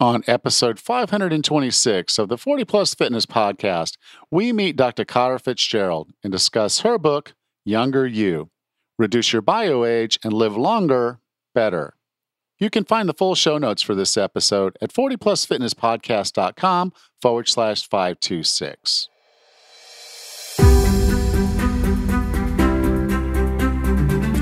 On 0.00 0.24
episode 0.26 0.80
526 0.80 2.18
of 2.18 2.28
the 2.28 2.36
40 2.36 2.64
Plus 2.64 2.94
Fitness 2.94 3.26
Podcast, 3.26 3.96
we 4.30 4.52
meet 4.52 4.76
Dr. 4.76 5.04
Kara 5.04 5.38
Fitzgerald 5.38 6.10
and 6.24 6.32
discuss 6.32 6.80
her 6.80 6.98
book, 6.98 7.34
Younger 7.64 8.04
You 8.06 8.50
Reduce 8.98 9.32
Your 9.32 9.42
Bio 9.42 9.84
Age 9.84 10.18
and 10.24 10.32
Live 10.32 10.56
Longer, 10.56 11.20
Better. 11.54 11.94
You 12.58 12.70
can 12.70 12.84
find 12.84 13.08
the 13.08 13.14
full 13.14 13.36
show 13.36 13.56
notes 13.56 13.82
for 13.82 13.94
this 13.94 14.16
episode 14.16 14.76
at 14.80 14.92
40plusfitnesspodcast.com 14.92 16.92
forward 17.22 17.48
slash 17.48 17.88
526. 17.88 19.08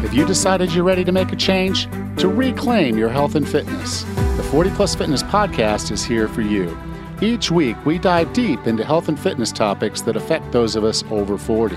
If 0.04 0.14
you 0.14 0.26
decided 0.26 0.72
you're 0.72 0.84
ready 0.84 1.04
to 1.04 1.12
make 1.12 1.32
a 1.32 1.36
change? 1.36 1.88
To 2.18 2.28
reclaim 2.28 2.98
your 2.98 3.08
health 3.08 3.34
and 3.34 3.48
fitness? 3.48 4.04
The 4.52 4.56
40 4.56 4.70
Plus 4.72 4.94
Fitness 4.94 5.22
Podcast 5.22 5.90
is 5.90 6.04
here 6.04 6.28
for 6.28 6.42
you. 6.42 6.78
Each 7.22 7.50
week, 7.50 7.74
we 7.86 7.98
dive 7.98 8.34
deep 8.34 8.66
into 8.66 8.84
health 8.84 9.08
and 9.08 9.18
fitness 9.18 9.50
topics 9.50 10.02
that 10.02 10.14
affect 10.14 10.52
those 10.52 10.76
of 10.76 10.84
us 10.84 11.02
over 11.10 11.38
40. 11.38 11.74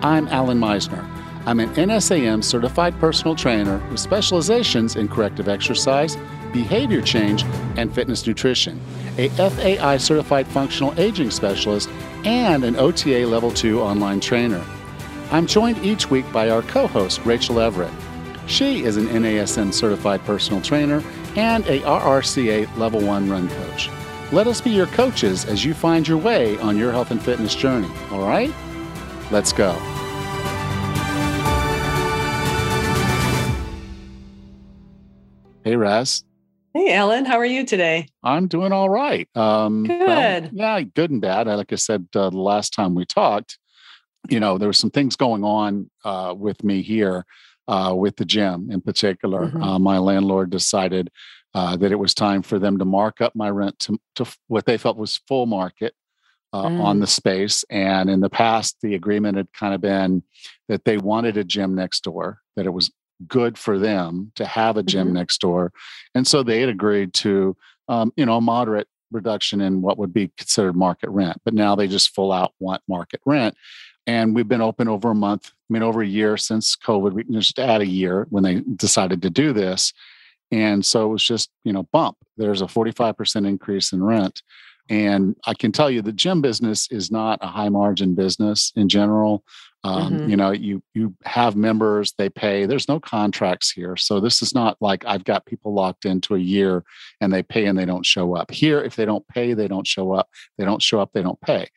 I'm 0.00 0.26
Allan 0.28 0.58
Misner. 0.58 1.06
I'm 1.44 1.60
an 1.60 1.68
NASM 1.74 2.42
certified 2.42 2.98
personal 3.00 3.36
trainer 3.36 3.86
with 3.90 4.00
specializations 4.00 4.96
in 4.96 5.08
corrective 5.08 5.46
exercise, 5.46 6.16
behavior 6.54 7.02
change, 7.02 7.44
and 7.76 7.94
fitness 7.94 8.26
nutrition, 8.26 8.80
a 9.18 9.28
FAI 9.28 9.98
certified 9.98 10.46
functional 10.46 10.98
aging 10.98 11.30
specialist, 11.30 11.90
and 12.24 12.64
an 12.64 12.76
OTA 12.76 13.26
Level 13.26 13.50
2 13.50 13.78
online 13.78 14.20
trainer. 14.20 14.64
I'm 15.30 15.46
joined 15.46 15.84
each 15.84 16.10
week 16.10 16.24
by 16.32 16.48
our 16.48 16.62
co 16.62 16.86
host, 16.86 17.20
Rachel 17.26 17.60
Everett. 17.60 17.92
She 18.46 18.84
is 18.84 18.96
an 18.96 19.06
NASM 19.08 19.74
certified 19.74 20.24
personal 20.24 20.62
trainer 20.62 21.04
and 21.36 21.66
a 21.66 21.80
RRCA 21.80 22.76
Level 22.76 23.00
1 23.00 23.30
run 23.30 23.48
coach. 23.48 23.90
Let 24.32 24.46
us 24.46 24.60
be 24.60 24.70
your 24.70 24.86
coaches 24.86 25.44
as 25.44 25.64
you 25.64 25.74
find 25.74 26.06
your 26.06 26.18
way 26.18 26.56
on 26.58 26.76
your 26.76 26.92
health 26.92 27.10
and 27.10 27.22
fitness 27.22 27.54
journey, 27.54 27.90
all 28.10 28.26
right? 28.26 28.52
Let's 29.30 29.52
go. 29.52 29.72
Hey, 35.64 35.76
Raz. 35.76 36.24
Hey, 36.72 36.94
Allan, 36.94 37.24
how 37.24 37.36
are 37.38 37.44
you 37.44 37.66
today? 37.66 38.06
I'm 38.22 38.46
doing 38.46 38.72
all 38.72 38.88
right. 38.88 39.28
Um, 39.36 39.84
good. 39.84 40.06
Well, 40.06 40.48
yeah, 40.52 40.80
good 40.82 41.10
and 41.10 41.20
bad. 41.20 41.48
Like 41.48 41.72
I 41.72 41.76
said 41.76 42.06
uh, 42.14 42.30
the 42.30 42.38
last 42.38 42.72
time 42.72 42.94
we 42.94 43.04
talked, 43.04 43.58
you 44.28 44.38
know, 44.38 44.58
there 44.58 44.68
were 44.68 44.72
some 44.72 44.90
things 44.90 45.16
going 45.16 45.42
on 45.42 45.90
uh, 46.04 46.34
with 46.36 46.62
me 46.62 46.82
here 46.82 47.24
uh, 47.70 47.94
with 47.94 48.16
the 48.16 48.24
gym 48.24 48.70
in 48.70 48.80
particular. 48.80 49.46
Mm-hmm. 49.46 49.62
Uh, 49.62 49.78
my 49.78 49.98
landlord 49.98 50.50
decided 50.50 51.10
uh, 51.54 51.76
that 51.76 51.92
it 51.92 51.98
was 51.98 52.14
time 52.14 52.42
for 52.42 52.58
them 52.58 52.78
to 52.78 52.84
mark 52.84 53.20
up 53.20 53.34
my 53.34 53.50
rent 53.50 53.78
to, 53.80 53.98
to 54.16 54.24
what 54.48 54.66
they 54.66 54.76
felt 54.76 54.96
was 54.96 55.20
full 55.28 55.46
market. 55.46 55.94
Uh, 56.52 56.66
mm. 56.66 56.82
On 56.82 56.98
the 56.98 57.06
space. 57.06 57.64
And 57.70 58.10
in 58.10 58.18
the 58.18 58.28
past, 58.28 58.78
the 58.82 58.96
agreement 58.96 59.36
had 59.36 59.52
kind 59.52 59.72
of 59.72 59.80
been 59.80 60.24
that 60.68 60.84
they 60.84 60.98
wanted 60.98 61.36
a 61.36 61.44
gym 61.44 61.76
next 61.76 62.02
door, 62.02 62.40
that 62.56 62.66
it 62.66 62.72
was 62.72 62.90
good 63.28 63.56
for 63.56 63.78
them 63.78 64.32
to 64.34 64.44
have 64.44 64.76
a 64.76 64.82
gym 64.82 65.06
mm-hmm. 65.06 65.14
next 65.14 65.40
door. 65.40 65.70
And 66.12 66.26
so 66.26 66.42
they 66.42 66.58
had 66.58 66.68
agreed 66.68 67.14
to, 67.22 67.56
um, 67.86 68.12
you 68.16 68.26
know, 68.26 68.38
a 68.38 68.40
moderate 68.40 68.88
reduction 69.12 69.60
in 69.60 69.80
what 69.80 69.96
would 69.98 70.12
be 70.12 70.32
considered 70.36 70.74
market 70.74 71.10
rent. 71.10 71.40
But 71.44 71.54
now 71.54 71.76
they 71.76 71.86
just 71.86 72.14
full 72.16 72.32
out 72.32 72.52
want 72.58 72.82
market 72.88 73.20
rent 73.24 73.54
and 74.06 74.34
we've 74.34 74.48
been 74.48 74.62
open 74.62 74.88
over 74.88 75.10
a 75.10 75.14
month 75.14 75.52
i 75.52 75.72
mean 75.72 75.82
over 75.82 76.02
a 76.02 76.06
year 76.06 76.36
since 76.36 76.76
covid 76.76 77.12
we 77.12 77.24
just 77.24 77.58
add 77.58 77.80
a 77.80 77.86
year 77.86 78.26
when 78.30 78.42
they 78.42 78.60
decided 78.76 79.22
to 79.22 79.30
do 79.30 79.52
this. 79.52 79.92
And 80.52 80.84
so 80.84 81.04
it 81.04 81.08
was 81.08 81.24
just 81.24 81.50
you 81.64 81.72
know 81.72 81.84
bump. 81.92 82.16
There's 82.36 82.62
a 82.62 82.66
45% 82.66 83.46
increase 83.46 83.92
in 83.92 84.02
rent. 84.02 84.42
And 84.88 85.36
i 85.46 85.54
can 85.54 85.70
tell 85.70 85.90
you 85.90 86.02
the 86.02 86.12
gym 86.12 86.40
business 86.40 86.88
is 86.90 87.10
not 87.10 87.38
a 87.42 87.46
high 87.46 87.68
margin 87.68 88.14
business 88.14 88.72
in 88.76 88.88
general. 88.88 89.44
Um, 89.82 90.12
mm-hmm. 90.12 90.28
you 90.28 90.36
know 90.36 90.50
you 90.50 90.82
you 90.94 91.14
have 91.24 91.56
members 91.56 92.12
they 92.18 92.28
pay. 92.28 92.66
There's 92.66 92.88
no 92.88 93.00
contracts 93.00 93.70
here. 93.70 93.96
So 93.96 94.20
this 94.20 94.42
is 94.42 94.54
not 94.54 94.76
like 94.80 95.04
i've 95.06 95.24
got 95.24 95.46
people 95.46 95.72
locked 95.72 96.04
into 96.04 96.34
a 96.34 96.38
year 96.38 96.84
and 97.20 97.32
they 97.32 97.42
pay 97.42 97.66
and 97.66 97.78
they 97.78 97.86
don't 97.86 98.04
show 98.04 98.34
up. 98.34 98.50
Here 98.50 98.82
if 98.82 98.96
they 98.96 99.04
don't 99.04 99.26
pay 99.28 99.54
they 99.54 99.68
don't 99.68 99.86
show 99.86 100.12
up. 100.12 100.28
They 100.58 100.64
don't 100.64 100.82
show 100.82 101.00
up 101.00 101.12
they 101.12 101.22
don't 101.22 101.40
pay. 101.40 101.68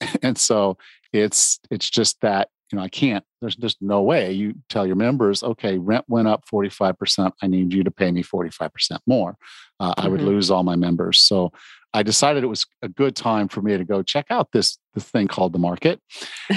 And 0.22 0.36
so 0.36 0.76
it's 1.14 1.60
it's 1.70 1.88
just 1.88 2.20
that 2.20 2.48
you 2.70 2.76
know 2.76 2.84
i 2.84 2.88
can't 2.88 3.24
there's 3.40 3.56
just 3.56 3.80
no 3.80 4.02
way 4.02 4.32
you 4.32 4.54
tell 4.68 4.86
your 4.86 4.96
members 4.96 5.42
okay 5.42 5.78
rent 5.78 6.04
went 6.08 6.28
up 6.28 6.44
45% 6.52 7.32
i 7.40 7.46
need 7.46 7.72
you 7.72 7.84
to 7.84 7.90
pay 7.90 8.10
me 8.10 8.22
45% 8.22 8.98
more 9.06 9.36
uh, 9.80 9.90
mm-hmm. 9.90 10.00
i 10.00 10.08
would 10.08 10.20
mm-hmm. 10.20 10.28
lose 10.28 10.50
all 10.50 10.64
my 10.64 10.76
members 10.76 11.20
so 11.20 11.52
i 11.92 12.02
decided 12.02 12.42
it 12.42 12.48
was 12.48 12.66
a 12.82 12.88
good 12.88 13.14
time 13.14 13.48
for 13.48 13.62
me 13.62 13.76
to 13.78 13.84
go 13.84 14.02
check 14.02 14.26
out 14.30 14.50
this 14.52 14.78
this 14.94 15.04
thing 15.04 15.28
called 15.28 15.52
the 15.52 15.58
market 15.58 16.00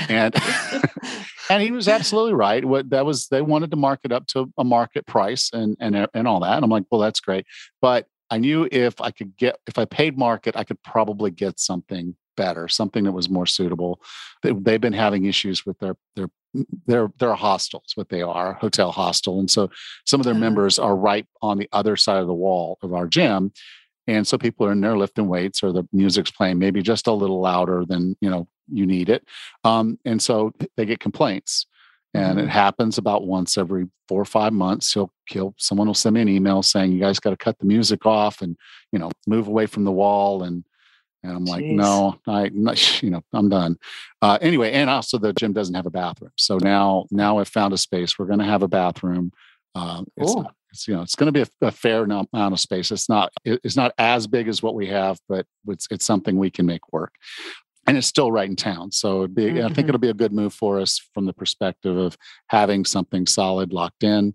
and 0.10 0.36
and 1.50 1.62
he 1.62 1.72
was 1.72 1.88
absolutely 1.88 2.34
right 2.34 2.66
what 2.66 2.90
that 2.90 3.06
was 3.06 3.28
they 3.28 3.42
wanted 3.42 3.70
to 3.72 3.78
market 3.78 4.12
up 4.12 4.26
to 4.28 4.52
a 4.58 4.64
market 4.64 5.06
price 5.06 5.52
and 5.54 5.78
and 5.80 6.08
and 6.14 6.28
all 6.28 6.40
that 6.40 6.56
and 6.56 6.64
i'm 6.64 6.72
like 6.72 6.86
well 6.90 7.02
that's 7.02 7.20
great 7.20 7.46
but 7.82 8.08
I 8.30 8.40
knew 8.40 8.68
if 8.72 9.00
I 9.00 9.12
could 9.12 9.38
get 9.38 9.58
if 9.68 9.78
I 9.78 9.86
paid 9.86 10.18
market, 10.18 10.58
I 10.58 10.64
could 10.64 10.82
probably 10.84 11.32
get 11.32 11.60
something 11.60 12.16
better, 12.38 12.70
something 12.70 13.04
that 13.04 13.12
was 13.12 13.30
more 13.30 13.46
suitable. 13.46 14.02
They've 14.42 14.80
been 14.80 14.94
having 14.94 15.26
issues 15.26 15.66
with 15.66 15.78
their 15.80 15.98
their 16.16 16.30
their 16.86 17.10
their 17.20 17.34
hostels, 17.34 17.92
what 17.96 18.08
they 18.08 18.22
are, 18.22 18.54
hotel 18.54 18.92
hostel, 18.92 19.40
and 19.40 19.52
so 19.52 19.70
some 20.06 20.22
of 20.22 20.26
their 20.26 20.34
uh-huh. 20.34 20.40
members 20.40 20.80
are 20.80 20.96
right 20.96 21.28
on 21.42 21.58
the 21.58 21.68
other 21.74 21.98
side 21.98 22.22
of 22.22 22.28
the 22.28 22.34
wall 22.34 22.78
of 22.82 22.94
our 22.94 23.08
gym, 23.08 23.52
and 24.08 24.26
so 24.26 24.38
people 24.38 24.66
are 24.66 24.72
in 24.72 24.80
there 24.80 24.98
lifting 24.98 25.28
weights 25.28 25.62
or 25.62 25.74
the 25.74 25.84
music's 25.92 26.32
playing 26.32 26.58
maybe 26.58 26.82
just 26.82 27.08
a 27.08 27.12
little 27.12 27.42
louder 27.42 27.84
than 27.86 28.16
you 28.22 28.30
know 28.30 28.48
you 28.72 28.86
need 28.86 29.10
it, 29.10 29.28
um, 29.66 30.00
and 30.06 30.22
so 30.22 30.54
they 30.78 30.86
get 30.86 31.02
complaints. 31.02 31.66
And 32.14 32.40
it 32.40 32.44
mm-hmm. 32.44 32.52
happens 32.52 32.98
about 32.98 33.28
once 33.28 33.58
every 33.58 33.88
four 34.08 34.22
or 34.22 34.26
five 34.26 34.54
months. 34.54 34.92
He'll, 34.94 35.12
he'll 35.28 35.54
someone 35.58 35.88
will 35.88 35.94
send 35.94 36.16
me 36.16 36.22
an 36.22 36.30
email 36.30 36.64
saying 36.64 36.92
you 36.92 37.00
guys 37.00 37.20
got 37.20 37.32
to 37.32 37.38
cut 37.38 37.60
the 37.60 37.66
music 37.66 38.06
off 38.06 38.42
and 38.42 38.58
you 38.92 38.98
know 38.98 39.12
move 39.28 39.48
away 39.48 39.66
from 39.66 39.84
the 39.84 39.92
wall 39.92 40.44
and 40.44 40.64
and 41.28 41.36
I'm 41.36 41.46
like, 41.46 41.64
Jeez. 41.64 41.76
no, 41.76 42.20
I, 42.26 42.46
you 43.06 43.10
know, 43.12 43.22
I'm 43.34 43.50
done. 43.50 43.78
Uh, 44.22 44.38
anyway, 44.42 44.72
and 44.72 44.90
also 44.90 45.18
the 45.18 45.34
gym 45.34 45.54
doesn't 45.54 45.76
have 45.76 45.86
a 45.86 45.92
bathroom. 45.92 46.32
So 46.38 46.58
now, 46.58 47.06
now 47.12 47.40
I've 47.40 47.50
found 47.50 47.74
a 47.74 47.78
space. 47.78 48.18
We're 48.18 48.26
going 48.26 48.40
to 48.40 48.46
have 48.46 48.64
a 48.64 48.68
bathroom. 48.68 49.32
Uh, 49.76 50.04
it's, 50.16 50.34
cool. 50.34 50.52
it's, 50.72 50.88
you 50.88 50.96
know, 50.96 51.02
it's 51.02 51.16
going 51.16 51.32
to 51.32 51.32
be 51.32 51.42
a, 51.42 51.68
a, 51.68 51.72
fair 51.72 52.04
amount 52.04 52.30
of 52.34 52.60
space. 52.60 52.92
It's 52.92 53.10
not, 53.10 53.32
it's 53.44 53.76
not 53.76 53.94
as 53.98 54.26
big 54.26 54.48
as 54.48 54.64
what 54.64 54.74
we 54.74 54.88
have, 54.88 55.20
but 55.28 55.46
it's, 55.68 55.88
it's 55.92 56.06
something 56.06 56.38
we 56.38 56.50
can 56.50 56.66
make 56.66 56.92
work. 56.92 57.14
And 57.86 57.98
it's 57.98 58.08
still 58.08 58.32
right 58.32 58.50
in 58.50 58.56
town. 58.56 58.92
So 58.92 59.28
be, 59.28 59.46
mm-hmm. 59.46 59.58
I 59.58 59.62
think 59.62 59.74
mm-hmm. 59.78 59.90
it'll 59.90 60.00
be 60.00 60.10
a 60.10 60.14
good 60.14 60.34
move 60.34 60.54
for 60.54 60.80
us 60.80 61.00
from 61.14 61.26
the 61.26 61.34
perspective 61.34 61.96
of 61.96 62.18
having 62.48 62.86
something 62.86 63.28
solid 63.28 63.72
locked 63.72 64.04
in 64.04 64.34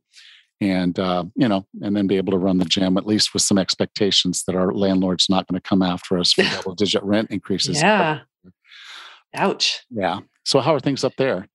and 0.62 0.98
uh, 0.98 1.24
you 1.34 1.48
know, 1.48 1.66
and 1.82 1.96
then 1.96 2.06
be 2.06 2.16
able 2.16 2.30
to 2.30 2.38
run 2.38 2.58
the 2.58 2.64
gym 2.64 2.96
at 2.96 3.06
least 3.06 3.34
with 3.34 3.42
some 3.42 3.58
expectations 3.58 4.44
that 4.44 4.54
our 4.54 4.72
landlord's 4.72 5.28
not 5.28 5.46
going 5.48 5.60
to 5.60 5.68
come 5.68 5.82
after 5.82 6.18
us 6.18 6.32
for 6.32 6.42
double 6.56 6.74
digit 6.74 7.02
rent 7.02 7.30
increases. 7.30 7.82
Yeah. 7.82 8.20
Ouch. 9.34 9.84
Yeah. 9.90 10.20
So 10.44 10.60
how 10.60 10.74
are 10.74 10.80
things 10.80 11.02
up 11.02 11.14
there? 11.16 11.48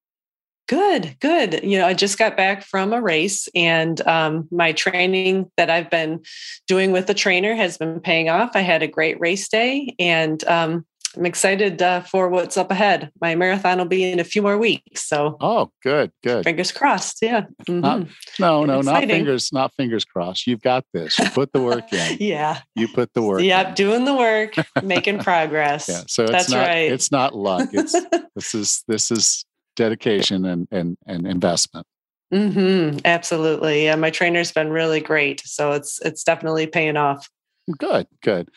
Good, 0.67 1.15
good. 1.21 1.61
You 1.63 1.77
know, 1.77 1.87
I 1.87 1.93
just 1.93 2.17
got 2.17 2.35
back 2.35 2.61
from 2.61 2.91
a 2.91 3.01
race, 3.01 3.47
and 3.55 4.05
um, 4.05 4.49
my 4.51 4.73
training 4.73 5.49
that 5.55 5.69
I've 5.69 5.89
been 5.89 6.23
doing 6.67 6.91
with 6.91 7.07
the 7.07 7.13
trainer 7.13 7.55
has 7.55 7.77
been 7.77 8.01
paying 8.01 8.27
off. 8.27 8.51
I 8.53 8.59
had 8.59 8.83
a 8.83 8.87
great 8.87 9.17
race 9.21 9.47
day, 9.47 9.95
and 9.97 10.43
um, 10.43 10.85
I'm 11.15 11.25
excited 11.25 11.81
uh, 11.81 12.01
for 12.01 12.29
what's 12.29 12.57
up 12.57 12.69
ahead. 12.69 13.11
My 13.21 13.35
marathon 13.35 13.77
will 13.77 13.85
be 13.85 14.11
in 14.11 14.19
a 14.19 14.23
few 14.23 14.41
more 14.41 14.57
weeks. 14.57 15.03
So, 15.07 15.37
oh, 15.39 15.71
good, 15.81 16.11
good. 16.23 16.43
Fingers 16.43 16.71
crossed. 16.71 17.19
Yeah. 17.21 17.45
Mm-hmm. 17.67 17.79
Not, 17.79 18.07
no, 18.39 18.65
no, 18.65 18.81
not 18.81 19.05
fingers, 19.05 19.51
not 19.53 19.73
fingers 19.75 20.05
crossed. 20.05 20.47
You've 20.47 20.61
got 20.61 20.85
this. 20.93 21.17
You 21.17 21.29
put 21.29 21.53
the 21.53 21.61
work 21.61 21.91
in. 21.93 22.17
yeah. 22.19 22.59
You 22.75 22.87
put 22.87 23.13
the 23.13 23.21
work. 23.21 23.41
Yep, 23.41 23.67
in. 23.69 23.73
doing 23.73 24.05
the 24.05 24.15
work, 24.15 24.55
making 24.83 25.19
progress. 25.19 25.87
yeah. 25.87 26.01
So 26.07 26.27
that's 26.27 26.49
not, 26.49 26.67
right. 26.67 26.91
It's 26.91 27.11
not 27.11 27.35
luck. 27.35 27.69
It's 27.71 27.93
this 28.35 28.53
is 28.53 28.83
this 28.87 29.11
is 29.11 29.45
dedication 29.75 30.45
and 30.45 30.67
and 30.71 30.97
and 31.05 31.25
investment. 31.25 31.87
Mm-hmm. 32.33 32.99
Absolutely. 33.05 33.85
Yeah, 33.85 33.95
my 33.95 34.09
trainer's 34.09 34.51
been 34.51 34.69
really 34.69 34.99
great. 34.99 35.41
So 35.45 35.71
it's 35.71 35.99
it's 36.03 36.23
definitely 36.23 36.67
paying 36.67 36.97
off. 36.97 37.29
Good, 37.77 38.07
good. 38.21 38.49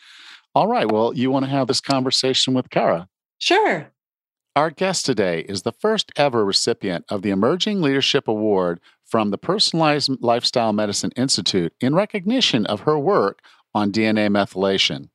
All 0.53 0.67
right. 0.67 0.91
Well, 0.91 1.13
you 1.13 1.31
want 1.31 1.45
to 1.45 1.51
have 1.51 1.67
this 1.67 1.79
conversation 1.79 2.53
with 2.53 2.69
Kara? 2.69 3.07
Sure. 3.37 3.91
Our 4.53 4.69
guest 4.69 5.05
today 5.05 5.45
is 5.47 5.61
the 5.61 5.71
first 5.71 6.11
ever 6.17 6.43
recipient 6.43 7.05
of 7.07 7.21
the 7.21 7.29
Emerging 7.29 7.81
Leadership 7.81 8.27
Award 8.27 8.81
from 9.05 9.31
the 9.31 9.37
Personalized 9.37 10.11
Lifestyle 10.19 10.73
Medicine 10.73 11.11
Institute 11.15 11.73
in 11.79 11.95
recognition 11.95 12.65
of 12.65 12.81
her 12.81 12.99
work 12.99 13.39
on 13.73 13.93
DNA 13.93 14.27
methylation. 14.27 15.07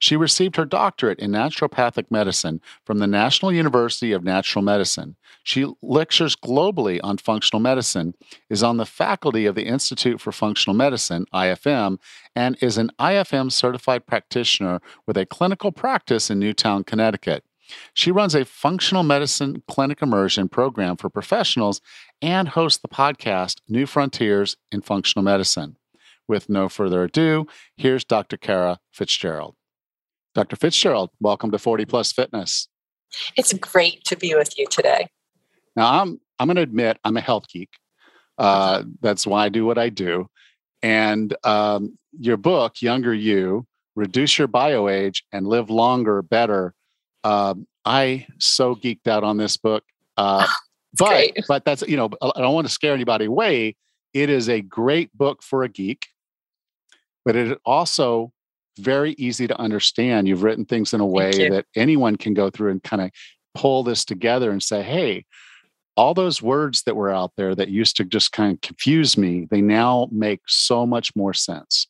She 0.00 0.16
received 0.16 0.56
her 0.56 0.64
doctorate 0.64 1.20
in 1.20 1.30
naturopathic 1.30 2.10
medicine 2.10 2.60
from 2.84 2.98
the 2.98 3.06
National 3.06 3.52
University 3.52 4.10
of 4.10 4.24
Natural 4.24 4.62
Medicine. 4.62 5.14
She 5.50 5.66
lectures 5.82 6.36
globally 6.36 7.00
on 7.02 7.18
functional 7.18 7.58
medicine, 7.58 8.14
is 8.48 8.62
on 8.62 8.76
the 8.76 8.86
faculty 8.86 9.46
of 9.46 9.56
the 9.56 9.66
Institute 9.66 10.20
for 10.20 10.30
Functional 10.30 10.76
Medicine, 10.76 11.26
IFM, 11.34 11.98
and 12.36 12.56
is 12.60 12.78
an 12.78 12.92
IFM 13.00 13.50
certified 13.50 14.06
practitioner 14.06 14.80
with 15.08 15.16
a 15.16 15.26
clinical 15.26 15.72
practice 15.72 16.30
in 16.30 16.38
Newtown, 16.38 16.84
Connecticut. 16.84 17.42
She 17.92 18.12
runs 18.12 18.36
a 18.36 18.44
functional 18.44 19.02
medicine 19.02 19.64
clinic 19.66 20.02
immersion 20.02 20.48
program 20.48 20.96
for 20.96 21.10
professionals 21.10 21.80
and 22.22 22.50
hosts 22.50 22.80
the 22.80 22.86
podcast 22.86 23.56
New 23.68 23.86
Frontiers 23.86 24.56
in 24.70 24.82
Functional 24.82 25.24
Medicine. 25.24 25.78
With 26.28 26.48
no 26.48 26.68
further 26.68 27.02
ado, 27.02 27.48
here's 27.76 28.04
Dr. 28.04 28.36
Kara 28.36 28.78
Fitzgerald. 28.92 29.56
Dr. 30.32 30.54
Fitzgerald, 30.54 31.10
welcome 31.18 31.50
to 31.50 31.58
40 31.58 31.86
Plus 31.86 32.12
Fitness. 32.12 32.68
It's 33.36 33.52
great 33.52 34.04
to 34.04 34.16
be 34.16 34.36
with 34.36 34.56
you 34.56 34.68
today. 34.70 35.08
Now, 35.80 36.02
I'm 36.02 36.20
I'm 36.38 36.46
going 36.46 36.56
to 36.56 36.62
admit 36.62 36.98
I'm 37.04 37.16
a 37.16 37.22
health 37.22 37.48
geek. 37.48 37.70
Uh, 38.36 38.82
that's 39.00 39.26
why 39.26 39.46
I 39.46 39.48
do 39.48 39.64
what 39.64 39.78
I 39.78 39.88
do. 39.88 40.28
And 40.82 41.34
um, 41.42 41.96
your 42.18 42.36
book, 42.36 42.82
Younger 42.82 43.14
You, 43.14 43.66
Reduce 43.96 44.36
Your 44.36 44.46
Bio 44.46 44.88
Age 44.88 45.24
and 45.32 45.46
Live 45.46 45.70
Longer, 45.70 46.20
Better. 46.20 46.74
Um, 47.24 47.66
I 47.86 48.26
so 48.38 48.74
geeked 48.74 49.06
out 49.08 49.24
on 49.24 49.38
this 49.38 49.56
book. 49.56 49.82
Uh, 50.18 50.46
but 50.98 51.08
great. 51.08 51.38
but 51.48 51.64
that's 51.64 51.80
you 51.88 51.96
know 51.96 52.10
I 52.20 52.42
don't 52.42 52.54
want 52.54 52.66
to 52.66 52.72
scare 52.72 52.92
anybody 52.92 53.24
away. 53.24 53.74
It 54.12 54.28
is 54.28 54.50
a 54.50 54.60
great 54.60 55.16
book 55.16 55.42
for 55.42 55.62
a 55.62 55.68
geek, 55.70 56.08
but 57.24 57.36
it 57.36 57.58
also 57.64 58.34
very 58.78 59.12
easy 59.12 59.46
to 59.46 59.58
understand. 59.58 60.28
You've 60.28 60.42
written 60.42 60.66
things 60.66 60.92
in 60.92 61.00
a 61.00 61.06
way 61.06 61.48
that 61.48 61.64
anyone 61.74 62.16
can 62.16 62.34
go 62.34 62.50
through 62.50 62.70
and 62.72 62.82
kind 62.82 63.00
of 63.00 63.10
pull 63.54 63.82
this 63.82 64.04
together 64.04 64.50
and 64.50 64.62
say, 64.62 64.82
hey, 64.82 65.24
all 66.00 66.14
those 66.14 66.40
words 66.40 66.84
that 66.84 66.96
were 66.96 67.10
out 67.10 67.32
there 67.36 67.54
that 67.54 67.68
used 67.68 67.94
to 67.94 68.04
just 68.04 68.32
kind 68.32 68.54
of 68.54 68.60
confuse 68.62 69.18
me, 69.18 69.46
they 69.50 69.60
now 69.60 70.08
make 70.10 70.40
so 70.46 70.86
much 70.86 71.14
more 71.14 71.34
sense. 71.34 71.86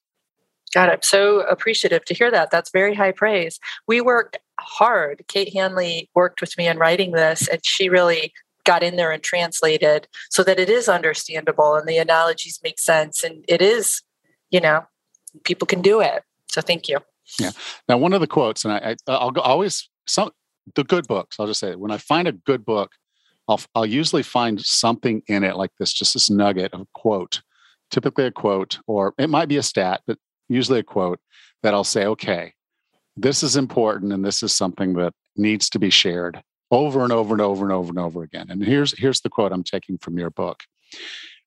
God, 0.74 0.88
I'm 0.88 1.02
so 1.02 1.42
appreciative 1.42 2.04
to 2.06 2.14
hear 2.14 2.28
that. 2.28 2.50
That's 2.50 2.72
very 2.72 2.92
high 2.92 3.12
praise. 3.12 3.60
We 3.86 4.00
worked 4.00 4.36
hard. 4.58 5.22
Kate 5.28 5.52
Hanley 5.54 6.10
worked 6.12 6.40
with 6.40 6.58
me 6.58 6.66
in 6.66 6.76
writing 6.76 7.12
this, 7.12 7.46
and 7.46 7.64
she 7.64 7.88
really 7.88 8.32
got 8.64 8.82
in 8.82 8.96
there 8.96 9.12
and 9.12 9.22
translated 9.22 10.08
so 10.28 10.42
that 10.42 10.58
it 10.58 10.68
is 10.68 10.88
understandable 10.88 11.76
and 11.76 11.88
the 11.88 11.98
analogies 11.98 12.58
make 12.64 12.80
sense. 12.80 13.22
And 13.22 13.44
it 13.46 13.62
is, 13.62 14.02
you 14.50 14.60
know, 14.60 14.84
people 15.44 15.66
can 15.66 15.82
do 15.82 16.00
it. 16.00 16.24
So 16.50 16.60
thank 16.60 16.88
you. 16.88 16.98
Yeah. 17.38 17.52
Now, 17.88 17.96
one 17.98 18.12
of 18.12 18.20
the 18.20 18.26
quotes, 18.26 18.64
and 18.64 18.74
I, 18.74 18.96
I 19.06 19.24
will 19.24 19.40
always 19.40 19.88
some 20.08 20.32
the 20.74 20.82
good 20.82 21.06
books. 21.06 21.36
I'll 21.38 21.46
just 21.46 21.60
say 21.60 21.76
when 21.76 21.92
I 21.92 21.98
find 21.98 22.26
a 22.26 22.32
good 22.32 22.64
book, 22.64 22.90
I'll 23.50 23.61
I'll 23.75 23.87
usually 23.87 24.23
find 24.23 24.61
something 24.61 25.23
in 25.26 25.43
it 25.43 25.56
like 25.56 25.73
this, 25.79 25.93
just 25.93 26.14
this 26.14 26.31
nugget 26.31 26.73
of 26.73 26.87
quote, 26.93 27.43
typically 27.91 28.26
a 28.26 28.31
quote, 28.31 28.79
or 28.87 29.12
it 29.19 29.29
might 29.29 29.49
be 29.49 29.56
a 29.56 29.62
stat, 29.62 30.02
but 30.06 30.19
usually 30.49 30.79
a 30.79 30.85
quote 30.85 31.19
that 31.64 31.75
I'll 31.75 31.82
say, 31.82 32.06
okay, 32.06 32.55
this 33.17 33.43
is 33.43 33.56
important, 33.56 34.12
and 34.12 34.25
this 34.25 34.44
is 34.44 34.55
something 34.55 34.94
that 34.94 35.14
needs 35.37 35.69
to 35.70 35.81
be 35.81 35.91
shared 35.91 36.41
over 36.70 37.02
and 37.02 37.12
over 37.12 37.35
and 37.35 37.43
over 37.43 37.64
and 37.64 37.73
over 37.73 37.88
and 37.88 37.99
over 37.99 38.23
again. 38.23 38.47
And 38.50 38.64
here's 38.64 38.97
here's 38.97 39.20
the 39.20 39.29
quote 39.29 39.50
I'm 39.50 39.64
taking 39.64 39.99
from 39.99 40.17
your 40.17 40.31
book. 40.31 40.61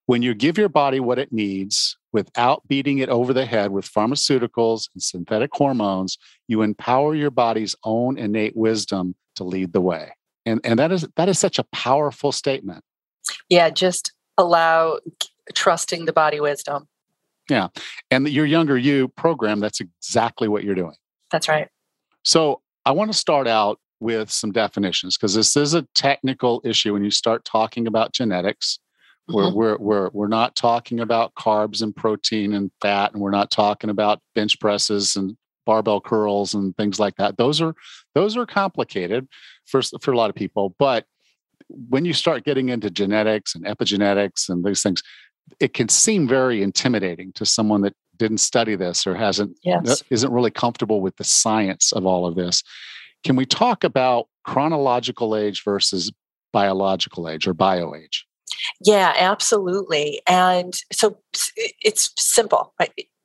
When 0.05 0.21
you 0.21 0.33
give 0.33 0.57
your 0.57 0.67
body 0.67 0.99
what 0.99 1.19
it 1.19 1.31
needs 1.31 1.97
without 2.11 2.67
beating 2.67 2.97
it 2.97 3.07
over 3.07 3.31
the 3.31 3.45
head 3.45 3.71
with 3.71 3.89
pharmaceuticals 3.89 4.89
and 4.93 5.01
synthetic 5.01 5.51
hormones, 5.53 6.17
you 6.49 6.63
empower 6.63 7.15
your 7.15 7.31
body's 7.31 7.77
own 7.85 8.17
innate 8.17 8.57
wisdom 8.57 9.15
to 9.37 9.45
lead 9.45 9.71
the 9.71 9.79
way. 9.79 10.11
And, 10.45 10.59
and 10.63 10.77
that 10.79 10.91
is 10.91 11.07
that 11.15 11.29
is 11.29 11.39
such 11.39 11.59
a 11.59 11.63
powerful 11.65 12.31
statement. 12.31 12.83
Yeah, 13.49 13.69
just 13.69 14.11
allow 14.37 14.99
trusting 15.53 16.05
the 16.05 16.13
body 16.13 16.39
wisdom. 16.39 16.87
Yeah. 17.49 17.69
And 18.09 18.29
your 18.29 18.45
younger 18.45 18.77
you 18.77 19.09
program, 19.09 19.59
that's 19.59 19.81
exactly 19.81 20.47
what 20.47 20.63
you're 20.63 20.75
doing. 20.75 20.95
That's 21.31 21.47
right. 21.47 21.67
So 22.23 22.61
I 22.85 22.91
want 22.91 23.11
to 23.11 23.17
start 23.17 23.47
out 23.47 23.79
with 23.99 24.29
some 24.29 24.51
definitions 24.51 25.17
because 25.17 25.33
this 25.33 25.55
is 25.55 25.73
a 25.73 25.87
technical 25.95 26.61
issue 26.63 26.93
when 26.93 27.03
you 27.03 27.11
start 27.11 27.45
talking 27.45 27.87
about 27.87 28.13
genetics. 28.13 28.79
Mm-hmm. 29.29 29.35
We're, 29.35 29.53
we're, 29.53 29.77
we're, 29.77 30.09
we're 30.13 30.27
not 30.27 30.55
talking 30.55 30.99
about 30.99 31.33
carbs 31.35 31.81
and 31.81 31.95
protein 31.95 32.53
and 32.53 32.71
fat, 32.81 33.13
and 33.13 33.21
we're 33.21 33.31
not 33.31 33.51
talking 33.51 33.89
about 33.89 34.19
bench 34.35 34.59
presses 34.59 35.15
and 35.15 35.37
barbell 35.65 36.01
curls 36.01 36.53
and 36.53 36.75
things 36.75 36.99
like 36.99 37.15
that. 37.15 37.37
Those 37.37 37.61
are 37.61 37.73
those 38.15 38.35
are 38.35 38.45
complicated 38.45 39.27
for, 39.65 39.81
for 40.01 40.11
a 40.11 40.17
lot 40.17 40.29
of 40.29 40.35
people. 40.35 40.75
But 40.79 41.05
when 41.69 42.05
you 42.05 42.13
start 42.13 42.43
getting 42.43 42.69
into 42.69 42.89
genetics 42.89 43.55
and 43.55 43.65
epigenetics 43.65 44.49
and 44.49 44.63
these 44.63 44.83
things, 44.83 45.01
it 45.59 45.73
can 45.73 45.89
seem 45.89 46.27
very 46.27 46.61
intimidating 46.61 47.31
to 47.33 47.45
someone 47.45 47.81
that 47.81 47.95
didn't 48.17 48.39
study 48.39 48.75
this 48.75 49.07
or 49.07 49.15
hasn't 49.15 49.57
yes. 49.63 50.01
Uh, 50.01 50.05
isn't 50.09 50.31
really 50.31 50.51
comfortable 50.51 51.01
with 51.01 51.15
the 51.17 51.23
science 51.23 51.91
of 51.91 52.05
all 52.05 52.25
of 52.25 52.35
this. 52.35 52.63
Can 53.23 53.35
we 53.35 53.45
talk 53.45 53.83
about 53.83 54.27
chronological 54.43 55.35
age 55.35 55.63
versus 55.63 56.11
biological 56.51 57.27
age 57.27 57.47
or 57.47 57.53
bio 57.53 57.95
age? 57.95 58.25
Yeah, 58.81 59.13
absolutely. 59.17 60.21
And 60.27 60.75
so 60.91 61.17
it's 61.81 62.11
simple. 62.17 62.73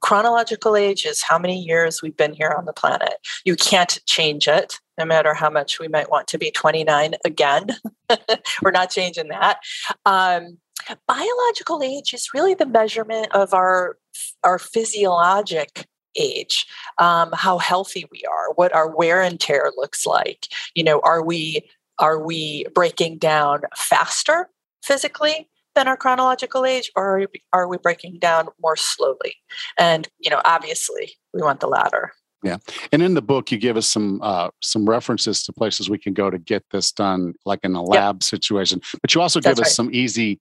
Chronological 0.00 0.76
age 0.76 1.04
is 1.04 1.22
how 1.22 1.38
many 1.38 1.60
years 1.60 2.02
we've 2.02 2.16
been 2.16 2.32
here 2.32 2.54
on 2.56 2.64
the 2.64 2.72
planet. 2.72 3.14
You 3.44 3.56
can't 3.56 4.00
change 4.06 4.48
it, 4.48 4.78
no 4.98 5.04
matter 5.04 5.32
how 5.32 5.48
much 5.48 5.78
we 5.78 5.88
might 5.88 6.10
want 6.10 6.26
to 6.28 6.38
be 6.38 6.50
29 6.50 7.14
again. 7.24 7.68
We're 8.62 8.70
not 8.70 8.90
changing 8.90 9.28
that. 9.28 9.58
Um, 10.04 10.58
biological 11.06 11.82
age 11.82 12.14
is 12.14 12.30
really 12.34 12.54
the 12.54 12.66
measurement 12.66 13.28
of 13.32 13.54
our 13.54 13.96
our 14.42 14.58
physiologic 14.58 15.86
age 16.16 16.66
um, 16.98 17.30
how 17.32 17.58
healthy 17.58 18.06
we 18.10 18.22
are 18.24 18.52
what 18.54 18.74
our 18.74 18.94
wear 18.94 19.22
and 19.22 19.38
tear 19.38 19.70
looks 19.76 20.06
like 20.06 20.48
you 20.74 20.82
know 20.82 21.00
are 21.00 21.22
we 21.22 21.68
are 21.98 22.24
we 22.24 22.64
breaking 22.74 23.18
down 23.18 23.62
faster 23.76 24.48
physically 24.82 25.48
than 25.74 25.86
our 25.86 25.96
chronological 25.96 26.64
age 26.64 26.90
or 26.96 27.26
are 27.52 27.68
we 27.68 27.76
breaking 27.76 28.18
down 28.18 28.48
more 28.60 28.76
slowly 28.76 29.34
and 29.78 30.08
you 30.18 30.30
know 30.30 30.40
obviously 30.44 31.12
we 31.34 31.42
want 31.42 31.60
the 31.60 31.68
latter 31.68 32.12
yeah 32.42 32.56
and 32.92 33.02
in 33.02 33.14
the 33.14 33.22
book 33.22 33.50
you 33.50 33.58
give 33.58 33.76
us 33.76 33.86
some 33.86 34.20
uh, 34.22 34.48
some 34.60 34.88
references 34.88 35.42
to 35.42 35.52
places 35.52 35.90
we 35.90 35.98
can 35.98 36.12
go 36.12 36.30
to 36.30 36.38
get 36.38 36.64
this 36.70 36.92
done 36.92 37.34
like 37.44 37.60
in 37.62 37.74
a 37.74 37.82
lab 37.82 38.16
yep. 38.16 38.22
situation 38.22 38.80
but 39.00 39.14
you 39.14 39.20
also 39.20 39.40
give 39.40 39.52
us 39.52 39.60
right. 39.60 39.66
some 39.68 39.90
easy 39.92 40.40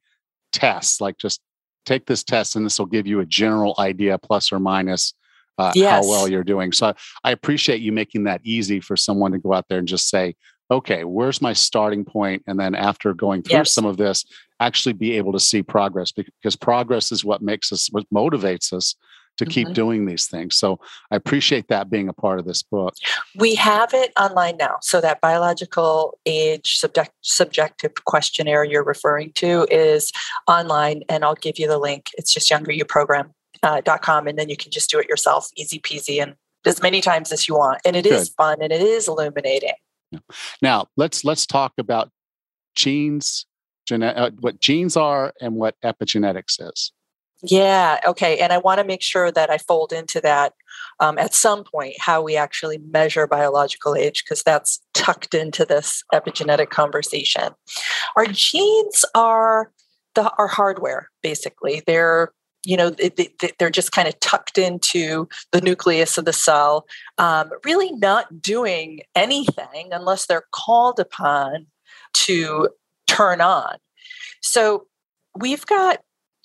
tests 0.51 1.01
like 1.01 1.17
just 1.17 1.41
take 1.85 2.05
this 2.05 2.23
test 2.23 2.55
and 2.55 2.65
this 2.65 2.79
will 2.79 2.85
give 2.85 3.07
you 3.07 3.19
a 3.19 3.25
general 3.25 3.73
idea 3.79 4.17
plus 4.17 4.51
or 4.51 4.59
minus 4.59 5.13
uh, 5.57 5.71
yes. 5.73 6.05
how 6.05 6.09
well 6.09 6.27
you're 6.27 6.43
doing 6.43 6.71
so 6.71 6.93
i 7.23 7.31
appreciate 7.31 7.81
you 7.81 7.91
making 7.91 8.25
that 8.25 8.41
easy 8.43 8.79
for 8.79 8.95
someone 8.95 9.31
to 9.31 9.39
go 9.39 9.53
out 9.53 9.65
there 9.69 9.79
and 9.79 9.87
just 9.87 10.09
say 10.09 10.35
okay, 10.69 11.03
where's 11.03 11.41
my 11.41 11.53
starting 11.53 12.03
point? 12.03 12.43
And 12.47 12.59
then 12.59 12.75
after 12.75 13.13
going 13.13 13.41
through 13.41 13.59
yes. 13.59 13.73
some 13.73 13.85
of 13.85 13.97
this, 13.97 14.25
actually 14.59 14.93
be 14.93 15.13
able 15.13 15.31
to 15.33 15.39
see 15.39 15.63
progress 15.63 16.11
because 16.11 16.55
progress 16.55 17.11
is 17.11 17.23
what 17.23 17.41
makes 17.41 17.71
us, 17.71 17.89
what 17.91 18.05
motivates 18.13 18.73
us 18.73 18.95
to 19.37 19.45
mm-hmm. 19.45 19.51
keep 19.51 19.73
doing 19.73 20.05
these 20.05 20.27
things. 20.27 20.55
So 20.55 20.79
I 21.11 21.15
appreciate 21.15 21.67
that 21.69 21.89
being 21.89 22.09
a 22.09 22.13
part 22.13 22.39
of 22.39 22.45
this 22.45 22.63
book. 22.63 22.93
We 23.35 23.55
have 23.55 23.93
it 23.93 24.11
online 24.19 24.57
now. 24.57 24.77
So 24.81 25.01
that 25.01 25.21
biological 25.21 26.17
age 26.25 26.77
subject, 26.77 27.11
subjective 27.21 27.93
questionnaire 28.05 28.63
you're 28.63 28.83
referring 28.83 29.31
to 29.33 29.67
is 29.71 30.11
online, 30.47 31.03
and 31.09 31.23
I'll 31.23 31.35
give 31.35 31.59
you 31.59 31.67
the 31.67 31.77
link. 31.77 32.09
It's 32.17 32.33
just 32.33 32.49
youngeryouprogram.com, 32.49 33.33
uh, 33.63 34.29
and 34.29 34.39
then 34.39 34.49
you 34.49 34.57
can 34.57 34.71
just 34.71 34.89
do 34.89 34.99
it 34.99 35.07
yourself, 35.07 35.49
easy 35.55 35.79
peasy, 35.79 36.21
and 36.21 36.35
as 36.65 36.81
many 36.81 37.01
times 37.01 37.31
as 37.31 37.47
you 37.47 37.55
want. 37.55 37.81
And 37.85 37.95
it 37.95 38.03
Good. 38.03 38.13
is 38.13 38.29
fun 38.29 38.57
and 38.61 38.71
it 38.71 38.81
is 38.81 39.07
illuminating. 39.07 39.73
Now 40.61 40.87
let's 40.95 41.25
let's 41.25 41.45
talk 41.45 41.73
about 41.77 42.11
genes, 42.75 43.45
gene, 43.87 44.03
uh, 44.03 44.31
what 44.39 44.59
genes 44.59 44.95
are, 44.95 45.33
and 45.41 45.55
what 45.55 45.75
epigenetics 45.83 46.61
is. 46.61 46.93
Yeah. 47.43 47.99
Okay. 48.07 48.39
And 48.39 48.51
I 48.51 48.57
want 48.57 48.79
to 48.79 48.83
make 48.83 49.03
sure 49.03 49.31
that 49.31 49.49
I 49.49 49.59
fold 49.59 49.93
into 49.93 50.19
that 50.21 50.53
um, 50.99 51.19
at 51.19 51.35
some 51.35 51.63
point 51.63 51.93
how 51.99 52.21
we 52.21 52.35
actually 52.35 52.79
measure 52.79 53.27
biological 53.27 53.95
age 53.95 54.23
because 54.23 54.41
that's 54.41 54.81
tucked 54.93 55.35
into 55.35 55.63
this 55.63 56.03
epigenetic 56.13 56.69
conversation. 56.69 57.53
Our 58.15 58.25
genes 58.25 59.05
are 59.13 59.71
the 60.15 60.31
our 60.37 60.47
hardware 60.47 61.09
basically. 61.21 61.83
They're 61.85 62.31
you 62.65 62.75
know 62.75 62.89
they're 63.59 63.69
just 63.69 63.91
kind 63.91 64.07
of 64.07 64.19
tucked 64.19 64.57
into 64.57 65.29
the 65.51 65.61
nucleus 65.61 66.17
of 66.17 66.25
the 66.25 66.33
cell 66.33 66.85
um, 67.17 67.51
really 67.63 67.91
not 67.93 68.41
doing 68.41 69.01
anything 69.15 69.89
unless 69.91 70.25
they're 70.25 70.47
called 70.51 70.99
upon 70.99 71.67
to 72.13 72.67
turn 73.05 73.41
on 73.41 73.77
so 74.41 74.87
we've 75.35 75.65
got 75.67 76.01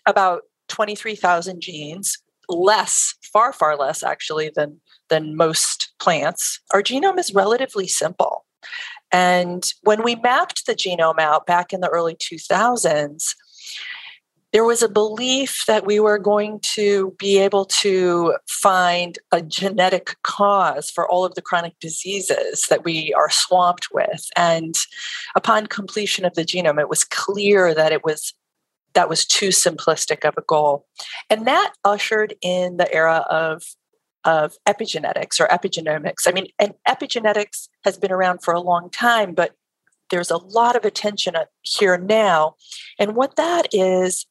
about 0.06 0.42
23000 0.72 1.60
genes 1.60 2.18
less, 2.48 3.14
far, 3.32 3.52
far 3.52 3.76
less 3.76 4.02
actually 4.02 4.50
than 4.54 4.80
than 5.08 5.36
most 5.36 5.92
plants. 6.00 6.60
Our 6.72 6.82
genome 6.82 7.18
is 7.18 7.34
relatively 7.34 7.86
simple. 7.86 8.46
And 9.10 9.70
when 9.82 10.02
we 10.02 10.14
mapped 10.14 10.66
the 10.66 10.74
genome 10.74 11.20
out 11.20 11.46
back 11.46 11.72
in 11.72 11.80
the 11.80 11.88
early 11.88 12.14
2000s, 12.14 13.34
there 14.52 14.64
was 14.64 14.82
a 14.82 14.88
belief 14.88 15.64
that 15.66 15.86
we 15.86 15.98
were 15.98 16.18
going 16.18 16.60
to 16.60 17.14
be 17.18 17.38
able 17.38 17.64
to 17.64 18.36
find 18.48 19.18
a 19.32 19.40
genetic 19.40 20.16
cause 20.22 20.90
for 20.90 21.08
all 21.10 21.24
of 21.24 21.34
the 21.34 21.42
chronic 21.42 21.78
diseases 21.80 22.66
that 22.68 22.84
we 22.84 23.14
are 23.14 23.30
swamped 23.30 23.88
with. 23.92 24.28
And 24.36 24.74
upon 25.34 25.66
completion 25.66 26.26
of 26.26 26.34
the 26.34 26.44
genome, 26.44 26.80
it 26.80 26.90
was 26.90 27.04
clear 27.04 27.74
that 27.74 27.92
it 27.92 28.04
was 28.04 28.34
that 28.94 29.08
was 29.08 29.24
too 29.24 29.48
simplistic 29.48 30.26
of 30.26 30.34
a 30.36 30.42
goal. 30.42 30.86
And 31.30 31.46
that 31.46 31.72
ushered 31.84 32.34
in 32.42 32.76
the 32.76 32.92
era 32.92 33.24
of 33.30 33.62
of 34.24 34.56
epigenetics 34.68 35.40
or 35.40 35.48
epigenomics. 35.48 36.26
I 36.26 36.32
mean, 36.32 36.46
and 36.58 36.74
epigenetics 36.88 37.68
has 37.84 37.98
been 37.98 38.12
around 38.12 38.42
for 38.42 38.54
a 38.54 38.60
long 38.60 38.90
time, 38.90 39.34
but 39.34 39.56
there's 40.10 40.30
a 40.30 40.36
lot 40.36 40.76
of 40.76 40.84
attention 40.84 41.34
here 41.62 41.96
now. 41.96 42.54
And 42.98 43.16
what 43.16 43.36
that 43.36 43.68
is, 43.72 44.26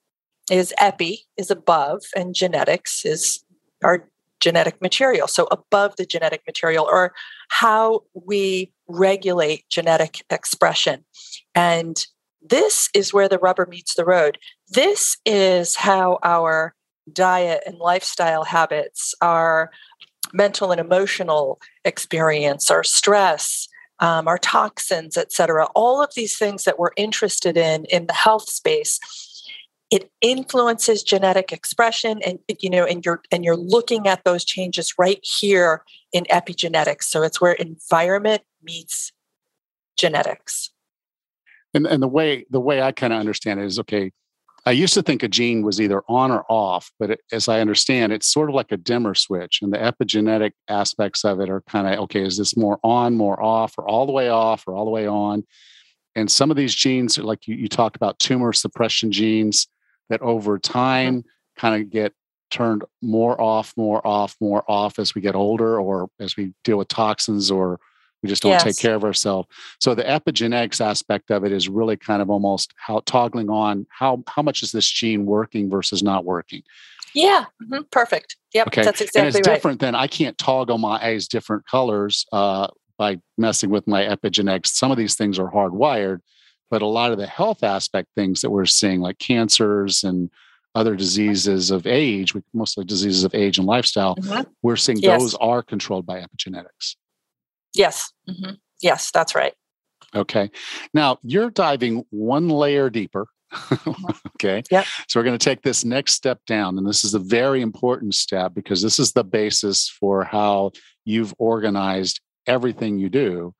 is 0.49 0.73
epi 0.79 1.25
is 1.37 1.51
above, 1.51 2.03
and 2.15 2.35
genetics 2.35 3.05
is 3.05 3.43
our 3.83 4.07
genetic 4.39 4.81
material. 4.81 5.27
So 5.27 5.47
above 5.51 5.95
the 5.97 6.05
genetic 6.05 6.41
material, 6.47 6.87
or 6.89 7.13
how 7.49 8.03
we 8.13 8.71
regulate 8.87 9.67
genetic 9.69 10.23
expression. 10.29 11.05
And 11.55 12.05
this 12.41 12.89
is 12.93 13.13
where 13.13 13.29
the 13.29 13.39
rubber 13.39 13.65
meets 13.65 13.95
the 13.95 14.05
road. 14.05 14.37
This 14.69 15.17
is 15.25 15.75
how 15.75 16.19
our 16.23 16.73
diet 17.11 17.63
and 17.65 17.77
lifestyle 17.77 18.43
habits, 18.43 19.13
our 19.21 19.71
mental 20.33 20.71
and 20.71 20.79
emotional 20.79 21.59
experience, 21.85 22.71
our 22.71 22.83
stress, 22.83 23.67
um, 23.99 24.27
our 24.27 24.37
toxins, 24.37 25.17
et 25.17 25.31
cetera, 25.31 25.65
all 25.75 26.01
of 26.01 26.13
these 26.15 26.37
things 26.37 26.63
that 26.63 26.79
we're 26.79 26.91
interested 26.95 27.57
in 27.57 27.85
in 27.85 28.07
the 28.07 28.13
health 28.13 28.49
space 28.49 28.99
it 29.91 30.09
influences 30.21 31.03
genetic 31.03 31.51
expression 31.51 32.21
and 32.25 32.39
you 32.59 32.69
know 32.69 32.85
and 32.85 33.05
you're 33.05 33.21
and 33.31 33.43
you're 33.43 33.57
looking 33.57 34.07
at 34.07 34.23
those 34.23 34.43
changes 34.43 34.93
right 34.97 35.19
here 35.21 35.83
in 36.13 36.23
epigenetics 36.31 37.03
so 37.03 37.21
it's 37.21 37.39
where 37.39 37.53
environment 37.53 38.41
meets 38.63 39.11
genetics 39.97 40.71
and 41.73 41.85
and 41.85 42.01
the 42.01 42.07
way 42.07 42.45
the 42.49 42.59
way 42.59 42.81
i 42.81 42.91
kind 42.91 43.13
of 43.13 43.19
understand 43.19 43.59
it 43.59 43.65
is 43.65 43.79
okay 43.79 44.11
i 44.65 44.71
used 44.71 44.93
to 44.93 45.01
think 45.01 45.23
a 45.23 45.27
gene 45.27 45.63
was 45.63 45.79
either 45.79 46.03
on 46.07 46.31
or 46.31 46.45
off 46.49 46.91
but 46.99 47.11
it, 47.11 47.21
as 47.31 47.47
i 47.47 47.59
understand 47.59 48.11
it's 48.11 48.27
sort 48.27 48.49
of 48.49 48.55
like 48.55 48.71
a 48.71 48.77
dimmer 48.77 49.13
switch 49.13 49.59
and 49.61 49.73
the 49.73 49.77
epigenetic 49.77 50.51
aspects 50.67 51.23
of 51.23 51.39
it 51.39 51.49
are 51.49 51.61
kind 51.61 51.87
of 51.87 51.99
okay 51.99 52.21
is 52.21 52.37
this 52.37 52.55
more 52.55 52.79
on 52.83 53.15
more 53.15 53.41
off 53.41 53.73
or 53.77 53.87
all 53.87 54.05
the 54.05 54.11
way 54.11 54.29
off 54.29 54.67
or 54.67 54.75
all 54.75 54.85
the 54.85 54.91
way 54.91 55.07
on 55.07 55.43
and 56.15 56.29
some 56.29 56.51
of 56.51 56.57
these 56.57 56.75
genes 56.75 57.17
like 57.17 57.47
you, 57.47 57.55
you 57.55 57.67
talked 57.67 57.95
about 57.95 58.19
tumor 58.19 58.53
suppression 58.53 59.11
genes 59.11 59.67
that 60.09 60.21
over 60.21 60.57
mm-hmm. 60.57 60.71
time 60.71 61.23
kind 61.57 61.81
of 61.81 61.89
get 61.89 62.13
turned 62.51 62.83
more 63.01 63.39
off, 63.41 63.73
more 63.77 64.05
off, 64.05 64.35
more 64.39 64.63
off 64.67 64.99
as 64.99 65.15
we 65.15 65.21
get 65.21 65.35
older 65.35 65.79
or 65.79 66.09
as 66.19 66.35
we 66.35 66.53
deal 66.63 66.77
with 66.77 66.89
toxins 66.89 67.49
or 67.49 67.79
we 68.21 68.29
just 68.29 68.43
don't 68.43 68.51
yes. 68.51 68.63
take 68.63 68.77
care 68.77 68.95
of 68.95 69.03
ourselves. 69.03 69.47
So 69.79 69.95
the 69.95 70.03
epigenetics 70.03 70.79
aspect 70.79 71.31
of 71.31 71.43
it 71.43 71.51
is 71.51 71.67
really 71.67 71.97
kind 71.97 72.21
of 72.21 72.29
almost 72.29 72.73
how 72.77 73.01
toggling 73.05 73.49
on 73.49 73.87
how 73.89 74.23
how 74.27 74.41
much 74.41 74.63
is 74.63 74.71
this 74.71 74.89
gene 74.89 75.25
working 75.25 75.69
versus 75.69 76.03
not 76.03 76.25
working. 76.25 76.63
Yeah, 77.13 77.45
mm-hmm. 77.61 77.83
perfect. 77.91 78.37
Yep, 78.53 78.67
okay. 78.67 78.83
that's 78.83 79.01
exactly 79.01 79.27
and 79.27 79.35
it's 79.35 79.47
right. 79.47 79.55
different 79.55 79.79
than 79.79 79.95
I 79.95 80.07
can't 80.07 80.37
toggle 80.37 80.77
my 80.77 81.03
eyes 81.03 81.27
different 81.27 81.65
colors 81.65 82.25
uh, 82.31 82.67
by 82.97 83.19
messing 83.37 83.69
with 83.69 83.87
my 83.87 84.03
epigenetics. 84.03 84.67
Some 84.67 84.91
of 84.91 84.97
these 84.97 85.15
things 85.15 85.39
are 85.39 85.51
hardwired, 85.51 86.19
but 86.69 86.81
a 86.81 86.87
lot 86.87 87.11
of 87.11 87.17
the 87.17 87.27
health 87.27 87.63
aspect 87.63 88.09
things 88.15 88.41
that 88.41 88.49
we're 88.49 88.65
seeing, 88.65 89.01
like 89.01 89.19
cancers 89.19 90.03
and 90.03 90.29
other 90.73 90.95
diseases 90.95 91.69
of 91.71 91.85
age, 91.85 92.33
mostly 92.53 92.85
diseases 92.85 93.23
of 93.23 93.35
age 93.35 93.57
and 93.57 93.67
lifestyle, 93.67 94.15
mm-hmm. 94.15 94.49
we're 94.61 94.77
seeing 94.77 94.99
yes. 94.99 95.19
those 95.19 95.35
are 95.35 95.61
controlled 95.61 96.05
by 96.05 96.21
epigenetics. 96.21 96.95
Yes. 97.73 98.11
Mm-hmm. 98.29 98.53
Yes, 98.81 99.11
that's 99.11 99.35
right. 99.35 99.53
Okay. 100.15 100.49
Now 100.93 101.17
you're 101.23 101.49
diving 101.49 102.03
one 102.09 102.49
layer 102.49 102.89
deeper. 102.89 103.27
Mm-hmm. 103.53 104.05
okay. 104.35 104.63
Yeah. 104.71 104.83
So 105.07 105.19
we're 105.19 105.23
going 105.25 105.37
to 105.37 105.43
take 105.43 105.61
this 105.61 105.85
next 105.85 106.13
step 106.13 106.39
down. 106.45 106.77
And 106.77 106.87
this 106.87 107.03
is 107.03 107.13
a 107.13 107.19
very 107.19 107.61
important 107.61 108.15
step 108.15 108.53
because 108.53 108.81
this 108.81 108.99
is 108.99 109.13
the 109.13 109.23
basis 109.23 109.89
for 109.89 110.23
how 110.23 110.71
you've 111.05 111.33
organized 111.37 112.21
everything 112.47 112.99
you 112.99 113.09
do. 113.09 113.53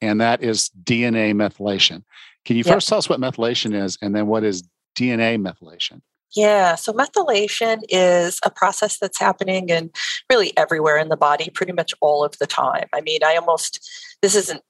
And 0.00 0.20
that 0.20 0.42
is 0.42 0.70
DNA 0.82 1.32
methylation. 1.34 2.04
Can 2.44 2.56
you 2.56 2.64
first 2.64 2.88
tell 2.88 2.98
us 2.98 3.08
what 3.08 3.20
methylation 3.20 3.74
is 3.74 3.98
and 4.00 4.14
then 4.14 4.26
what 4.26 4.44
is 4.44 4.62
DNA 4.96 5.38
methylation? 5.38 6.00
Yeah, 6.36 6.76
so 6.76 6.92
methylation 6.92 7.80
is 7.88 8.38
a 8.44 8.50
process 8.50 8.98
that's 8.98 9.18
happening 9.18 9.68
in 9.68 9.90
really 10.30 10.56
everywhere 10.56 10.96
in 10.96 11.08
the 11.08 11.16
body, 11.16 11.50
pretty 11.50 11.72
much 11.72 11.92
all 12.00 12.24
of 12.24 12.38
the 12.38 12.46
time. 12.46 12.86
I 12.92 13.00
mean, 13.00 13.20
I 13.24 13.36
almost, 13.36 13.88
this 14.22 14.36
isn't 14.36 14.62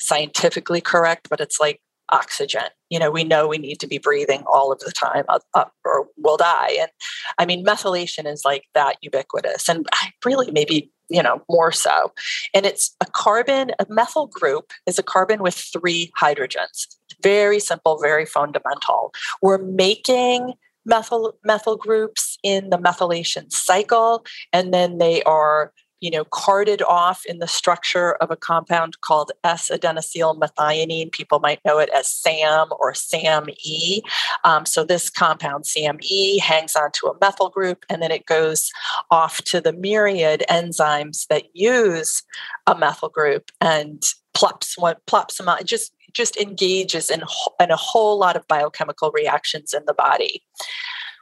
scientifically 0.00 0.80
correct, 0.80 1.28
but 1.30 1.40
it's 1.40 1.58
like 1.58 1.80
oxygen. 2.10 2.68
You 2.90 2.98
know, 2.98 3.10
we 3.10 3.24
know 3.24 3.48
we 3.48 3.58
need 3.58 3.80
to 3.80 3.86
be 3.86 3.98
breathing 3.98 4.44
all 4.46 4.70
of 4.70 4.78
the 4.80 4.92
time 4.92 5.24
up, 5.28 5.72
or 5.84 6.06
we'll 6.16 6.36
die. 6.36 6.76
And 6.78 6.90
I 7.38 7.46
mean, 7.46 7.64
methylation 7.64 8.30
is 8.30 8.44
like 8.44 8.64
that 8.74 8.96
ubiquitous. 9.00 9.68
And 9.68 9.86
really 10.24 10.50
maybe 10.50 10.90
you 11.08 11.22
know 11.22 11.40
more 11.48 11.70
so 11.70 12.12
and 12.52 12.66
it's 12.66 12.96
a 13.00 13.06
carbon 13.06 13.70
a 13.78 13.86
methyl 13.88 14.26
group 14.26 14.72
is 14.86 14.98
a 14.98 15.04
carbon 15.04 15.40
with 15.40 15.54
three 15.54 16.10
hydrogens 16.20 16.86
very 17.22 17.60
simple 17.60 17.98
very 18.00 18.26
fundamental 18.26 19.12
we're 19.40 19.58
making 19.58 20.52
methyl 20.86 21.36
methyl 21.44 21.76
groups 21.76 22.38
in 22.42 22.70
the 22.70 22.78
methylation 22.78 23.52
cycle 23.52 24.24
and 24.52 24.72
then 24.72 24.98
they 24.98 25.22
are 25.24 25.72
you 26.00 26.10
know, 26.10 26.24
carted 26.24 26.82
off 26.82 27.24
in 27.26 27.38
the 27.38 27.46
structure 27.46 28.12
of 28.16 28.30
a 28.30 28.36
compound 28.36 29.00
called 29.00 29.32
S-adenosyl 29.44 30.38
methionine. 30.38 31.10
People 31.10 31.40
might 31.40 31.60
know 31.64 31.78
it 31.78 31.88
as 31.94 32.08
SAM 32.08 32.68
or 32.78 32.92
SAMe. 32.92 34.02
Um, 34.44 34.66
so 34.66 34.84
this 34.84 35.08
compound, 35.08 35.66
SAMe, 35.66 36.38
hangs 36.38 36.76
onto 36.76 37.06
a 37.06 37.16
methyl 37.20 37.48
group 37.48 37.84
and 37.88 38.02
then 38.02 38.10
it 38.10 38.26
goes 38.26 38.70
off 39.10 39.42
to 39.42 39.60
the 39.60 39.72
myriad 39.72 40.44
enzymes 40.50 41.26
that 41.28 41.44
use 41.54 42.22
a 42.66 42.76
methyl 42.76 43.08
group 43.08 43.50
and 43.60 44.02
plops 44.34 44.76
one 44.76 44.96
plops 45.06 45.38
them 45.38 45.48
out. 45.48 45.62
It 45.62 45.66
just 45.66 45.94
just 46.16 46.36
engages 46.36 47.10
in, 47.10 47.22
in 47.60 47.70
a 47.70 47.76
whole 47.76 48.18
lot 48.18 48.36
of 48.36 48.48
biochemical 48.48 49.10
reactions 49.12 49.74
in 49.74 49.82
the 49.86 49.94
body. 49.94 50.42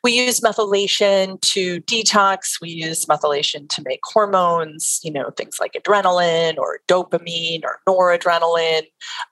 We 0.05 0.13
use 0.13 0.41
methylation 0.41 1.41
to 1.41 1.81
detox. 1.81 2.61
We 2.61 2.69
use 2.69 3.07
methylation 3.07 3.69
to 3.71 3.83
make 3.83 4.01
hormones, 4.05 5.01
you 5.03 5.11
know, 5.11 5.31
things 5.31 5.59
like 5.59 5.73
adrenaline 5.73 6.59
or 6.59 6.81
dopamine 6.87 7.63
or 7.65 7.81
noradrenaline. 7.89 8.83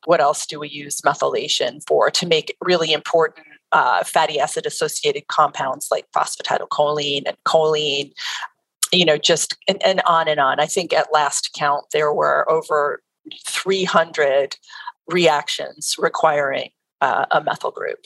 What 0.06 0.22
else 0.22 0.46
do 0.46 0.58
we 0.58 0.70
use 0.70 1.02
methylation 1.02 1.86
for? 1.86 2.10
To 2.10 2.26
make 2.26 2.56
really 2.62 2.92
important 2.92 3.46
uh, 3.72 4.02
fatty 4.04 4.40
acid 4.40 4.64
associated 4.64 5.28
compounds 5.28 5.88
like 5.90 6.06
phosphatidylcholine 6.16 7.24
and 7.26 7.36
choline, 7.46 8.12
you 8.92 9.04
know, 9.04 9.18
just 9.18 9.56
and, 9.68 9.82
and 9.82 10.00
on 10.06 10.26
and 10.26 10.40
on. 10.40 10.58
I 10.58 10.66
think 10.66 10.94
at 10.94 11.12
last 11.12 11.50
count, 11.54 11.84
there 11.92 12.14
were 12.14 12.50
over 12.50 13.02
300 13.46 14.56
reactions 15.08 15.96
requiring 15.98 16.70
uh, 17.00 17.26
a 17.30 17.42
methyl 17.42 17.70
group. 17.70 17.98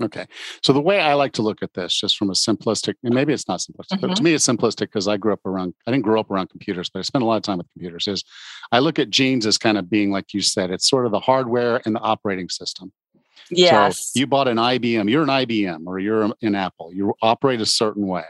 Okay. 0.00 0.26
So 0.62 0.72
the 0.72 0.80
way 0.80 1.00
I 1.00 1.14
like 1.14 1.32
to 1.34 1.42
look 1.42 1.62
at 1.62 1.74
this, 1.74 1.94
just 1.94 2.16
from 2.16 2.30
a 2.30 2.32
simplistic, 2.32 2.94
and 3.04 3.14
maybe 3.14 3.32
it's 3.32 3.46
not 3.46 3.60
simplistic, 3.60 3.96
mm-hmm. 3.98 4.00
but 4.00 4.08
to 4.08 4.14
mm-hmm. 4.14 4.24
me 4.24 4.34
it's 4.34 4.46
simplistic 4.46 4.78
because 4.78 5.06
I 5.06 5.16
grew 5.16 5.32
up 5.32 5.44
around, 5.44 5.74
I 5.86 5.90
didn't 5.90 6.04
grow 6.04 6.18
up 6.18 6.30
around 6.30 6.48
computers, 6.48 6.88
but 6.88 7.00
I 7.00 7.02
spent 7.02 7.22
a 7.22 7.26
lot 7.26 7.36
of 7.36 7.42
time 7.42 7.58
with 7.58 7.70
computers, 7.72 8.08
is 8.08 8.24
I 8.72 8.78
look 8.78 8.98
at 8.98 9.10
genes 9.10 9.46
as 9.46 9.58
kind 9.58 9.78
of 9.78 9.90
being, 9.90 10.10
like 10.10 10.32
you 10.32 10.40
said, 10.40 10.70
it's 10.70 10.88
sort 10.88 11.06
of 11.06 11.12
the 11.12 11.20
hardware 11.20 11.82
and 11.84 11.94
the 11.94 12.00
operating 12.00 12.48
system. 12.48 12.92
Yes. 13.50 14.12
So 14.12 14.20
you 14.20 14.26
bought 14.26 14.48
an 14.48 14.56
IBM, 14.56 15.10
you're 15.10 15.22
an 15.22 15.28
IBM 15.28 15.86
or 15.86 15.98
you're 15.98 16.30
an 16.40 16.54
Apple, 16.54 16.92
you 16.92 17.14
operate 17.22 17.60
a 17.60 17.66
certain 17.66 18.06
way. 18.06 18.24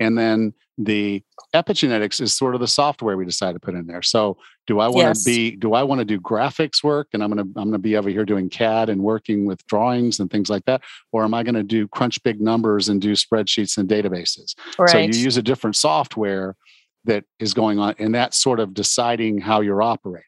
And 0.00 0.18
then 0.18 0.54
the 0.78 1.22
epigenetics 1.54 2.20
is 2.20 2.34
sort 2.34 2.54
of 2.54 2.60
the 2.60 2.66
software 2.66 3.16
we 3.16 3.26
decide 3.26 3.52
to 3.52 3.60
put 3.60 3.74
in 3.74 3.86
there. 3.86 4.02
So 4.02 4.38
do 4.66 4.80
I 4.80 4.88
want 4.88 5.08
yes. 5.08 5.24
to 5.24 5.30
be 5.30 5.56
do 5.56 5.74
I 5.74 5.82
want 5.82 5.98
to 5.98 6.04
do 6.04 6.18
graphics 6.18 6.82
work 6.82 7.08
and 7.12 7.22
I'm 7.22 7.30
going 7.30 7.44
to 7.44 7.60
I'm 7.60 7.68
going 7.68 7.72
to 7.72 7.78
be 7.78 7.96
over 7.96 8.08
here 8.08 8.24
doing 8.24 8.48
CAD 8.48 8.88
and 8.88 9.02
working 9.02 9.44
with 9.44 9.64
drawings 9.66 10.20
and 10.20 10.30
things 10.30 10.48
like 10.48 10.64
that 10.64 10.80
or 11.12 11.22
am 11.24 11.34
I 11.34 11.42
going 11.42 11.54
to 11.54 11.62
do 11.62 11.86
crunch 11.88 12.22
big 12.22 12.40
numbers 12.40 12.88
and 12.88 13.00
do 13.00 13.12
spreadsheets 13.12 13.76
and 13.76 13.88
databases? 13.88 14.54
Right. 14.78 14.90
So 14.90 14.98
you 14.98 15.12
use 15.12 15.36
a 15.36 15.42
different 15.42 15.76
software 15.76 16.56
that 17.04 17.24
is 17.38 17.52
going 17.52 17.78
on 17.78 17.94
and 17.98 18.14
that's 18.14 18.38
sort 18.38 18.60
of 18.60 18.72
deciding 18.72 19.38
how 19.38 19.60
you're 19.60 19.82
operating. 19.82 20.24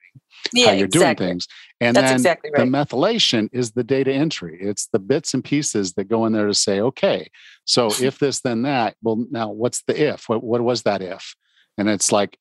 Yeah, 0.52 0.66
how 0.66 0.72
you're 0.72 0.86
exactly. 0.86 1.26
doing 1.26 1.32
things. 1.34 1.48
And 1.80 1.96
That's 1.96 2.06
then 2.06 2.14
exactly 2.14 2.50
the 2.54 2.62
methylation 2.62 3.48
is 3.52 3.72
the 3.72 3.84
data 3.84 4.12
entry. 4.12 4.58
It's 4.60 4.86
the 4.92 4.98
bits 4.98 5.34
and 5.34 5.42
pieces 5.44 5.94
that 5.94 6.04
go 6.04 6.26
in 6.26 6.32
there 6.32 6.46
to 6.46 6.54
say, 6.54 6.80
okay, 6.80 7.30
so 7.64 7.86
if 8.00 8.18
this, 8.18 8.40
then 8.40 8.62
that. 8.62 8.96
Well, 9.02 9.24
now 9.30 9.50
what's 9.50 9.82
the 9.82 10.10
if? 10.10 10.28
What, 10.28 10.42
what 10.42 10.60
was 10.60 10.82
that 10.82 11.02
if? 11.02 11.34
And 11.78 11.88
it's 11.88 12.12
like, 12.12 12.36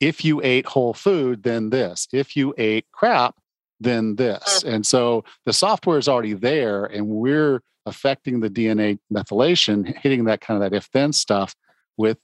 if 0.00 0.24
you 0.24 0.40
ate 0.42 0.66
whole 0.66 0.94
food, 0.94 1.42
then 1.42 1.70
this. 1.70 2.06
If 2.12 2.36
you 2.36 2.54
ate 2.56 2.86
crap, 2.92 3.34
then 3.80 4.16
this. 4.16 4.62
Mm. 4.62 4.74
And 4.74 4.86
so 4.86 5.24
the 5.46 5.52
software 5.52 5.98
is 5.98 6.08
already 6.08 6.34
there, 6.34 6.84
and 6.84 7.08
we're 7.08 7.62
affecting 7.86 8.40
the 8.40 8.50
DNA 8.50 8.98
methylation, 9.12 9.96
hitting 9.98 10.24
that 10.24 10.40
kind 10.40 10.62
of 10.62 10.70
that 10.70 10.76
if 10.76 10.88
then 10.92 11.12
stuff 11.12 11.54
with 11.96 12.18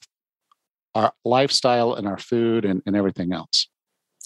our 0.94 1.12
lifestyle 1.24 1.94
and 1.94 2.06
our 2.06 2.18
food 2.18 2.64
and, 2.64 2.82
and 2.86 2.96
everything 2.96 3.32
else. 3.32 3.68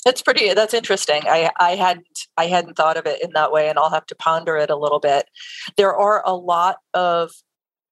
It's 0.07 0.23
pretty. 0.23 0.55
That's 0.55 0.75
interesting. 0.75 1.23
I 1.27 1.51
I 1.59 1.75
hadn't 1.75 2.27
I 2.37 2.47
hadn't 2.47 2.77
thought 2.77 2.97
of 2.97 3.07
it 3.07 3.23
in 3.23 3.33
that 3.35 3.53
way, 3.53 3.69
and 3.69 3.79
I'll 3.79 3.91
have 3.91 4.07
to 4.07 4.15
ponder 4.15 4.57
it 4.57 4.71
a 4.71 4.77
little 4.77 5.01
bit. 5.01 5.29
There 5.77 5.95
are 5.95 6.23
a 6.25 6.35
lot 6.35 6.77
of 6.95 7.33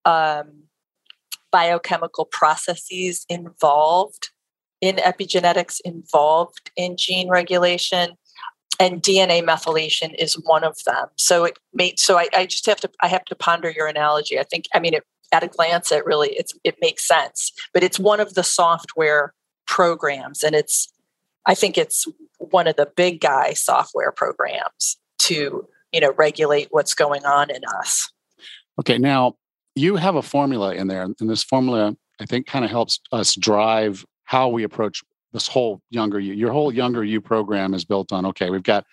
um, 0.04 0.64
biochemical 1.50 2.26
processes 2.26 3.26
involved 3.28 4.30
in 4.80 4.96
epigenetics, 4.96 5.80
involved 5.84 6.70
in 6.76 6.96
gene 6.96 7.28
regulation, 7.28 8.16
and 8.78 9.02
DNA 9.02 9.42
methylation 9.42 10.14
is 10.18 10.34
one 10.34 10.64
of 10.64 10.76
them. 10.84 11.06
So 11.16 11.44
it 11.44 11.58
made. 11.72 11.98
So 11.98 12.18
I, 12.18 12.28
I 12.34 12.46
just 12.46 12.66
have 12.66 12.80
to 12.80 12.90
I 13.02 13.08
have 13.08 13.24
to 13.26 13.34
ponder 13.34 13.70
your 13.70 13.86
analogy. 13.86 14.38
I 14.38 14.44
think. 14.44 14.66
I 14.74 14.80
mean, 14.80 14.94
it, 14.94 15.04
at 15.32 15.42
a 15.42 15.48
glance, 15.48 15.90
it 15.90 16.06
really 16.06 16.30
it's 16.30 16.52
it 16.62 16.76
makes 16.80 17.06
sense. 17.06 17.52
But 17.74 17.82
it's 17.82 17.98
one 17.98 18.20
of 18.20 18.34
the 18.34 18.44
software 18.44 19.34
programs, 19.66 20.42
and 20.42 20.54
it's 20.54 20.92
I 21.46 21.54
think 21.54 21.78
it's 21.78 22.06
one 22.38 22.66
of 22.66 22.76
the 22.76 22.90
big 22.96 23.20
guy 23.20 23.52
software 23.52 24.12
programs 24.12 24.96
to 25.20 25.66
you 25.92 26.00
know 26.00 26.12
regulate 26.16 26.68
what's 26.70 26.94
going 26.94 27.24
on 27.24 27.50
in 27.50 27.62
us. 27.78 28.10
Okay, 28.78 28.98
now 28.98 29.36
you 29.74 29.96
have 29.96 30.16
a 30.16 30.22
formula 30.22 30.74
in 30.74 30.88
there, 30.88 31.02
and 31.02 31.30
this 31.30 31.42
formula 31.42 31.96
I 32.20 32.26
think 32.26 32.46
kind 32.46 32.64
of 32.64 32.70
helps 32.70 33.00
us 33.12 33.34
drive 33.34 34.04
how 34.24 34.48
we 34.48 34.64
approach 34.64 35.02
this 35.32 35.46
whole 35.46 35.80
younger 35.90 36.18
you. 36.18 36.34
Your 36.34 36.52
whole 36.52 36.72
younger 36.72 37.04
you 37.04 37.20
program 37.20 37.74
is 37.74 37.84
built 37.84 38.12
on 38.12 38.26
okay, 38.26 38.50
we've 38.50 38.62
got 38.62 38.84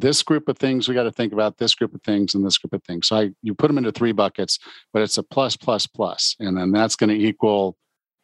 this 0.00 0.22
group 0.22 0.48
of 0.48 0.56
things 0.56 0.88
we 0.88 0.94
got 0.94 1.02
to 1.02 1.12
think 1.12 1.32
about, 1.32 1.58
this 1.58 1.74
group 1.74 1.92
of 1.94 2.02
things, 2.02 2.34
and 2.34 2.46
this 2.46 2.58
group 2.58 2.72
of 2.72 2.82
things. 2.84 3.08
So 3.08 3.16
I 3.16 3.30
you 3.42 3.54
put 3.54 3.68
them 3.68 3.78
into 3.78 3.92
three 3.92 4.12
buckets, 4.12 4.58
but 4.92 5.02
it's 5.02 5.18
a 5.18 5.22
plus 5.22 5.56
plus 5.56 5.86
plus, 5.86 6.36
and 6.38 6.56
then 6.56 6.70
that's 6.70 6.96
going 6.96 7.10
to 7.10 7.16
equal 7.16 7.76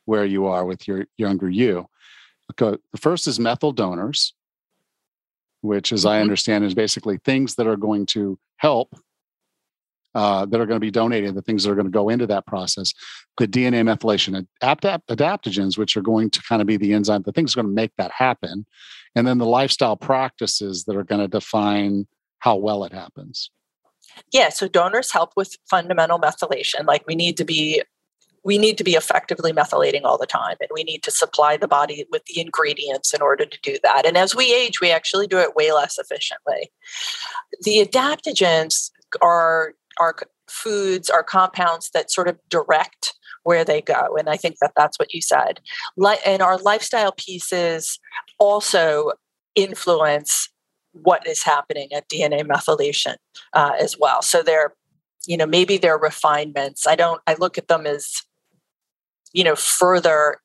where 0.06 0.24
you 0.24 0.46
are 0.46 0.64
with 0.64 0.86
your 0.86 1.06
younger 1.16 1.48
you. 1.48 1.86
Okay, 2.52 2.78
the 2.92 2.98
first 2.98 3.26
is 3.26 3.40
methyl 3.40 3.72
donors, 3.72 4.34
which, 5.62 5.92
as 5.92 6.04
I 6.04 6.18
Mhm. 6.18 6.22
understand, 6.22 6.64
is 6.64 6.74
basically 6.74 7.18
things 7.18 7.54
that 7.54 7.66
are 7.66 7.76
going 7.76 8.06
to 8.06 8.38
help, 8.56 8.94
uh, 10.14 10.44
that 10.46 10.60
are 10.60 10.66
going 10.66 10.76
to 10.76 10.84
be 10.86 10.90
donated, 10.90 11.34
the 11.34 11.42
things 11.42 11.64
that 11.64 11.70
are 11.70 11.74
going 11.74 11.86
to 11.86 11.90
go 11.90 12.08
into 12.08 12.26
that 12.26 12.46
process. 12.46 12.92
The 13.38 13.48
DNA 13.48 13.82
methylation 13.82 14.46
adapt- 14.60 15.08
adaptogens, 15.08 15.76
which 15.78 15.96
are 15.96 16.02
going 16.02 16.30
to 16.30 16.42
kind 16.42 16.60
of 16.60 16.68
be 16.68 16.76
the 16.76 16.92
enzyme, 16.92 17.22
the 17.22 17.32
things 17.32 17.54
that 17.54 17.60
are 17.60 17.62
going 17.62 17.74
to 17.74 17.80
make 17.82 17.92
that 17.96 18.12
happen, 18.12 18.66
and 19.14 19.26
then 19.26 19.38
the 19.38 19.46
lifestyle 19.46 19.96
practices 19.96 20.84
that 20.84 20.96
are 20.96 21.02
going 21.04 21.20
to 21.20 21.28
define 21.28 22.06
how 22.40 22.56
well 22.56 22.84
it 22.84 22.92
happens. 22.92 23.50
Yeah, 24.30 24.50
so 24.50 24.68
donors 24.68 25.12
help 25.12 25.32
with 25.34 25.56
fundamental 25.68 26.20
methylation. 26.20 26.84
Like 26.86 27.06
we 27.06 27.14
need 27.16 27.36
to 27.38 27.44
be 27.44 27.82
we 28.44 28.58
need 28.58 28.76
to 28.78 28.84
be 28.84 28.94
effectively 28.94 29.52
methylating 29.52 30.02
all 30.04 30.18
the 30.18 30.26
time 30.26 30.56
and 30.60 30.68
we 30.72 30.84
need 30.84 31.02
to 31.02 31.10
supply 31.10 31.56
the 31.56 31.68
body 31.68 32.06
with 32.10 32.24
the 32.26 32.40
ingredients 32.40 33.14
in 33.14 33.22
order 33.22 33.46
to 33.46 33.58
do 33.62 33.76
that. 33.82 34.04
And 34.06 34.16
as 34.16 34.34
we 34.34 34.54
age, 34.54 34.80
we 34.80 34.90
actually 34.90 35.26
do 35.26 35.38
it 35.38 35.56
way 35.56 35.72
less 35.72 35.98
efficiently. 35.98 36.70
The 37.62 37.86
adaptogens 37.86 38.90
are 39.22 39.74
are 40.00 40.16
foods, 40.48 41.08
are 41.08 41.22
compounds 41.22 41.90
that 41.94 42.10
sort 42.10 42.28
of 42.28 42.38
direct 42.48 43.14
where 43.44 43.64
they 43.64 43.80
go. 43.80 44.16
And 44.18 44.28
I 44.28 44.36
think 44.36 44.56
that 44.60 44.72
that's 44.76 44.98
what 44.98 45.12
you 45.12 45.20
said. 45.20 45.60
And 46.26 46.42
our 46.42 46.58
lifestyle 46.58 47.12
pieces 47.12 47.98
also 48.38 49.12
influence 49.54 50.48
what 50.92 51.26
is 51.26 51.42
happening 51.42 51.92
at 51.92 52.08
DNA 52.08 52.42
methylation 52.42 53.16
uh, 53.52 53.72
as 53.78 53.98
well. 53.98 54.22
So 54.22 54.42
they're, 54.42 54.74
you 55.26 55.36
know, 55.36 55.46
maybe 55.46 55.76
they're 55.76 55.98
refinements. 55.98 56.86
I 56.86 56.96
don't. 56.96 57.20
I 57.26 57.34
look 57.34 57.58
at 57.58 57.68
them 57.68 57.86
as, 57.86 58.22
you 59.34 59.44
know, 59.44 59.54
further 59.54 60.38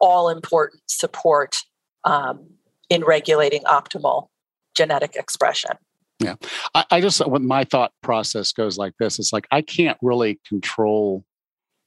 all 0.00 0.30
important 0.30 0.82
support 0.86 1.58
um, 2.04 2.46
in 2.88 3.04
regulating 3.04 3.62
optimal 3.64 4.28
genetic 4.74 5.16
expression. 5.16 5.72
Yeah, 6.20 6.36
I, 6.74 6.84
I 6.90 7.00
just 7.00 7.24
when 7.26 7.46
my 7.46 7.64
thought 7.64 7.92
process 8.02 8.52
goes 8.52 8.78
like 8.78 8.94
this, 8.98 9.18
it's 9.18 9.32
like 9.32 9.46
I 9.50 9.60
can't 9.60 9.98
really 10.00 10.40
control 10.48 11.24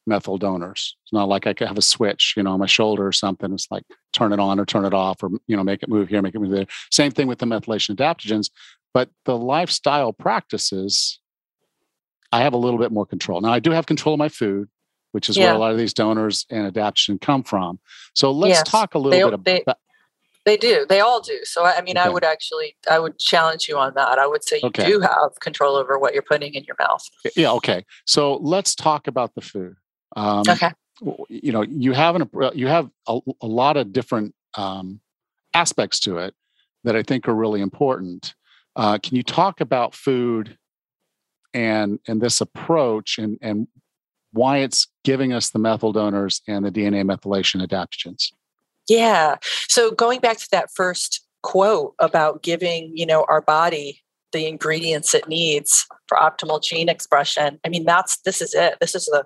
methyl 0.08 0.38
donors. 0.38 0.96
It's 1.04 1.14
not 1.14 1.28
like 1.28 1.48
I 1.48 1.54
could 1.54 1.68
have 1.68 1.78
a 1.78 1.82
switch, 1.82 2.34
you 2.38 2.44
know, 2.44 2.52
on 2.52 2.60
my 2.60 2.66
shoulder 2.66 3.06
or 3.06 3.12
something. 3.12 3.52
It's 3.54 3.68
like 3.70 3.84
turn 4.14 4.34
it 4.34 4.40
on 4.40 4.60
or 4.60 4.66
turn 4.66 4.86
it 4.86 4.94
off, 4.94 5.24
or 5.24 5.30
you 5.48 5.58
know, 5.58 5.64
make 5.64 5.84
it 5.84 5.90
move 5.90 6.10
here, 6.10 6.22
make 6.22 6.36
it 6.36 6.40
move 6.40 6.52
there. 6.52 6.66
Same 6.92 7.12
thing 7.12 7.28
with 7.28 7.40
the 7.40 7.46
methylation 7.46 7.96
adaptogens, 7.96 8.50
but 8.94 9.10
the 9.26 9.38
lifestyle 9.38 10.14
practices, 10.14 11.20
I 12.32 12.42
have 12.42 12.54
a 12.54 12.58
little 12.58 12.80
bit 12.80 12.92
more 12.92 13.06
control. 13.06 13.42
Now 13.42 13.52
I 13.52 13.60
do 13.60 13.72
have 13.72 13.86
control 13.86 14.16
of 14.16 14.20
my 14.20 14.30
food, 14.30 14.70
which 15.12 15.30
is 15.30 15.38
where 15.38 15.54
a 15.54 15.58
lot 15.58 15.72
of 15.72 15.78
these 15.78 15.94
donors 15.94 16.46
and 16.50 16.66
adaptation 16.68 17.20
come 17.20 17.44
from. 17.44 17.80
So 18.14 18.32
let's 18.32 18.60
Yes. 18.60 18.64
talk 18.70 18.96
a 18.96 19.00
little 19.00 19.12
They- 19.12 19.24
bit 19.26 19.34
about. 19.34 19.46
they- 19.66 19.74
They 20.44 20.58
do. 20.58 20.88
They 20.90 21.02
all 21.02 21.22
do. 21.22 21.40
So 21.44 21.64
I 21.66 21.82
mean, 21.82 21.98
I 21.98 22.10
would 22.10 22.24
actually, 22.24 22.76
I 22.90 22.98
would 22.98 23.20
challenge 23.20 23.68
you 23.70 23.78
on 23.78 23.94
that. 23.94 24.18
I 24.18 24.26
would 24.26 24.44
say 24.44 24.58
you 24.58 24.70
Okay. 24.70 24.88
do 24.88 25.00
have 25.00 25.40
control 25.40 25.76
over 25.76 26.00
what 26.00 26.14
you're 26.14 26.24
putting 26.24 26.56
in 26.56 26.64
your 26.64 26.76
mouth. 26.80 27.04
yeah, 27.36 27.52
okay. 27.52 27.86
So 28.06 28.38
let's 28.38 28.74
talk 28.74 29.06
about 29.06 29.36
the 29.36 29.42
food. 29.42 29.76
Um, 30.16 30.44
Okay. 30.50 30.72
you 31.30 31.52
know 31.52 31.62
you 31.62 31.94
have 31.94 32.16
an 32.16 32.28
you 32.56 32.68
have 32.68 32.90
a, 33.08 33.20
a 33.42 33.48
lot 33.48 33.78
of 33.78 33.94
different 33.94 34.34
um, 34.56 35.00
aspects 35.54 36.00
to 36.02 36.18
it 36.18 36.34
that 36.84 36.96
I 36.96 37.04
think 37.04 37.28
are 37.30 37.36
really 37.36 37.62
important. 37.62 38.34
Uh, 38.76 38.98
can 38.98 39.16
you 39.16 39.24
talk 39.24 39.62
about 39.62 39.94
food 39.94 40.58
and 41.54 42.00
and 42.08 42.20
this 42.22 42.42
approach 42.42 43.20
and 43.20 43.38
and 43.42 43.68
why 44.34 44.58
it's 44.58 44.88
giving 45.04 45.34
us 45.34 45.50
the 45.50 45.60
methyl 45.60 45.92
donors 45.92 46.42
and 46.48 46.66
the 46.66 46.72
DNA 46.72 47.04
methylation 47.04 47.66
adaptogens? 47.66 48.32
Yeah. 48.88 49.38
So 49.68 49.92
going 49.92 50.20
back 50.20 50.38
to 50.38 50.48
that 50.52 50.70
first 50.74 51.26
quote 51.44 51.94
about 52.00 52.44
giving, 52.44 52.92
you 52.96 53.06
know, 53.06 53.26
our 53.30 53.42
body 53.42 54.02
the 54.32 54.48
ingredients 54.48 55.14
it 55.14 55.28
needs 55.28 55.86
for 56.08 56.18
optimal 56.18 56.62
gene 56.62 56.90
expression. 56.90 57.60
I 57.66 57.70
mean, 57.70 57.86
that's 57.86 58.18
this 58.22 58.42
is 58.42 58.54
it. 58.54 58.78
This 58.80 58.96
is 58.96 59.06
the 59.06 59.26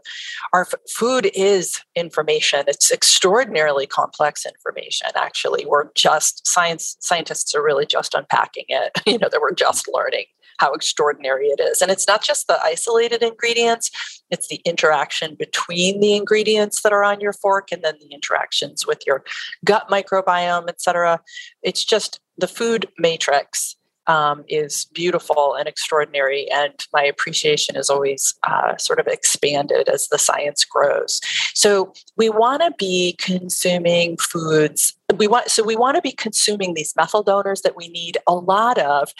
our 0.54 0.68
food 0.94 1.30
is 1.34 1.82
information. 1.96 2.64
It's 2.68 2.92
extraordinarily 2.92 3.88
complex 3.88 4.46
information. 4.46 5.08
Actually, 5.16 5.66
we're 5.66 5.92
just 5.94 6.48
science 6.48 6.98
scientists 7.00 7.54
are 7.56 7.64
really 7.64 7.86
just 7.86 8.14
unpacking 8.14 8.66
it. 8.70 8.92
You 9.06 9.20
know, 9.20 9.30
that 9.30 9.40
we're 9.40 9.54
just 9.54 9.88
learning 9.94 10.26
how 10.58 10.74
extraordinary 10.74 11.48
it 11.48 11.60
is. 11.60 11.82
And 11.82 11.92
it's 11.92 12.08
not 12.08 12.24
just 12.24 12.48
the 12.48 12.62
isolated 12.64 13.22
ingredients, 13.22 13.92
it's 14.30 14.48
the 14.48 14.62
interaction 14.66 15.36
between 15.36 16.00
the 16.00 16.16
ingredients 16.16 16.82
that 16.82 16.94
are 16.94 17.04
on 17.04 17.20
your 17.20 17.34
fork 17.34 17.72
and 17.72 17.84
then 17.84 17.96
the 18.00 18.14
interactions 18.14 18.86
with 18.88 19.02
your 19.06 19.24
gut 19.64 19.88
microbiome, 19.90 20.66
et 20.68 20.82
cetera. 20.82 21.22
It's 21.62 21.86
just 21.86 22.20
the 22.38 22.48
food 22.48 22.88
matrix 22.98 23.76
um, 24.08 24.44
is 24.48 24.86
beautiful 24.94 25.56
and 25.56 25.68
extraordinary. 25.68 26.50
And 26.52 26.74
my 26.94 27.04
appreciation 27.04 27.76
is 27.76 27.90
always 27.90 28.36
uh, 28.44 28.78
sort 28.78 29.00
of 29.00 29.08
expanded 29.08 29.90
as 29.90 30.08
the 30.08 30.18
science 30.18 30.64
grows. 30.66 31.22
So 31.54 31.94
we 32.18 32.30
want 32.30 32.62
to 32.62 32.72
be 32.78 33.16
consuming 33.20 34.18
foods. 34.18 34.94
We 35.18 35.28
want 35.28 35.50
so 35.50 35.64
we 35.64 35.76
want 35.76 35.96
to 35.96 36.02
be 36.02 36.12
consuming 36.12 36.74
these 36.74 36.94
methyl 36.96 37.24
donors 37.24 37.62
that 37.62 37.76
we 37.76 37.88
need 37.90 38.18
a 38.28 38.36
lot 38.36 38.78
of 38.78 39.14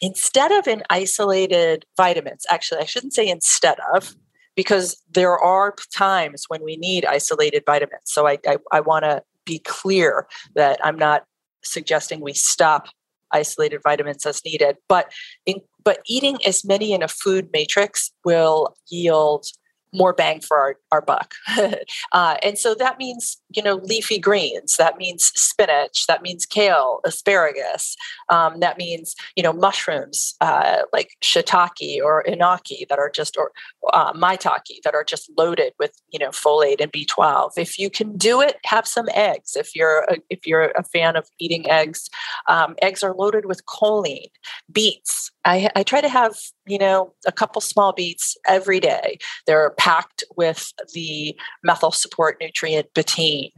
instead 0.00 0.52
of 0.52 0.68
in 0.68 0.82
isolated 0.90 1.84
vitamins. 1.96 2.46
Actually, 2.50 2.80
I 2.80 2.84
shouldn't 2.84 3.14
say 3.14 3.28
instead 3.28 3.78
of 3.94 4.14
because 4.54 5.02
there 5.10 5.38
are 5.38 5.74
times 5.94 6.44
when 6.48 6.62
we 6.62 6.76
need 6.76 7.04
isolated 7.04 7.64
vitamins. 7.66 8.02
So 8.04 8.26
I 8.26 8.38
I, 8.46 8.58
I 8.70 8.80
want 8.80 9.04
to 9.04 9.22
be 9.44 9.58
clear 9.60 10.26
that 10.54 10.78
I'm 10.84 10.96
not 10.96 11.24
suggesting 11.62 12.20
we 12.20 12.32
stop 12.32 12.88
isolated 13.32 13.80
vitamins 13.82 14.26
as 14.26 14.44
needed, 14.44 14.76
but 14.88 15.12
in, 15.46 15.60
but 15.82 16.00
eating 16.06 16.38
as 16.46 16.64
many 16.64 16.92
in 16.92 17.02
a 17.02 17.08
food 17.08 17.48
matrix 17.52 18.10
will 18.24 18.74
yield 18.88 19.46
more 19.92 20.12
bang 20.12 20.40
for 20.40 20.56
our, 20.56 20.76
our 20.92 21.00
buck. 21.00 21.34
uh, 22.12 22.36
and 22.42 22.58
so 22.58 22.74
that 22.74 22.98
means, 22.98 23.38
you 23.50 23.62
know, 23.62 23.76
leafy 23.76 24.18
greens, 24.18 24.76
that 24.76 24.98
means 24.98 25.26
spinach, 25.34 26.06
that 26.06 26.22
means 26.22 26.46
kale, 26.46 27.00
asparagus, 27.04 27.96
um, 28.28 28.60
that 28.60 28.78
means, 28.78 29.14
you 29.36 29.42
know, 29.42 29.52
mushrooms 29.52 30.34
uh, 30.40 30.82
like 30.92 31.10
shiitake 31.22 32.00
or 32.02 32.24
enoki 32.24 32.86
that 32.88 32.98
are 32.98 33.10
just, 33.10 33.36
or 33.36 33.52
uh, 33.92 34.12
maitake 34.12 34.82
that 34.84 34.94
are 34.94 35.04
just 35.04 35.30
loaded 35.36 35.72
with, 35.78 35.92
you 36.10 36.18
know, 36.18 36.30
folate 36.30 36.80
and 36.80 36.92
B12. 36.92 37.52
If 37.56 37.78
you 37.78 37.90
can 37.90 38.16
do 38.16 38.40
it, 38.40 38.56
have 38.64 38.86
some 38.86 39.08
eggs. 39.14 39.56
If 39.56 39.74
you're 39.74 40.04
a, 40.08 40.16
if 40.28 40.46
you're 40.46 40.70
a 40.76 40.82
fan 40.82 41.16
of 41.16 41.26
eating 41.38 41.68
eggs, 41.70 42.08
um, 42.48 42.76
eggs 42.82 43.02
are 43.02 43.14
loaded 43.14 43.46
with 43.46 43.64
choline, 43.66 44.30
beets. 44.70 45.30
I, 45.44 45.70
I 45.74 45.82
try 45.82 46.00
to 46.00 46.08
have, 46.08 46.36
you 46.70 46.78
know, 46.78 47.12
a 47.26 47.32
couple 47.32 47.60
small 47.60 47.92
beets 47.92 48.36
every 48.46 48.80
day. 48.80 49.18
They're 49.46 49.70
packed 49.70 50.24
with 50.36 50.72
the 50.94 51.36
methyl 51.62 51.92
support 51.92 52.38
nutrient 52.40 52.92
betaine. 52.94 53.52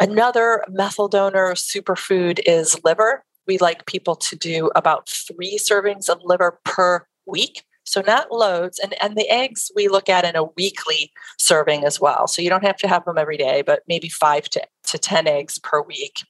Another 0.00 0.64
methyl 0.68 1.08
donor 1.08 1.54
superfood 1.54 2.40
is 2.46 2.80
liver. 2.84 3.24
We 3.46 3.58
like 3.58 3.86
people 3.86 4.16
to 4.16 4.36
do 4.36 4.70
about 4.74 5.08
three 5.08 5.58
servings 5.58 6.08
of 6.08 6.20
liver 6.24 6.58
per 6.64 7.06
week. 7.26 7.64
So 7.86 8.00
not 8.00 8.32
loads, 8.32 8.78
and 8.78 8.94
and 9.02 9.14
the 9.14 9.28
eggs 9.28 9.70
we 9.76 9.88
look 9.88 10.08
at 10.08 10.24
in 10.24 10.36
a 10.36 10.44
weekly 10.56 11.12
serving 11.38 11.84
as 11.84 12.00
well. 12.00 12.26
So 12.26 12.40
you 12.40 12.48
don't 12.48 12.64
have 12.64 12.78
to 12.78 12.88
have 12.88 13.04
them 13.04 13.18
every 13.18 13.36
day, 13.36 13.60
but 13.60 13.82
maybe 13.86 14.08
five 14.08 14.48
to, 14.50 14.62
to 14.84 14.98
ten 14.98 15.26
eggs 15.26 15.58
per 15.58 15.82
week. 15.82 16.24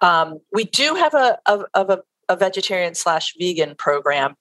Um, 0.00 0.40
we 0.52 0.64
do 0.64 0.96
have 0.96 1.14
a, 1.14 1.38
a, 1.46 1.60
a, 1.74 1.98
a 2.28 2.36
vegetarian 2.36 2.96
slash 2.96 3.32
vegan 3.38 3.76
program 3.76 4.34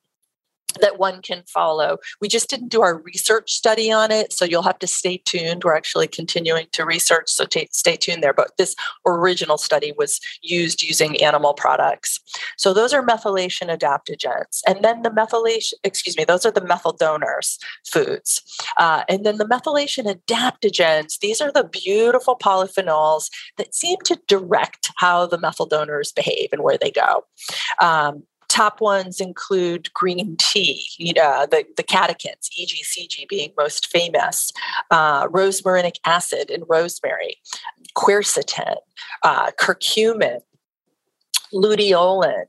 that 0.81 0.99
one 0.99 1.21
can 1.21 1.43
follow. 1.47 1.97
We 2.21 2.27
just 2.27 2.49
didn't 2.49 2.69
do 2.69 2.81
our 2.81 2.99
research 2.99 3.51
study 3.51 3.91
on 3.91 4.11
it, 4.11 4.33
so 4.33 4.45
you'll 4.45 4.63
have 4.63 4.79
to 4.79 4.87
stay 4.87 5.17
tuned. 5.25 5.63
We're 5.63 5.75
actually 5.75 6.07
continuing 6.07 6.67
to 6.73 6.85
research, 6.85 7.29
so 7.29 7.45
t- 7.45 7.69
stay 7.71 7.95
tuned 7.95 8.23
there. 8.23 8.33
But 8.33 8.51
this 8.57 8.75
original 9.05 9.57
study 9.57 9.93
was 9.97 10.19
used 10.41 10.83
using 10.83 11.21
animal 11.21 11.53
products. 11.53 12.19
So 12.57 12.73
those 12.73 12.93
are 12.93 13.05
methylation 13.05 13.75
adaptogens. 13.75 14.61
And 14.67 14.83
then 14.83 15.01
the 15.01 15.09
methylation, 15.09 15.73
excuse 15.83 16.17
me, 16.17 16.23
those 16.23 16.45
are 16.45 16.51
the 16.51 16.65
methyl 16.65 16.93
donors 16.93 17.59
foods. 17.85 18.41
Uh, 18.77 19.03
and 19.09 19.25
then 19.25 19.37
the 19.37 19.45
methylation 19.45 20.05
adaptogens, 20.05 21.19
these 21.19 21.41
are 21.41 21.51
the 21.51 21.63
beautiful 21.63 22.37
polyphenols 22.37 23.29
that 23.57 23.73
seem 23.73 23.97
to 24.05 24.19
direct 24.27 24.91
how 24.97 25.25
the 25.25 25.39
methyl 25.39 25.65
donors 25.65 26.11
behave 26.11 26.49
and 26.51 26.63
where 26.63 26.77
they 26.77 26.91
go. 26.91 27.25
Um, 27.81 28.23
top 28.57 28.81
ones 28.81 29.21
include 29.21 29.93
green 29.93 30.35
tea, 30.37 30.83
you 30.97 31.13
know, 31.13 31.45
the, 31.51 31.63
the 31.75 31.83
catechins, 31.83 32.49
EGCG 32.59 33.27
being 33.29 33.53
most 33.55 33.85
famous, 33.85 34.51
uh, 34.89 35.27
rosmarinic 35.27 35.97
acid 36.05 36.49
in 36.49 36.63
rosemary, 36.67 37.37
quercetin, 37.95 38.77
uh, 39.21 39.51
curcumin, 39.59 40.39
luteolin, 41.53 42.45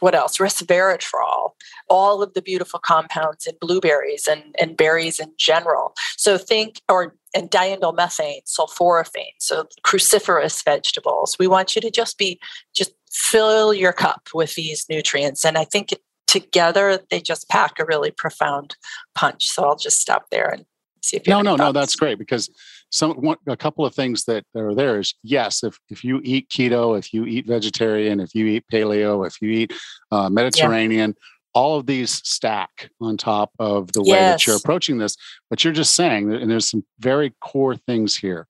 what 0.00 0.14
else? 0.14 0.38
Resveratrol, 0.38 1.50
all 1.88 2.22
of 2.22 2.34
the 2.34 2.42
beautiful 2.42 2.80
compounds 2.80 3.46
in 3.46 3.54
blueberries 3.60 4.26
and, 4.26 4.42
and 4.60 4.76
berries 4.76 5.20
in 5.20 5.32
general. 5.38 5.94
So 6.16 6.36
think, 6.36 6.80
or 6.88 7.16
and 7.34 7.50
diindolylmethane, 7.50 8.42
sulforaphane, 8.44 9.34
so 9.38 9.68
cruciferous 9.84 10.64
vegetables. 10.64 11.36
We 11.38 11.46
want 11.46 11.76
you 11.76 11.82
to 11.82 11.90
just 11.90 12.18
be 12.18 12.40
just 12.74 12.92
fill 13.12 13.72
your 13.72 13.92
cup 13.92 14.28
with 14.34 14.54
these 14.54 14.86
nutrients. 14.88 15.44
And 15.44 15.56
I 15.56 15.64
think 15.64 15.94
together 16.26 16.98
they 17.10 17.20
just 17.20 17.48
pack 17.48 17.78
a 17.78 17.84
really 17.84 18.10
profound 18.10 18.76
punch. 19.14 19.48
So 19.48 19.64
I'll 19.64 19.76
just 19.76 20.00
stop 20.00 20.30
there 20.30 20.48
and 20.48 20.64
see 21.02 21.16
if 21.16 21.26
you 21.26 21.32
no 21.32 21.42
no 21.42 21.50
thoughts. 21.52 21.60
no 21.60 21.72
that's 21.72 21.96
great 21.96 22.18
because 22.18 22.50
some 22.90 23.12
one, 23.12 23.36
a 23.46 23.56
couple 23.56 23.86
of 23.86 23.94
things 23.94 24.24
that 24.24 24.44
are 24.56 24.74
there 24.74 24.98
is 24.98 25.14
yes 25.22 25.62
if 25.62 25.78
if 25.88 26.04
you 26.04 26.20
eat 26.22 26.48
keto 26.48 26.98
if 26.98 27.14
you 27.14 27.24
eat 27.24 27.46
vegetarian 27.46 28.20
if 28.20 28.34
you 28.34 28.46
eat 28.46 28.64
paleo 28.72 29.26
if 29.26 29.40
you 29.40 29.50
eat 29.50 29.72
uh, 30.10 30.28
mediterranean 30.28 31.10
yeah. 31.10 31.28
all 31.54 31.78
of 31.78 31.86
these 31.86 32.20
stack 32.28 32.90
on 33.00 33.16
top 33.16 33.50
of 33.58 33.90
the 33.92 34.02
yes. 34.02 34.12
way 34.12 34.18
that 34.18 34.46
you're 34.46 34.56
approaching 34.56 34.98
this 34.98 35.16
but 35.48 35.62
you're 35.64 35.72
just 35.72 35.94
saying 35.94 36.32
and 36.32 36.50
there's 36.50 36.68
some 36.68 36.84
very 36.98 37.32
core 37.40 37.76
things 37.76 38.16
here 38.16 38.46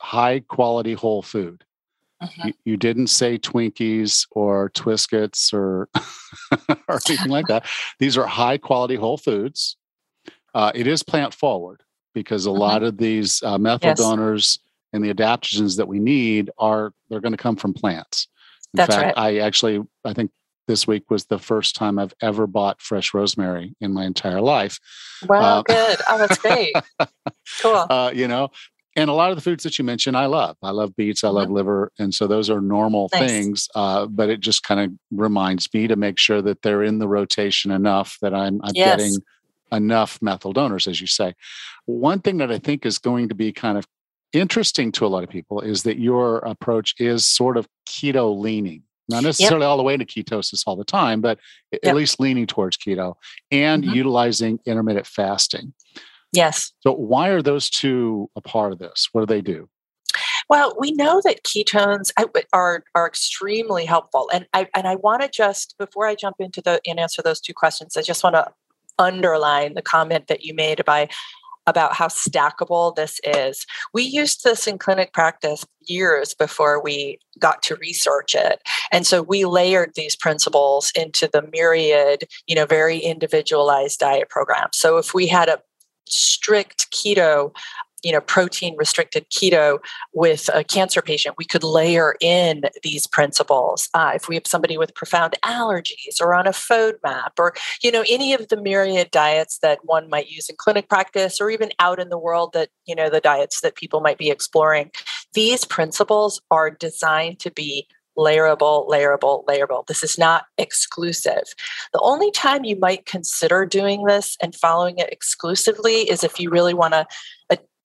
high 0.00 0.40
quality 0.40 0.92
whole 0.92 1.22
food 1.22 1.62
uh-huh. 2.18 2.46
You, 2.46 2.54
you, 2.64 2.76
didn't 2.78 3.08
say 3.08 3.36
Twinkies 3.36 4.26
or 4.30 4.70
Twiscuits 4.70 5.52
or, 5.52 5.86
or 6.88 6.98
anything 7.06 7.30
like 7.30 7.46
that. 7.48 7.66
These 7.98 8.16
are 8.16 8.26
high 8.26 8.56
quality 8.56 8.94
whole 8.94 9.18
foods. 9.18 9.76
Uh, 10.54 10.72
it 10.74 10.86
is 10.86 11.02
plant 11.02 11.34
forward 11.34 11.82
because 12.16 12.46
a 12.46 12.50
uh-huh. 12.50 12.58
lot 12.58 12.82
of 12.82 12.96
these 12.96 13.42
uh, 13.42 13.58
methyl 13.58 13.90
yes. 13.90 13.98
donors 13.98 14.58
and 14.94 15.04
the 15.04 15.12
adaptogens 15.12 15.76
that 15.76 15.86
we 15.86 15.98
need 15.98 16.50
are 16.58 16.94
they're 17.10 17.20
going 17.20 17.34
to 17.34 17.38
come 17.38 17.56
from 17.56 17.74
plants. 17.74 18.26
In 18.72 18.78
That's 18.78 18.94
fact, 18.94 19.16
right. 19.18 19.36
I 19.36 19.38
actually 19.40 19.82
I 20.02 20.14
think 20.14 20.30
this 20.66 20.86
week 20.86 21.10
was 21.10 21.26
the 21.26 21.38
first 21.38 21.76
time 21.76 21.98
I've 21.98 22.14
ever 22.22 22.46
bought 22.46 22.80
fresh 22.80 23.12
rosemary 23.12 23.76
in 23.82 23.92
my 23.92 24.06
entire 24.06 24.40
life. 24.40 24.80
Wow, 25.28 25.58
uh, 25.58 25.62
good. 25.62 25.98
Oh, 26.08 26.18
that's 26.18 26.38
great. 26.38 26.74
cool. 27.60 27.86
Uh, 27.88 28.10
you 28.14 28.26
know, 28.28 28.48
and 28.96 29.10
a 29.10 29.12
lot 29.12 29.28
of 29.28 29.36
the 29.36 29.42
foods 29.42 29.62
that 29.64 29.78
you 29.78 29.84
mentioned, 29.84 30.16
I 30.16 30.24
love. 30.24 30.56
I 30.62 30.70
love 30.70 30.96
beets. 30.96 31.22
I 31.22 31.28
mm-hmm. 31.28 31.36
love 31.36 31.50
liver, 31.50 31.92
and 31.98 32.14
so 32.14 32.26
those 32.26 32.48
are 32.48 32.62
normal 32.62 33.10
nice. 33.12 33.30
things. 33.30 33.68
Uh, 33.74 34.06
but 34.06 34.30
it 34.30 34.40
just 34.40 34.62
kind 34.62 34.80
of 34.80 34.90
reminds 35.10 35.72
me 35.74 35.86
to 35.86 35.96
make 35.96 36.18
sure 36.18 36.40
that 36.40 36.62
they're 36.62 36.82
in 36.82 36.98
the 36.98 37.08
rotation 37.08 37.70
enough 37.70 38.16
that 38.22 38.34
I'm, 38.34 38.58
I'm 38.64 38.74
yes. 38.74 38.96
getting 38.96 39.18
enough 39.72 40.20
methyl 40.20 40.52
donors, 40.52 40.86
as 40.86 41.00
you 41.00 41.06
say. 41.06 41.34
One 41.86 42.20
thing 42.20 42.38
that 42.38 42.50
I 42.50 42.58
think 42.58 42.86
is 42.86 42.98
going 42.98 43.28
to 43.28 43.34
be 43.34 43.52
kind 43.52 43.78
of 43.78 43.86
interesting 44.32 44.92
to 44.92 45.06
a 45.06 45.08
lot 45.08 45.24
of 45.24 45.30
people 45.30 45.60
is 45.60 45.82
that 45.84 45.98
your 45.98 46.38
approach 46.38 46.94
is 46.98 47.26
sort 47.26 47.56
of 47.56 47.68
keto 47.88 48.38
leaning. 48.38 48.82
Not 49.08 49.22
necessarily 49.22 49.62
yep. 49.62 49.68
all 49.68 49.76
the 49.76 49.84
way 49.84 49.96
to 49.96 50.04
ketosis 50.04 50.64
all 50.66 50.74
the 50.74 50.84
time, 50.84 51.20
but 51.20 51.38
yep. 51.70 51.80
at 51.84 51.94
least 51.94 52.18
leaning 52.18 52.46
towards 52.46 52.76
keto 52.76 53.14
and 53.52 53.84
mm-hmm. 53.84 53.94
utilizing 53.94 54.58
intermittent 54.66 55.06
fasting. 55.06 55.72
Yes. 56.32 56.72
So, 56.80 56.92
why 56.92 57.28
are 57.28 57.40
those 57.40 57.70
two 57.70 58.28
a 58.34 58.40
part 58.40 58.72
of 58.72 58.78
this? 58.78 59.08
What 59.12 59.22
do 59.22 59.26
they 59.26 59.40
do? 59.40 59.68
Well, 60.48 60.76
we 60.78 60.92
know 60.92 61.20
that 61.24 61.44
ketones 61.44 62.12
are 62.52 62.84
are 62.94 63.06
extremely 63.06 63.84
helpful, 63.84 64.28
and 64.32 64.46
I 64.52 64.68
and 64.74 64.86
I 64.88 64.96
want 64.96 65.22
to 65.22 65.28
just 65.28 65.76
before 65.78 66.06
I 66.06 66.14
jump 66.14 66.36
into 66.40 66.60
the 66.60 66.80
and 66.86 66.98
answer 66.98 67.22
those 67.22 67.40
two 67.40 67.54
questions, 67.54 67.96
I 67.96 68.02
just 68.02 68.24
want 68.24 68.34
to 68.34 68.52
underline 68.98 69.74
the 69.74 69.82
comment 69.82 70.26
that 70.28 70.44
you 70.44 70.54
made 70.54 70.80
about 70.80 71.08
about 71.66 71.94
how 71.94 72.06
stackable 72.06 72.94
this 72.94 73.20
is. 73.24 73.66
We 73.92 74.04
used 74.04 74.44
this 74.44 74.66
in 74.66 74.78
clinic 74.78 75.12
practice 75.12 75.66
years 75.80 76.32
before 76.32 76.80
we 76.80 77.18
got 77.38 77.62
to 77.64 77.76
research 77.76 78.34
it. 78.34 78.62
And 78.92 79.06
so 79.06 79.22
we 79.22 79.44
layered 79.44 79.92
these 79.94 80.14
principles 80.14 80.92
into 80.94 81.28
the 81.32 81.42
myriad, 81.52 82.28
you 82.46 82.54
know, 82.54 82.66
very 82.66 82.98
individualized 82.98 83.98
diet 83.98 84.28
program. 84.28 84.68
So 84.72 84.96
if 84.98 85.12
we 85.12 85.26
had 85.26 85.48
a 85.48 85.60
strict 86.08 86.90
keto 86.92 87.52
you 88.06 88.12
know 88.12 88.20
protein 88.20 88.76
restricted 88.76 89.28
keto 89.30 89.78
with 90.14 90.48
a 90.54 90.62
cancer 90.62 91.02
patient 91.02 91.34
we 91.36 91.44
could 91.44 91.64
layer 91.64 92.14
in 92.20 92.62
these 92.84 93.04
principles 93.04 93.88
uh, 93.94 94.12
if 94.14 94.28
we 94.28 94.36
have 94.36 94.46
somebody 94.46 94.78
with 94.78 94.94
profound 94.94 95.34
allergies 95.44 96.20
or 96.20 96.32
on 96.32 96.46
a 96.46 96.50
FODMAP 96.50 97.32
or 97.36 97.52
you 97.82 97.90
know 97.90 98.04
any 98.08 98.32
of 98.32 98.46
the 98.46 98.56
myriad 98.56 99.10
diets 99.10 99.58
that 99.58 99.80
one 99.82 100.08
might 100.08 100.28
use 100.28 100.48
in 100.48 100.54
clinic 100.56 100.88
practice 100.88 101.40
or 101.40 101.50
even 101.50 101.70
out 101.80 101.98
in 101.98 102.08
the 102.08 102.18
world 102.18 102.52
that 102.52 102.68
you 102.84 102.94
know 102.94 103.10
the 103.10 103.20
diets 103.20 103.60
that 103.60 103.74
people 103.74 104.00
might 104.00 104.18
be 104.18 104.30
exploring 104.30 104.88
these 105.34 105.64
principles 105.64 106.40
are 106.52 106.70
designed 106.70 107.40
to 107.40 107.50
be 107.50 107.88
layerable, 108.16 108.88
layerable, 108.88 109.44
layerable. 109.44 109.86
This 109.86 110.02
is 110.02 110.18
not 110.18 110.46
exclusive. 110.56 111.42
The 111.92 112.00
only 112.00 112.30
time 112.30 112.64
you 112.64 112.76
might 112.76 113.04
consider 113.04 113.66
doing 113.66 114.04
this 114.04 114.36
and 114.40 114.54
following 114.54 114.98
it 114.98 115.12
exclusively 115.12 116.08
is 116.10 116.24
if 116.24 116.40
you 116.40 116.50
really 116.50 116.74
want 116.74 116.94
to, 116.94 117.06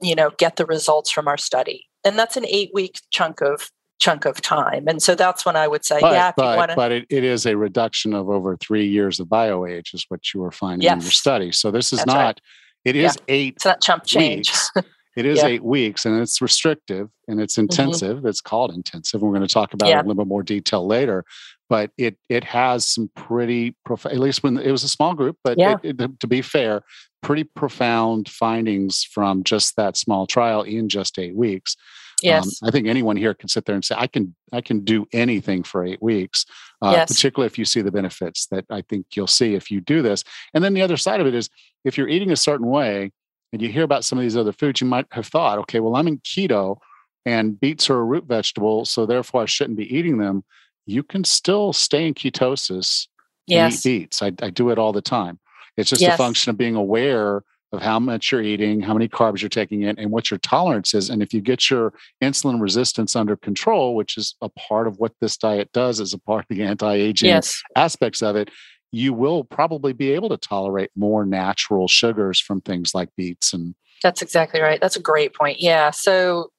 you 0.01 0.15
know, 0.15 0.31
get 0.37 0.55
the 0.55 0.65
results 0.65 1.11
from 1.11 1.27
our 1.27 1.37
study, 1.37 1.87
and 2.03 2.17
that's 2.17 2.37
an 2.37 2.45
eight-week 2.47 3.01
chunk 3.11 3.41
of 3.41 3.71
chunk 3.99 4.25
of 4.25 4.41
time. 4.41 4.87
And 4.87 5.01
so 5.01 5.13
that's 5.13 5.45
when 5.45 5.55
I 5.55 5.67
would 5.67 5.85
say, 5.85 5.99
but, 6.01 6.13
yeah, 6.13 6.29
if 6.29 6.35
but, 6.35 6.51
you 6.51 6.57
want 6.57 6.71
to. 6.71 6.75
But 6.75 6.91
it, 6.91 7.05
it 7.09 7.23
is 7.23 7.45
a 7.45 7.55
reduction 7.55 8.13
of 8.13 8.29
over 8.29 8.57
three 8.57 8.87
years 8.87 9.19
of 9.19 9.29
bio 9.29 9.65
age, 9.65 9.91
is 9.93 10.05
what 10.09 10.33
you 10.33 10.41
were 10.41 10.51
finding 10.51 10.83
yes. 10.83 10.93
in 10.93 11.01
your 11.01 11.11
study. 11.11 11.51
So 11.51 11.71
this 11.71 11.93
is 11.93 11.99
that's 11.99 12.07
not. 12.07 12.17
Right. 12.17 12.41
It 12.83 12.95
is 12.95 13.15
yeah. 13.15 13.35
eight. 13.35 13.53
It's 13.57 13.65
not 13.65 13.81
chump 13.81 14.05
change. 14.05 14.51
It 15.15 15.25
is 15.25 15.39
yeah. 15.39 15.47
eight 15.47 15.63
weeks 15.63 16.05
and 16.05 16.19
it's 16.21 16.41
restrictive 16.41 17.09
and 17.27 17.41
it's 17.41 17.55
mm-hmm. 17.55 17.63
intensive. 17.63 18.17
Mm-hmm. 18.17 18.27
It's 18.27 18.41
called 18.41 18.73
intensive. 18.73 19.21
We're 19.21 19.31
going 19.31 19.45
to 19.45 19.53
talk 19.53 19.73
about 19.73 19.89
yeah. 19.89 19.97
it 19.97 19.99
in 19.99 20.05
a 20.05 20.07
little 20.09 20.23
bit 20.23 20.29
more 20.29 20.43
detail 20.43 20.87
later. 20.87 21.25
But 21.69 21.91
it 21.97 22.17
it 22.27 22.43
has 22.45 22.87
some 22.87 23.09
pretty 23.15 23.75
profound, 23.85 24.15
at 24.15 24.21
least 24.21 24.43
when 24.43 24.57
it 24.57 24.71
was 24.71 24.83
a 24.83 24.89
small 24.89 25.13
group, 25.13 25.37
but 25.43 25.57
it, 25.57 25.99
it, 26.01 26.19
to 26.19 26.27
be 26.27 26.41
fair, 26.41 26.83
pretty 27.21 27.43
profound 27.43 28.29
findings 28.29 29.03
from 29.03 29.43
just 29.43 29.75
that 29.75 29.97
small 29.97 30.27
trial 30.27 30.63
in 30.63 30.89
just 30.89 31.19
eight 31.19 31.36
weeks. 31.36 31.75
Um, 31.77 32.17
yes. 32.23 32.62
Um, 32.62 32.67
I 32.67 32.71
think 32.71 32.88
anyone 32.88 33.17
here 33.17 33.34
can 33.34 33.49
sit 33.49 33.65
there 33.65 33.75
and 33.75 33.84
say, 33.84 33.95
I 33.97 34.07
can 34.07 34.36
I 34.51 34.62
can 34.62 34.81
do 34.81 35.07
anything 35.13 35.63
for 35.63 35.84
eight 35.86 36.01
weeks, 36.01 36.45
uh, 36.81 36.91
yes. 36.91 37.13
particularly 37.13 37.47
if 37.47 37.57
you 37.57 37.65
see 37.65 37.81
the 37.81 37.91
benefits 37.91 38.47
that 38.47 38.65
I 38.69 38.81
think 38.81 39.07
you'll 39.15 39.27
see 39.27 39.55
if 39.55 39.71
you 39.71 39.81
do 39.81 40.01
this. 40.01 40.23
And 40.53 40.63
then 40.63 40.73
the 40.73 40.81
other 40.81 40.97
side 40.97 41.19
of 41.19 41.27
it 41.27 41.34
is 41.34 41.49
if 41.84 41.97
you're 41.97 42.10
eating 42.10 42.31
a 42.31 42.36
certain 42.36 42.67
way, 42.67 43.12
and 43.53 43.62
you 43.62 43.69
hear 43.69 43.84
about 43.84 44.05
some 44.05 44.17
of 44.17 44.23
these 44.23 44.38
other 44.38 44.53
foods, 44.53 44.81
you 44.81 44.88
might 44.88 45.07
have 45.12 45.27
thought, 45.27 45.57
okay, 45.60 45.79
well, 45.79 45.95
I'm 45.95 46.07
in 46.07 46.19
keto 46.19 46.77
and 47.25 47.60
beets 47.60 47.89
are 47.89 47.99
a 47.99 48.03
root 48.03 48.25
vegetable, 48.25 48.86
so 48.86 49.05
therefore 49.05 49.43
I 49.43 49.45
shouldn't 49.45 49.77
be 49.77 49.93
eating 49.95 50.17
them. 50.17 50.43
You 50.86 51.03
can 51.03 51.23
still 51.23 51.73
stay 51.73 52.07
in 52.07 52.13
ketosis 52.13 53.07
yes. 53.47 53.86
and 53.86 53.93
eat 53.93 53.99
beets. 53.99 54.21
I, 54.21 54.31
I 54.41 54.49
do 54.49 54.69
it 54.69 54.79
all 54.79 54.93
the 54.93 55.01
time. 55.01 55.39
It's 55.77 55.89
just 55.89 56.01
yes. 56.01 56.15
a 56.15 56.17
function 56.17 56.49
of 56.49 56.57
being 56.57 56.75
aware 56.75 57.43
of 57.71 57.81
how 57.81 57.99
much 57.99 58.31
you're 58.31 58.41
eating, 58.41 58.81
how 58.81 58.93
many 58.93 59.07
carbs 59.07 59.41
you're 59.41 59.49
taking 59.49 59.84
in, 59.84 59.97
and 59.97 60.12
what 60.12 60.29
your 60.29 60.38
tolerance 60.39 60.93
is. 60.93 61.10
And 61.10 61.23
if 61.23 61.34
you 61.34 61.39
get 61.39 61.69
your 61.69 61.93
insulin 62.21 62.62
resistance 62.62 63.15
under 63.15 63.38
control, 63.38 63.95
which 63.95 64.17
is 64.17 64.36
a 64.41 64.49
part 64.49 64.88
of 64.88 64.99
what 64.99 65.13
this 65.21 65.38
diet 65.38 65.71
does 65.71 66.01
as 66.01 66.13
a 66.13 66.19
part 66.19 66.45
of 66.49 66.55
the 66.55 66.63
anti-aging 66.63 67.29
yes. 67.29 67.62
aspects 67.77 68.21
of 68.21 68.36
it, 68.36 68.49
you 68.91 69.13
will 69.13 69.43
probably 69.43 69.93
be 69.93 70.12
able 70.12 70.29
to 70.29 70.38
tolerate 70.38 70.91
more 70.95 71.25
natural 71.25 71.88
sugars 71.88 72.39
from 72.39 72.62
things 72.62 72.93
like 72.93 73.10
beets 73.15 73.53
and 73.53 73.73
that's 74.03 74.21
exactly 74.21 74.62
right 74.62 74.81
that's 74.81 74.95
a 74.95 75.01
great 75.01 75.34
point 75.34 75.62
yeah 75.62 75.89
so 75.89 76.51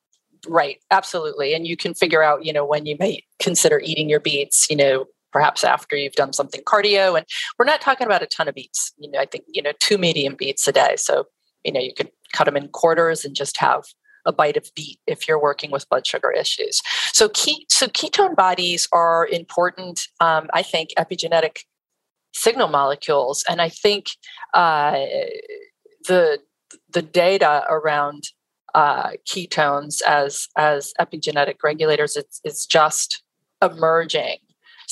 right 0.49 0.79
absolutely 0.91 1.55
and 1.55 1.67
you 1.67 1.77
can 1.77 1.95
figure 1.95 2.23
out 2.23 2.45
you 2.45 2.53
know 2.53 2.65
when 2.65 2.87
you 2.87 2.97
may 2.99 3.23
consider 3.39 3.81
eating 3.81 4.09
your 4.09 4.21
beets 4.21 4.69
you 4.71 4.77
know 4.77 5.05
perhaps 5.33 5.65
after 5.65 5.97
you've 5.97 6.15
done 6.15 6.33
something 6.33 6.63
cardio. 6.63 7.17
And 7.17 7.27
we're 7.59 7.65
not 7.65 7.81
talking 7.81 8.07
about 8.07 8.23
a 8.23 8.27
ton 8.27 8.49
of 8.49 8.55
beets. 8.55 8.93
You 8.99 9.11
know, 9.11 9.19
I 9.19 9.27
think, 9.27 9.45
you 9.49 9.63
know, 9.63 9.73
two 9.79 9.99
medium 9.99 10.35
beets 10.35 10.67
a 10.69 10.73
day. 10.73 10.95
So, 10.97 11.27
you 11.65 11.73
know, 11.73 11.81
you 11.81 11.95
could 11.95 12.11
cut 12.33 12.45
them 12.45 12.57
in 12.57 12.69
quarters 12.69 13.25
and 13.25 13.35
just 13.35 13.57
have 13.59 13.85
a 14.25 14.33
bite 14.33 14.57
of 14.57 14.71
beet 14.77 15.01
if 15.07 15.27
you're 15.27 15.41
working 15.41 15.71
with 15.71 15.89
blood 15.89 16.07
sugar 16.07 16.31
issues. 16.31 16.81
So, 17.13 17.29
key, 17.31 17.67
so 17.69 17.89
ketone 17.89 18.37
bodies 18.37 18.89
are 18.93 19.27
important, 19.27 20.03
um, 20.21 20.49
I 20.53 20.63
think, 20.63 20.91
epigenetic 20.97 21.61
signal 22.33 22.69
molecules. 22.69 23.45
And 23.49 23.61
I 23.61 23.69
think 23.69 24.07
uh, 24.55 24.93
the 26.07 26.39
the 26.91 27.03
data 27.03 27.65
around 27.69 28.25
uh, 28.75 29.11
ketones 29.29 30.01
as 30.07 30.49
as 30.57 30.93
epigenetic 31.01 31.57
regulators 31.63 32.17
it's, 32.17 32.41
it's 32.45 32.65
just 32.67 33.23
emerging 33.63 34.37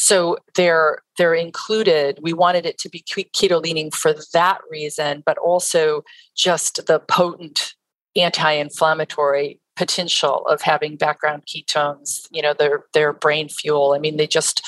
so 0.02 0.38
they're 0.54 1.02
they're 1.18 1.34
included. 1.34 2.20
We 2.22 2.32
wanted 2.32 2.64
it 2.64 2.78
to 2.78 2.88
be 2.88 3.04
keto 3.04 3.62
leaning 3.62 3.90
for 3.90 4.14
that 4.32 4.58
reason, 4.70 5.22
but 5.26 5.36
also 5.36 6.04
just 6.34 6.86
the 6.86 7.00
potent 7.00 7.74
anti-inflammatory 8.16 9.60
potential 9.76 10.46
of 10.46 10.62
having 10.62 10.96
background 10.96 11.42
ketones. 11.46 12.26
You 12.30 12.40
know, 12.40 12.54
their 12.54 12.84
their 12.94 13.12
brain 13.12 13.50
fuel. 13.50 13.92
I 13.92 13.98
mean, 13.98 14.16
they 14.16 14.26
just 14.26 14.66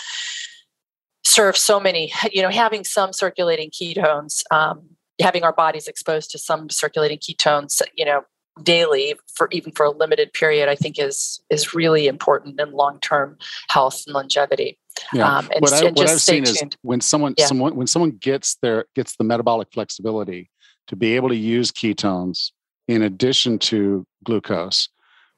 serve 1.25 1.57
so 1.57 1.81
many. 1.81 2.13
You 2.31 2.43
know, 2.43 2.51
having 2.51 2.85
some 2.85 3.15
circulating 3.15 3.71
ketones. 3.71 4.43
Um, 4.51 4.83
having 5.19 5.45
our 5.45 5.53
bodies 5.53 5.89
exposed 5.89 6.31
to 6.31 6.39
some 6.39 6.69
circulating 6.69 7.19
ketones 7.19 7.81
you 7.95 8.05
know 8.05 8.23
daily 8.63 9.15
for 9.35 9.49
even 9.51 9.73
for 9.73 9.87
a 9.87 9.91
limited 9.91 10.33
period 10.33 10.69
i 10.69 10.75
think 10.75 10.99
is 10.99 11.41
is 11.49 11.75
really 11.75 12.07
important 12.07 12.61
in 12.61 12.71
long-term 12.73 13.39
health 13.69 14.03
and 14.07 14.15
longevity 14.15 14.79
yeah. 15.13 15.39
Um, 15.39 15.49
and, 15.55 15.61
what, 15.61 15.73
I, 15.73 15.85
what 15.91 16.09
I've 16.09 16.21
seen 16.21 16.45
tuned. 16.45 16.75
is 16.75 16.79
when 16.83 17.01
someone, 17.01 17.35
yeah. 17.39 17.47
someone 17.47 17.75
when 17.77 17.87
someone 17.87 18.11
gets 18.11 18.57
their 18.57 18.87
gets 18.95 19.17
the 19.17 19.25
metabolic 19.25 19.69
flexibility 19.73 20.51
to 20.89 20.97
be 20.97 21.17
able 21.17 21.29
to 21.29 21.37
use 21.37 21.71
ketones 21.71 22.51
in 22.89 23.03
addition 23.03 23.59
to 23.59 24.07
glucose, 24.25 24.89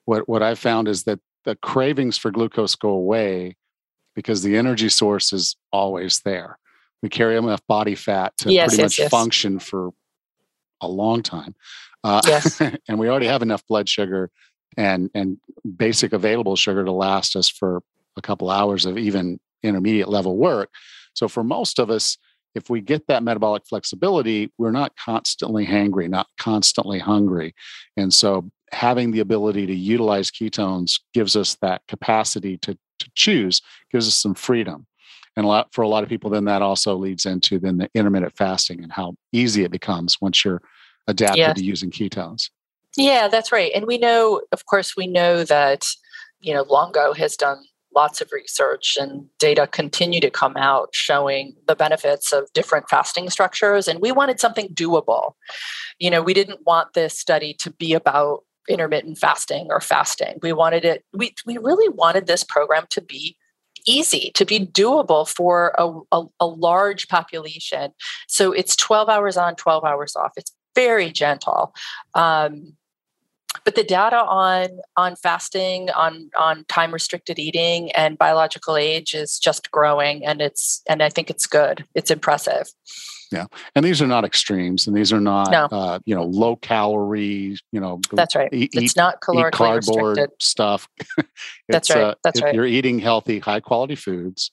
what 0.05 0.29
what 0.29 0.43
I've 0.43 0.59
found 0.59 0.89
is 0.89 1.05
that 1.05 1.21
the 1.45 1.57
cravings 1.57 2.17
for 2.19 2.31
glucose 2.31 2.75
go 2.75 2.91
away 2.91 3.57
because 4.15 4.43
the 4.43 4.57
energy 4.57 4.89
source 4.89 5.33
is 5.33 5.57
always 5.73 6.21
there. 6.21 6.59
We 7.03 7.09
carry 7.09 7.37
enough 7.37 7.67
body 7.69 7.95
fat 7.95 8.37
to 8.39 8.53
yes, 8.53 8.69
pretty 8.69 8.83
yes, 8.83 8.91
much 8.91 8.99
yes. 8.99 9.11
function 9.11 9.59
for 9.59 9.91
a 10.81 10.89
long 10.89 11.23
time. 11.23 11.55
Uh, 12.05 12.21
yes. 12.27 12.61
and 12.89 12.99
we 12.99 13.09
already 13.09 13.27
have 13.27 13.43
enough 13.43 13.67
blood 13.67 13.89
sugar 13.89 14.31
and 14.77 15.11
and 15.15 15.39
basic 15.77 16.13
available 16.13 16.57
sugar 16.57 16.85
to 16.85 16.93
last 16.93 17.35
us 17.35 17.49
for 17.49 17.83
a 18.17 18.23
couple 18.23 18.51
hours 18.51 18.87
of 18.87 18.99
even 18.99 19.41
intermediate 19.63 20.09
level 20.09 20.37
work. 20.37 20.71
So 21.15 21.27
for 21.27 21.43
most 21.43 21.79
of 21.79 21.91
us, 21.91 22.19
if 22.55 22.71
we 22.71 22.81
get 22.81 23.07
that 23.09 23.23
metabolic 23.23 23.67
flexibility, 23.67 24.53
we're 24.59 24.71
not 24.71 24.93
constantly 24.97 25.67
hangry, 25.67 26.09
not 26.09 26.29
constantly 26.39 26.99
hungry. 26.99 27.55
And 27.97 28.13
so 28.13 28.51
having 28.73 29.11
the 29.11 29.21
ability 29.21 29.67
to 29.67 29.75
utilize 29.75 30.31
ketones 30.31 31.01
gives 31.13 31.35
us 31.35 31.57
that 31.63 31.83
capacity 31.89 32.59
to, 32.59 32.77
to 32.99 33.11
choose, 33.15 33.61
gives 33.91 34.07
us 34.07 34.15
some 34.15 34.35
freedom. 34.35 34.87
And 35.37 35.45
a 35.45 35.49
lot 35.49 35.69
for 35.73 35.83
a 35.83 35.89
lot 35.89 36.05
of 36.05 36.09
people, 36.09 36.31
then 36.31 36.45
that 36.45 36.63
also 36.63 36.95
leads 36.95 37.27
into 37.27 37.59
then 37.59 37.79
the 37.79 37.91
intermittent 37.95 38.37
fasting 38.37 38.83
and 38.85 38.93
how 38.93 39.17
easy 39.33 39.65
it 39.65 39.73
becomes 39.73 40.21
once 40.21 40.45
you're 40.45 40.63
adapted 41.07 41.39
yes. 41.39 41.57
to 41.57 41.65
using 41.65 41.91
ketones. 41.91 42.51
Yeah, 42.97 43.29
that's 43.29 43.51
right. 43.51 43.73
And 43.75 43.87
we 43.87 43.99
know, 43.99 44.43
of 44.53 44.67
course, 44.67 44.97
we 44.97 45.07
know 45.07 45.45
that, 45.45 45.85
you 46.41 46.55
know, 46.55 46.63
Longo 46.63 47.13
has 47.13 47.37
done 47.37 47.65
lots 47.95 48.21
of 48.21 48.33
research 48.33 48.97
and 49.01 49.27
data 49.39 49.67
continue 49.67 50.21
to 50.21 50.31
come 50.31 50.57
out 50.57 50.89
showing 50.93 51.55
the 51.67 51.77
benefits 51.77 52.33
of 52.33 52.53
different 52.53 52.89
fasting 52.89 53.31
structures 53.31 53.87
and 53.89 54.01
we 54.01 54.13
wanted 54.13 54.41
something 54.41 54.69
doable 54.69 55.35
you 55.99 56.11
know 56.11 56.23
we 56.23 56.35
didn't 56.35 56.67
want 56.67 56.93
this 56.95 57.19
study 57.19 57.55
to 57.55 57.71
be 57.71 57.95
about 57.95 58.43
intermittent 58.69 59.19
fasting 59.19 59.69
or 59.71 59.81
fasting 59.81 60.39
we 60.43 60.53
wanted 60.53 60.85
it 60.85 61.05
we, 61.13 61.35
we 61.47 61.57
really 61.59 61.89
wanted 61.91 62.27
this 62.27 62.43
program 62.43 62.85
to 62.91 63.01
be 63.01 63.37
easy 63.87 64.33
to 64.35 64.45
be 64.45 64.67
doable 64.67 65.29
for 65.29 65.75
a, 65.79 66.01
a, 66.11 66.25
a 66.41 66.47
large 66.47 67.07
population 67.09 67.93
so 68.27 68.51
it's 68.53 68.75
12 68.77 69.09
hours 69.09 69.37
on 69.37 69.55
12 69.55 69.85
hours 69.85 70.17
off 70.17 70.33
it's 70.37 70.53
very 70.75 71.11
gentle. 71.11 71.75
Um, 72.15 72.77
but 73.65 73.77
the 73.77 73.85
data 73.85 74.17
on 74.17 74.81
on 74.97 75.17
fasting 75.17 75.91
on 75.91 76.31
on 76.39 76.65
time 76.69 76.93
restricted 76.93 77.39
eating 77.39 77.93
and 77.93 78.19
biological 78.19 78.77
age 78.77 79.15
is 79.15 79.39
just 79.39 79.71
growing 79.71 80.25
and 80.25 80.41
it's 80.41 80.83
and 80.89 81.03
i 81.03 81.09
think 81.09 81.31
it's 81.31 81.47
good. 81.47 81.85
It's 81.95 82.11
impressive. 82.11 82.67
Yeah. 83.33 83.47
And 83.75 83.85
these 83.85 84.01
are 84.03 84.07
not 84.07 84.25
extremes 84.25 84.87
and 84.87 84.97
these 84.97 85.13
are 85.13 85.21
not 85.21 85.51
no. 85.51 85.65
uh, 85.71 85.99
you 86.05 86.15
know 86.15 86.25
low 86.25 86.57
calorie 86.57 87.57
you 87.73 87.81
know 87.81 88.01
that's 88.13 88.35
right. 88.37 88.49
eat, 88.53 88.71
it's 88.75 88.97
not 88.97 89.21
calorically 89.21 89.53
cardboard 89.53 90.19
restricted. 90.19 90.43
stuff. 90.43 90.89
That's 91.69 91.91
right. 91.91 92.05
uh, 92.05 92.15
that's 92.23 92.43
right. 92.43 92.55
you're 92.55 92.67
eating 92.67 92.99
healthy 92.99 93.39
high 93.39 93.61
quality 93.61 93.95
foods 93.95 94.53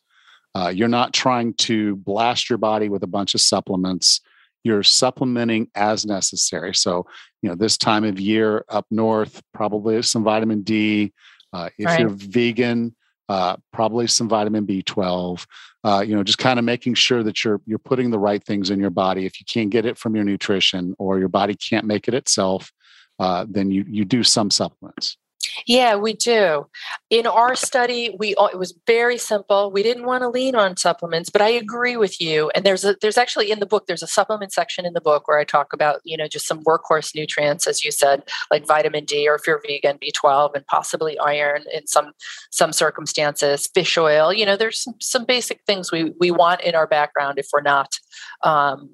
uh, 0.55 0.71
you're 0.73 0.87
not 0.87 1.13
trying 1.13 1.53
to 1.53 1.95
blast 1.97 2.49
your 2.49 2.57
body 2.57 2.89
with 2.89 3.03
a 3.03 3.07
bunch 3.07 3.35
of 3.35 3.41
supplements 3.41 4.21
you're 4.63 4.83
supplementing 4.83 5.69
as 5.75 6.05
necessary. 6.05 6.73
So, 6.75 7.05
you 7.41 7.49
know, 7.49 7.55
this 7.55 7.77
time 7.77 8.03
of 8.03 8.19
year 8.19 8.65
up 8.69 8.85
north, 8.91 9.41
probably 9.53 10.01
some 10.01 10.23
vitamin 10.23 10.61
D. 10.61 11.13
Uh, 11.53 11.69
if 11.77 11.85
right. 11.85 11.99
you're 11.99 12.09
vegan, 12.09 12.95
uh, 13.27 13.55
probably 13.71 14.07
some 14.07 14.27
vitamin 14.27 14.65
B12. 14.65 15.45
Uh, 15.83 16.03
you 16.05 16.15
know, 16.15 16.23
just 16.23 16.37
kind 16.37 16.59
of 16.59 16.65
making 16.65 16.93
sure 16.93 17.23
that 17.23 17.43
you're 17.43 17.61
you're 17.65 17.79
putting 17.79 18.11
the 18.11 18.19
right 18.19 18.43
things 18.43 18.69
in 18.69 18.79
your 18.79 18.89
body. 18.89 19.25
If 19.25 19.39
you 19.39 19.45
can't 19.45 19.69
get 19.69 19.85
it 19.85 19.97
from 19.97 20.15
your 20.15 20.25
nutrition 20.25 20.95
or 20.99 21.17
your 21.17 21.29
body 21.29 21.55
can't 21.55 21.85
make 21.85 22.07
it 22.07 22.13
itself, 22.13 22.71
uh, 23.19 23.45
then 23.49 23.71
you 23.71 23.85
you 23.87 24.05
do 24.05 24.23
some 24.23 24.51
supplements. 24.51 25.17
Yeah, 25.65 25.95
we 25.95 26.13
do. 26.13 26.67
In 27.09 27.27
our 27.27 27.55
study, 27.55 28.15
we 28.17 28.35
it 28.37 28.57
was 28.57 28.73
very 28.87 29.17
simple. 29.17 29.71
We 29.71 29.83
didn't 29.83 30.05
want 30.05 30.21
to 30.21 30.29
lean 30.29 30.55
on 30.55 30.77
supplements, 30.77 31.29
but 31.29 31.41
I 31.41 31.49
agree 31.49 31.97
with 31.97 32.21
you. 32.21 32.51
And 32.55 32.65
there's 32.65 32.83
a 32.85 32.95
there's 33.01 33.17
actually 33.17 33.51
in 33.51 33.59
the 33.59 33.65
book 33.65 33.87
there's 33.87 34.03
a 34.03 34.07
supplement 34.07 34.53
section 34.53 34.85
in 34.85 34.93
the 34.93 35.01
book 35.01 35.27
where 35.27 35.39
I 35.39 35.43
talk 35.43 35.73
about 35.73 36.01
you 36.03 36.17
know 36.17 36.27
just 36.27 36.47
some 36.47 36.63
workhorse 36.63 37.15
nutrients, 37.15 37.67
as 37.67 37.83
you 37.83 37.91
said, 37.91 38.23
like 38.49 38.67
vitamin 38.67 39.05
D, 39.05 39.27
or 39.27 39.35
if 39.35 39.47
you're 39.47 39.61
vegan, 39.65 39.97
B12, 39.97 40.55
and 40.55 40.65
possibly 40.67 41.17
iron 41.19 41.63
in 41.73 41.87
some 41.87 42.11
some 42.51 42.71
circumstances, 42.73 43.67
fish 43.67 43.97
oil. 43.97 44.33
You 44.33 44.45
know, 44.45 44.55
there's 44.55 44.83
some, 44.83 44.95
some 44.99 45.25
basic 45.25 45.61
things 45.65 45.91
we 45.91 46.13
we 46.19 46.31
want 46.31 46.61
in 46.61 46.75
our 46.75 46.87
background 46.87 47.39
if 47.39 47.47
we're 47.51 47.61
not 47.61 47.99
um, 48.43 48.89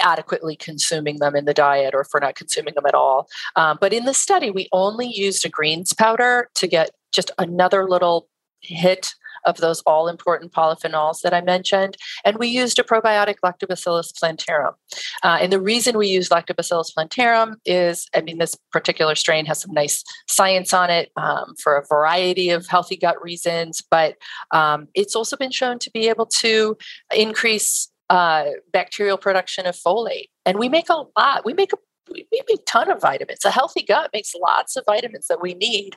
adequately 0.00 0.56
consuming 0.56 1.18
them 1.18 1.34
in 1.34 1.44
the 1.44 1.54
diet 1.54 1.94
or 1.94 2.06
we're 2.12 2.20
not 2.20 2.34
consuming 2.34 2.74
them 2.74 2.86
at 2.86 2.94
all. 2.94 3.28
Um, 3.56 3.78
but 3.80 3.92
in 3.92 4.04
the 4.04 4.14
study, 4.14 4.50
we 4.50 4.68
only 4.72 5.06
used 5.06 5.44
a 5.44 5.48
greens 5.48 5.92
powder 5.92 6.48
to 6.54 6.66
get 6.66 6.90
just 7.12 7.30
another 7.38 7.88
little 7.88 8.28
hit 8.60 9.14
of 9.46 9.58
those 9.58 9.80
all 9.82 10.08
important 10.08 10.52
polyphenols 10.52 11.20
that 11.22 11.32
I 11.32 11.40
mentioned. 11.40 11.96
And 12.24 12.38
we 12.38 12.48
used 12.48 12.78
a 12.78 12.82
probiotic 12.82 13.36
Lactobacillus 13.44 14.12
plantarum. 14.18 14.74
Uh, 15.22 15.38
and 15.40 15.52
the 15.52 15.60
reason 15.60 15.96
we 15.96 16.08
use 16.08 16.28
Lactobacillus 16.28 16.92
plantarum 16.94 17.56
is 17.64 18.08
I 18.14 18.20
mean, 18.20 18.38
this 18.38 18.56
particular 18.72 19.14
strain 19.14 19.46
has 19.46 19.60
some 19.60 19.72
nice 19.72 20.04
science 20.28 20.74
on 20.74 20.90
it 20.90 21.10
um, 21.16 21.54
for 21.62 21.76
a 21.76 21.86
variety 21.86 22.50
of 22.50 22.66
healthy 22.66 22.96
gut 22.96 23.22
reasons, 23.22 23.82
but 23.90 24.16
um, 24.50 24.88
it's 24.94 25.14
also 25.14 25.36
been 25.36 25.52
shown 25.52 25.78
to 25.80 25.90
be 25.90 26.08
able 26.08 26.26
to 26.26 26.76
increase 27.14 27.90
uh, 28.10 28.46
bacterial 28.72 29.18
production 29.18 29.66
of 29.66 29.74
folate. 29.74 30.28
And 30.46 30.58
we 30.58 30.68
make 30.68 30.88
a 30.88 31.04
lot. 31.16 31.44
We 31.44 31.54
make 31.54 31.72
a 31.72 31.76
we 32.10 32.26
make 32.32 32.48
a 32.50 32.56
ton 32.62 32.90
of 32.90 33.02
vitamins. 33.02 33.44
A 33.44 33.50
healthy 33.50 33.82
gut 33.82 34.10
makes 34.14 34.34
lots 34.34 34.76
of 34.76 34.84
vitamins 34.86 35.26
that 35.28 35.42
we 35.42 35.54
need. 35.54 35.94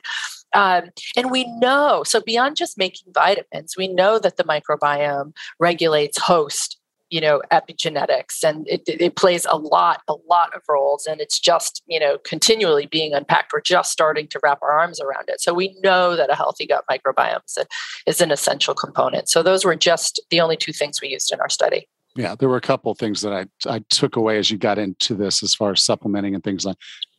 Um, 0.54 0.90
and 1.16 1.30
we 1.30 1.46
know, 1.58 2.02
so 2.04 2.20
beyond 2.20 2.56
just 2.56 2.76
making 2.76 3.12
vitamins, 3.14 3.76
we 3.78 3.88
know 3.88 4.18
that 4.18 4.36
the 4.36 4.44
microbiome 4.44 5.32
regulates 5.58 6.18
host 6.18 6.78
you 7.12 7.20
know 7.20 7.42
epigenetics 7.52 8.42
and 8.42 8.66
it, 8.66 8.82
it 8.86 9.16
plays 9.16 9.46
a 9.48 9.56
lot 9.56 10.00
a 10.08 10.14
lot 10.28 10.52
of 10.56 10.62
roles 10.66 11.06
and 11.06 11.20
it's 11.20 11.38
just 11.38 11.82
you 11.86 12.00
know 12.00 12.16
continually 12.24 12.86
being 12.86 13.12
unpacked 13.12 13.52
we're 13.52 13.60
just 13.60 13.92
starting 13.92 14.26
to 14.26 14.40
wrap 14.42 14.58
our 14.62 14.72
arms 14.72 14.98
around 14.98 15.28
it 15.28 15.38
so 15.38 15.52
we 15.52 15.76
know 15.82 16.16
that 16.16 16.30
a 16.30 16.34
healthy 16.34 16.66
gut 16.66 16.84
microbiome 16.90 17.44
is, 17.46 17.58
a, 17.58 17.66
is 18.06 18.20
an 18.22 18.30
essential 18.30 18.74
component 18.74 19.28
so 19.28 19.42
those 19.42 19.62
were 19.62 19.76
just 19.76 20.20
the 20.30 20.40
only 20.40 20.56
two 20.56 20.72
things 20.72 21.02
we 21.02 21.08
used 21.08 21.30
in 21.30 21.38
our 21.38 21.50
study 21.50 21.86
yeah 22.16 22.34
there 22.34 22.48
were 22.48 22.56
a 22.56 22.60
couple 22.60 22.94
things 22.94 23.20
that 23.20 23.32
i 23.32 23.46
i 23.70 23.78
took 23.90 24.16
away 24.16 24.38
as 24.38 24.50
you 24.50 24.58
got 24.58 24.78
into 24.78 25.14
this 25.14 25.42
as 25.42 25.54
far 25.54 25.72
as 25.72 25.82
supplementing 25.82 26.34
and 26.34 26.44
things 26.44 26.64
like 26.64 26.76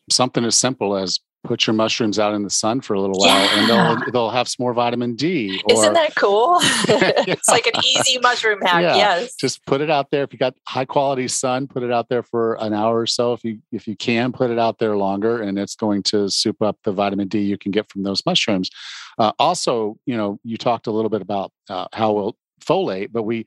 something 0.10 0.44
as 0.46 0.56
simple 0.56 0.96
as 0.96 1.20
put 1.44 1.68
your 1.68 1.74
mushrooms 1.74 2.20
out 2.20 2.34
in 2.34 2.44
the 2.44 2.50
sun 2.50 2.80
for 2.80 2.94
a 2.94 3.02
little 3.02 3.18
while 3.20 3.30
yeah. 3.30 3.60
and 3.60 3.70
they'll 3.70 4.12
they'll 4.12 4.30
have 4.30 4.48
some 4.48 4.64
more 4.64 4.74
vitamin 4.74 5.16
D. 5.16 5.62
Or, 5.66 5.74
Isn't 5.74 5.94
that 5.94 6.16
cool? 6.16 6.58
it's 6.62 7.50
like 7.50 7.68
an 7.68 7.74
easy 7.84 8.18
mushroom 8.20 8.62
hack. 8.62 8.82
Yeah. 8.82 8.96
Yes. 8.96 9.36
Just 9.36 9.66
put 9.66 9.82
it 9.82 9.90
out 9.90 10.10
there. 10.12 10.24
If 10.24 10.32
you 10.32 10.40
got 10.40 10.56
high 10.68 10.86
quality 10.86 11.28
sun, 11.28 11.68
put 11.68 11.84
it 11.84 11.92
out 11.92 12.10
there 12.10 12.24
for 12.24 12.56
an 12.62 12.74
hour 12.74 13.00
or 13.00 13.06
so. 13.06 13.34
If 13.34 13.44
you 13.44 13.60
if 13.72 13.88
you 13.88 13.96
can, 13.96 14.32
put 14.32 14.52
it 14.52 14.60
out 14.60 14.80
there 14.80 14.96
longer 14.96 15.42
and 15.42 15.60
it's 15.60 15.76
going 15.76 16.04
to 16.04 16.30
soup 16.30 16.62
up 16.62 16.78
the 16.84 16.94
vitamin 16.94 17.28
D 17.28 17.40
you 17.40 17.58
can 17.58 17.72
get 17.72 17.90
from 17.92 18.04
those 18.04 18.26
mushrooms. 18.26 18.70
Uh, 19.18 19.34
also, 19.38 19.98
you 20.06 20.16
know, 20.16 20.40
you 20.44 20.58
talked 20.58 20.88
a 20.88 20.92
little 20.92 21.10
bit 21.10 21.22
about 21.22 21.52
uh, 21.70 21.88
how 21.94 22.14
well 22.14 22.38
folate, 22.64 23.12
but 23.12 23.24
we 23.24 23.46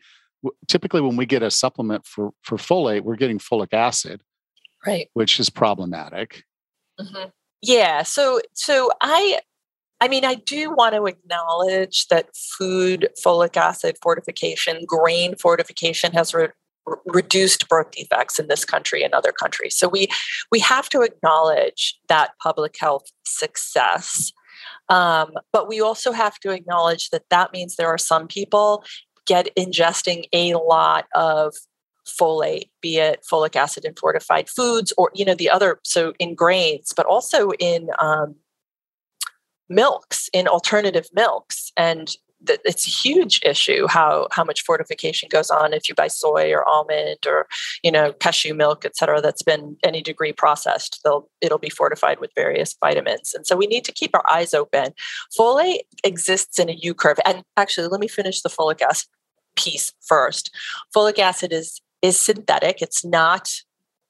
typically 0.68 1.00
when 1.00 1.16
we 1.16 1.26
get 1.26 1.42
a 1.42 1.50
supplement 1.50 2.06
for 2.06 2.32
for 2.42 2.56
folate, 2.56 3.02
we're 3.02 3.16
getting 3.16 3.38
folic 3.38 3.72
acid. 3.72 4.22
Right. 4.86 5.08
Which 5.14 5.40
is 5.40 5.50
problematic. 5.50 6.44
Mm-hmm. 7.00 7.28
Yeah. 7.62 8.02
So 8.02 8.40
so 8.54 8.90
I 9.00 9.40
I 10.00 10.08
mean, 10.08 10.24
I 10.24 10.34
do 10.34 10.70
want 10.74 10.94
to 10.94 11.06
acknowledge 11.06 12.06
that 12.08 12.28
food 12.36 13.08
folic 13.24 13.56
acid 13.56 13.96
fortification, 14.02 14.84
grain 14.86 15.36
fortification 15.36 16.12
has 16.12 16.34
re- 16.34 16.48
reduced 17.06 17.68
birth 17.68 17.92
defects 17.92 18.38
in 18.38 18.48
this 18.48 18.64
country 18.64 19.02
and 19.02 19.14
other 19.14 19.32
countries. 19.32 19.74
So 19.74 19.88
we 19.88 20.08
we 20.52 20.60
have 20.60 20.88
to 20.90 21.02
acknowledge 21.02 21.98
that 22.08 22.32
public 22.42 22.76
health 22.78 23.10
success. 23.24 24.32
Um, 24.88 25.32
but 25.52 25.66
we 25.68 25.80
also 25.80 26.12
have 26.12 26.38
to 26.40 26.50
acknowledge 26.50 27.10
that 27.10 27.24
that 27.30 27.52
means 27.52 27.74
there 27.74 27.88
are 27.88 27.98
some 27.98 28.28
people 28.28 28.84
get 29.26 29.54
ingesting 29.56 30.24
a 30.32 30.54
lot 30.54 31.06
of 31.14 31.54
folate, 32.06 32.70
be 32.80 32.98
it 32.98 33.26
folic 33.30 33.56
acid 33.56 33.84
in 33.84 33.92
fortified 33.94 34.48
foods 34.48 34.92
or, 34.96 35.10
you 35.12 35.24
know, 35.24 35.34
the 35.34 35.50
other, 35.50 35.80
so 35.82 36.12
in 36.20 36.36
grains, 36.36 36.92
but 36.96 37.04
also 37.04 37.50
in 37.58 37.88
um, 37.98 38.36
milks, 39.68 40.30
in 40.32 40.46
alternative 40.46 41.08
milks. 41.12 41.72
And 41.76 42.14
th- 42.46 42.60
it's 42.64 42.86
a 42.86 42.90
huge 42.90 43.40
issue 43.42 43.88
how, 43.88 44.28
how 44.30 44.44
much 44.44 44.62
fortification 44.62 45.28
goes 45.28 45.50
on 45.50 45.72
if 45.72 45.88
you 45.88 45.96
buy 45.96 46.06
soy 46.06 46.52
or 46.52 46.64
almond 46.68 47.26
or, 47.26 47.48
you 47.82 47.90
know, 47.90 48.12
cashew 48.12 48.54
milk, 48.54 48.84
et 48.84 48.96
cetera, 48.96 49.20
that's 49.20 49.42
been 49.42 49.76
any 49.82 50.00
degree 50.00 50.32
processed. 50.32 51.00
They'll, 51.02 51.28
it'll 51.40 51.58
be 51.58 51.70
fortified 51.70 52.20
with 52.20 52.30
various 52.36 52.76
vitamins. 52.80 53.34
And 53.34 53.44
so 53.44 53.56
we 53.56 53.66
need 53.66 53.84
to 53.84 53.90
keep 53.90 54.14
our 54.14 54.24
eyes 54.30 54.54
open. 54.54 54.92
Folate 55.36 55.80
exists 56.04 56.60
in 56.60 56.70
a 56.70 56.74
U 56.74 56.94
curve. 56.94 57.18
And 57.24 57.42
actually, 57.56 57.88
let 57.88 58.00
me 58.00 58.06
finish 58.06 58.42
the 58.42 58.48
folic 58.48 58.80
acid 58.80 59.08
piece 59.56 59.92
first. 60.06 60.54
Folic 60.94 61.18
acid 61.18 61.52
is 61.52 61.80
is 62.02 62.18
synthetic. 62.18 62.82
It's 62.82 63.04
not 63.04 63.50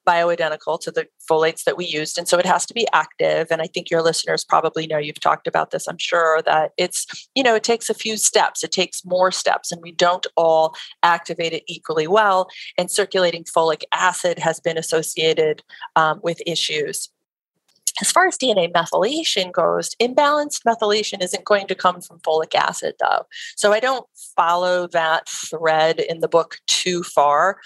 bioidentical 0.07 0.79
to 0.79 0.89
the 0.89 1.07
folates 1.29 1.65
that 1.65 1.75
we 1.75 1.85
used. 1.85 2.17
And 2.17 2.27
so 2.27 2.37
it 2.37 2.45
has 2.45 2.65
to 2.67 2.73
be 2.73 2.87
active. 2.93 3.47
And 3.51 3.61
I 3.61 3.67
think 3.67 3.91
your 3.91 4.01
listeners 4.01 4.45
probably 4.45 4.87
know 4.87 4.97
you've 4.97 5.19
talked 5.19 5.47
about 5.47 5.71
this, 5.71 5.87
I'm 5.87 5.97
sure, 5.97 6.41
that 6.43 6.71
it's, 6.77 7.05
you 7.35 7.43
know, 7.43 7.55
it 7.55 7.63
takes 7.63 7.89
a 7.89 7.93
few 7.93 8.15
steps, 8.15 8.63
it 8.63 8.71
takes 8.71 9.03
more 9.03 9.31
steps, 9.31 9.71
and 9.71 9.81
we 9.81 9.91
don't 9.91 10.25
all 10.37 10.75
activate 11.03 11.51
it 11.51 11.63
equally 11.67 12.07
well. 12.07 12.47
And 12.77 12.89
circulating 12.89 13.43
folic 13.43 13.83
acid 13.91 14.39
has 14.39 14.61
been 14.61 14.77
associated 14.77 15.61
um, 15.97 16.21
with 16.23 16.41
issues. 16.45 17.09
As 18.01 18.11
far 18.11 18.27
as 18.27 18.37
DNA 18.37 18.71
methylation 18.71 19.51
goes, 19.51 19.95
imbalanced 19.95 20.63
methylation 20.63 21.23
isn't 21.23 21.45
going 21.45 21.67
to 21.67 21.75
come 21.75 22.01
from 22.01 22.19
folic 22.19 22.53
acid, 22.55 22.95
though. 22.99 23.25
So 23.55 23.73
I 23.73 23.79
don't 23.79 24.05
follow 24.35 24.87
that 24.87 25.27
thread 25.27 25.99
in 25.99 26.19
the 26.19 26.27
book 26.27 26.59
too 26.67 27.03
far. 27.03 27.59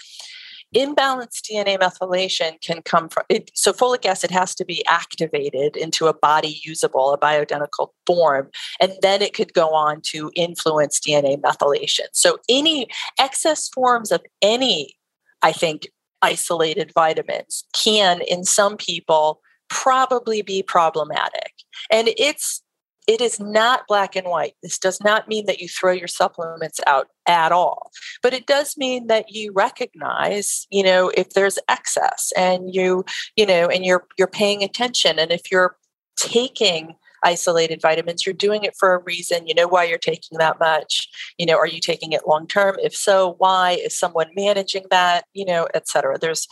Imbalanced 0.74 1.42
DNA 1.50 1.78
methylation 1.78 2.58
can 2.62 2.80
come 2.80 3.10
from 3.10 3.24
it. 3.28 3.50
So, 3.54 3.74
folic 3.74 4.06
acid 4.06 4.30
has 4.30 4.54
to 4.54 4.64
be 4.64 4.82
activated 4.86 5.76
into 5.76 6.06
a 6.06 6.14
body 6.14 6.62
usable, 6.64 7.12
a 7.12 7.18
bioidentical 7.18 7.88
form, 8.06 8.48
and 8.80 8.94
then 9.02 9.20
it 9.20 9.34
could 9.34 9.52
go 9.52 9.68
on 9.74 10.00
to 10.06 10.30
influence 10.34 10.98
DNA 10.98 11.38
methylation. 11.38 12.06
So, 12.12 12.38
any 12.48 12.86
excess 13.18 13.68
forms 13.68 14.10
of 14.10 14.22
any, 14.40 14.96
I 15.42 15.52
think, 15.52 15.88
isolated 16.22 16.90
vitamins 16.94 17.64
can, 17.74 18.22
in 18.22 18.42
some 18.44 18.78
people, 18.78 19.42
probably 19.72 20.42
be 20.42 20.62
problematic. 20.62 21.52
And 21.90 22.10
it's 22.16 22.62
it 23.08 23.20
is 23.20 23.40
not 23.40 23.88
black 23.88 24.14
and 24.14 24.28
white. 24.28 24.54
This 24.62 24.78
does 24.78 25.00
not 25.00 25.26
mean 25.26 25.46
that 25.46 25.60
you 25.60 25.68
throw 25.68 25.90
your 25.90 26.06
supplements 26.06 26.78
out 26.86 27.08
at 27.26 27.50
all. 27.50 27.90
But 28.22 28.32
it 28.32 28.46
does 28.46 28.76
mean 28.76 29.08
that 29.08 29.32
you 29.32 29.50
recognize, 29.52 30.68
you 30.70 30.84
know, 30.84 31.10
if 31.16 31.30
there's 31.30 31.58
excess 31.68 32.32
and 32.36 32.72
you, 32.72 33.04
you 33.34 33.44
know, 33.44 33.66
and 33.66 33.84
you're 33.84 34.06
you're 34.18 34.28
paying 34.28 34.62
attention. 34.62 35.18
And 35.18 35.32
if 35.32 35.50
you're 35.50 35.76
taking 36.16 36.94
isolated 37.24 37.80
vitamins 37.80 38.26
you're 38.26 38.32
doing 38.32 38.64
it 38.64 38.74
for 38.76 38.94
a 38.94 39.02
reason. 39.04 39.46
You 39.46 39.54
know 39.54 39.68
why 39.68 39.84
you're 39.84 39.98
taking 39.98 40.38
that 40.38 40.58
much. 40.58 41.08
You 41.38 41.46
know 41.46 41.56
are 41.56 41.66
you 41.66 41.80
taking 41.80 42.12
it 42.12 42.26
long 42.26 42.46
term? 42.46 42.76
If 42.82 42.94
so 42.94 43.36
why? 43.38 43.72
Is 43.72 43.98
someone 43.98 44.28
managing 44.36 44.84
that? 44.90 45.24
You 45.32 45.44
know 45.44 45.68
et 45.74 45.88
cetera. 45.88 46.18
There's 46.18 46.46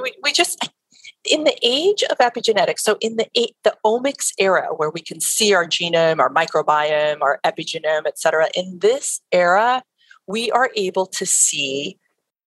we, 0.00 0.14
we 0.22 0.32
just 0.32 0.70
in 1.24 1.44
the 1.44 1.56
age 1.62 2.02
of 2.10 2.18
epigenetics, 2.18 2.80
so 2.80 2.96
in 3.00 3.16
the 3.16 3.26
the 3.62 3.76
omics 3.84 4.32
era, 4.38 4.68
where 4.76 4.90
we 4.90 5.00
can 5.00 5.20
see 5.20 5.54
our 5.54 5.66
genome, 5.66 6.18
our 6.18 6.32
microbiome, 6.32 7.20
our 7.20 7.38
epigenome, 7.44 8.06
et 8.06 8.18
cetera, 8.18 8.48
in 8.54 8.78
this 8.80 9.20
era, 9.30 9.82
we 10.26 10.50
are 10.50 10.70
able 10.76 11.06
to 11.06 11.24
see 11.26 11.98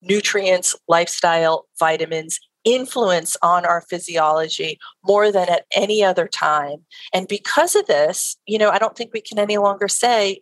nutrients, 0.01 0.75
lifestyle, 0.87 1.67
vitamins 1.79 2.39
influence 2.63 3.37
on 3.41 3.65
our 3.65 3.81
physiology 3.81 4.79
more 5.03 5.31
than 5.31 5.47
at 5.49 5.65
any 5.75 6.03
other 6.03 6.27
time. 6.27 6.77
And 7.13 7.27
because 7.27 7.75
of 7.75 7.85
this, 7.85 8.37
you 8.47 8.57
know, 8.57 8.71
I 8.71 8.79
don't 8.79 8.97
think 8.97 9.13
we 9.13 9.21
can 9.21 9.39
any 9.39 9.57
longer 9.57 9.87
say, 9.87 10.41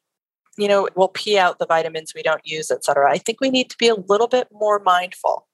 you 0.58 0.68
know, 0.68 0.88
we'll 0.96 1.10
pee 1.10 1.38
out 1.38 1.60
the 1.60 1.66
vitamins 1.66 2.14
we 2.16 2.24
don't 2.24 2.46
use, 2.46 2.72
et 2.72 2.86
cetera. 2.86 3.12
I 3.12 3.18
think 3.18 3.42
we 3.42 3.50
need 3.50 3.70
to 3.72 3.78
be 3.78 3.90
a 3.90 3.96
little 3.96 4.28
bit 4.28 4.48
more 4.52 4.80
mindful. 4.80 5.48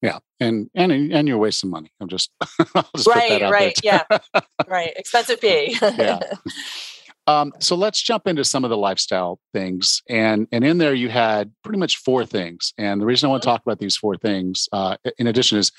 Yeah, 0.00 0.18
and 0.38 0.70
and 0.74 0.92
and 0.92 1.26
you're 1.26 1.38
wasting 1.38 1.70
money. 1.70 1.90
I'm 2.00 2.08
just, 2.08 2.30
just 2.96 3.08
right, 3.08 3.42
right, 3.42 3.78
yeah, 3.82 4.04
right. 4.68 4.92
Expensive 4.96 5.40
pee. 5.40 5.76
yeah. 5.80 6.20
Um, 7.26 7.52
so 7.58 7.76
let's 7.76 8.00
jump 8.00 8.26
into 8.26 8.42
some 8.42 8.64
of 8.64 8.70
the 8.70 8.76
lifestyle 8.78 9.38
things, 9.52 10.00
and 10.08 10.48
and 10.50 10.64
in 10.64 10.78
there 10.78 10.94
you 10.94 11.10
had 11.10 11.52
pretty 11.62 11.78
much 11.78 11.98
four 11.98 12.24
things. 12.24 12.72
And 12.78 13.02
the 13.02 13.04
reason 13.04 13.26
I 13.26 13.30
want 13.30 13.42
to 13.42 13.48
mm-hmm. 13.48 13.56
talk 13.56 13.62
about 13.66 13.78
these 13.78 13.98
four 13.98 14.16
things, 14.16 14.66
uh, 14.72 14.96
in 15.18 15.26
addition, 15.26 15.58
is 15.58 15.70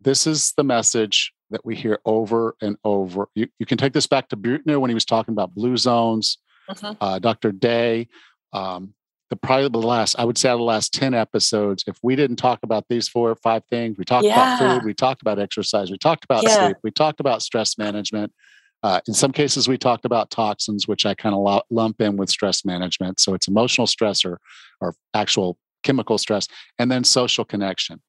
this 0.00 0.28
is 0.28 0.52
the 0.56 0.62
message 0.62 1.32
that 1.50 1.64
we 1.64 1.74
hear 1.74 1.98
over 2.04 2.54
and 2.62 2.76
over. 2.84 3.26
You, 3.34 3.48
you 3.58 3.66
can 3.66 3.78
take 3.78 3.94
this 3.94 4.06
back 4.06 4.28
to 4.28 4.36
Buettner 4.36 4.80
when 4.80 4.90
he 4.90 4.94
was 4.94 5.04
talking 5.04 5.32
about 5.32 5.56
blue 5.56 5.76
zones. 5.76 6.38
Mm-hmm. 6.70 6.92
Uh, 7.00 7.18
Dr. 7.18 7.50
Day, 7.50 8.06
um, 8.52 8.94
the 9.30 9.36
probably 9.36 9.68
the 9.68 9.78
last, 9.78 10.14
I 10.18 10.24
would 10.24 10.38
say, 10.38 10.48
out 10.48 10.54
of 10.54 10.58
the 10.60 10.64
last 10.64 10.94
10 10.94 11.14
episodes, 11.14 11.84
if 11.86 11.98
we 12.02 12.14
didn't 12.14 12.36
talk 12.36 12.60
about 12.62 12.86
these 12.88 13.08
four 13.08 13.30
or 13.30 13.36
five 13.36 13.64
things, 13.68 13.98
we 13.98 14.04
talked 14.04 14.24
yeah. 14.24 14.56
about 14.56 14.74
food, 14.74 14.84
we 14.84 14.94
talked 14.94 15.20
about 15.20 15.38
exercise, 15.38 15.90
we 15.90 15.98
talked 15.98 16.24
about 16.24 16.44
yeah. 16.44 16.66
sleep, 16.66 16.76
we 16.82 16.90
talked 16.90 17.20
about 17.20 17.42
stress 17.42 17.76
management. 17.76 18.32
Uh, 18.82 19.00
in 19.08 19.14
some 19.14 19.32
cases, 19.32 19.66
we 19.66 19.76
talked 19.76 20.04
about 20.04 20.30
toxins, 20.30 20.86
which 20.86 21.06
I 21.06 21.14
kind 21.14 21.34
of 21.34 21.62
lump 21.70 22.00
in 22.00 22.16
with 22.16 22.30
stress 22.30 22.64
management. 22.64 23.18
So 23.18 23.34
it's 23.34 23.48
emotional 23.48 23.86
stress 23.86 24.24
or, 24.24 24.38
or 24.80 24.94
actual 25.12 25.58
chemical 25.82 26.18
stress, 26.18 26.46
and 26.78 26.90
then 26.90 27.02
social 27.02 27.44
connection. 27.44 28.02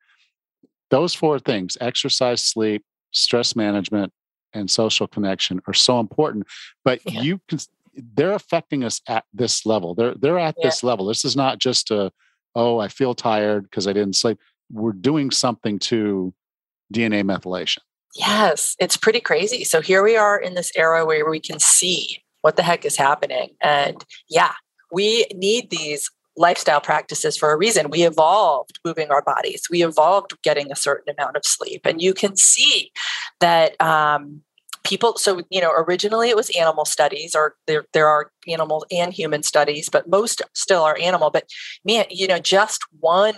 Those 0.91 1.15
four 1.15 1.39
things 1.39 1.77
exercise, 1.81 2.43
sleep, 2.43 2.83
stress 3.11 3.55
management, 3.55 4.13
and 4.53 4.69
social 4.69 5.07
connection 5.07 5.61
are 5.67 5.73
so 5.73 5.99
important. 5.99 6.47
But 6.83 6.99
yeah. 7.05 7.21
you 7.21 7.41
can 7.47 7.59
they're 8.15 8.33
affecting 8.33 8.83
us 8.83 9.01
at 9.07 9.25
this 9.33 9.65
level. 9.65 9.95
They're 9.95 10.15
they're 10.15 10.39
at 10.39 10.55
yeah. 10.57 10.67
this 10.67 10.83
level. 10.83 11.05
This 11.05 11.25
is 11.25 11.35
not 11.35 11.59
just 11.59 11.91
a 11.91 12.11
oh 12.55 12.79
I 12.79 12.87
feel 12.87 13.13
tired 13.13 13.63
because 13.63 13.87
I 13.87 13.93
didn't 13.93 14.15
sleep. 14.15 14.39
We're 14.71 14.93
doing 14.93 15.31
something 15.31 15.79
to 15.79 16.33
DNA 16.93 17.23
methylation. 17.23 17.79
Yes, 18.15 18.75
it's 18.79 18.97
pretty 18.97 19.19
crazy. 19.19 19.63
So 19.63 19.81
here 19.81 20.03
we 20.03 20.15
are 20.17 20.39
in 20.39 20.55
this 20.55 20.71
era 20.75 21.05
where 21.05 21.29
we 21.29 21.39
can 21.39 21.59
see 21.59 22.23
what 22.41 22.55
the 22.55 22.63
heck 22.63 22.85
is 22.85 22.97
happening. 22.97 23.49
And 23.61 24.03
yeah, 24.29 24.53
we 24.91 25.25
need 25.33 25.69
these 25.69 26.09
lifestyle 26.37 26.81
practices 26.81 27.35
for 27.35 27.51
a 27.51 27.57
reason. 27.57 27.89
We 27.89 28.03
evolved 28.03 28.79
moving 28.85 29.09
our 29.09 29.21
bodies. 29.21 29.63
We 29.69 29.83
evolved 29.83 30.35
getting 30.43 30.71
a 30.71 30.75
certain 30.75 31.13
amount 31.17 31.35
of 31.35 31.45
sleep, 31.45 31.81
and 31.85 32.01
you 32.01 32.13
can 32.13 32.35
see 32.37 32.91
that 33.39 33.79
um, 33.81 34.41
people 34.87 35.17
so 35.17 35.41
you 35.49 35.59
know 35.59 35.71
originally 35.71 36.29
it 36.29 36.35
was 36.35 36.49
animal 36.51 36.85
studies 36.85 37.35
or 37.35 37.55
there 37.67 37.85
there 37.93 38.07
are 38.07 38.31
animal 38.47 38.85
and 38.89 39.13
human 39.13 39.43
studies 39.43 39.89
but 39.89 40.07
most 40.07 40.41
still 40.53 40.83
are 40.83 40.97
animal 40.99 41.29
but 41.29 41.43
man 41.83 42.05
you 42.09 42.27
know 42.27 42.39
just 42.39 42.81
one 42.99 43.35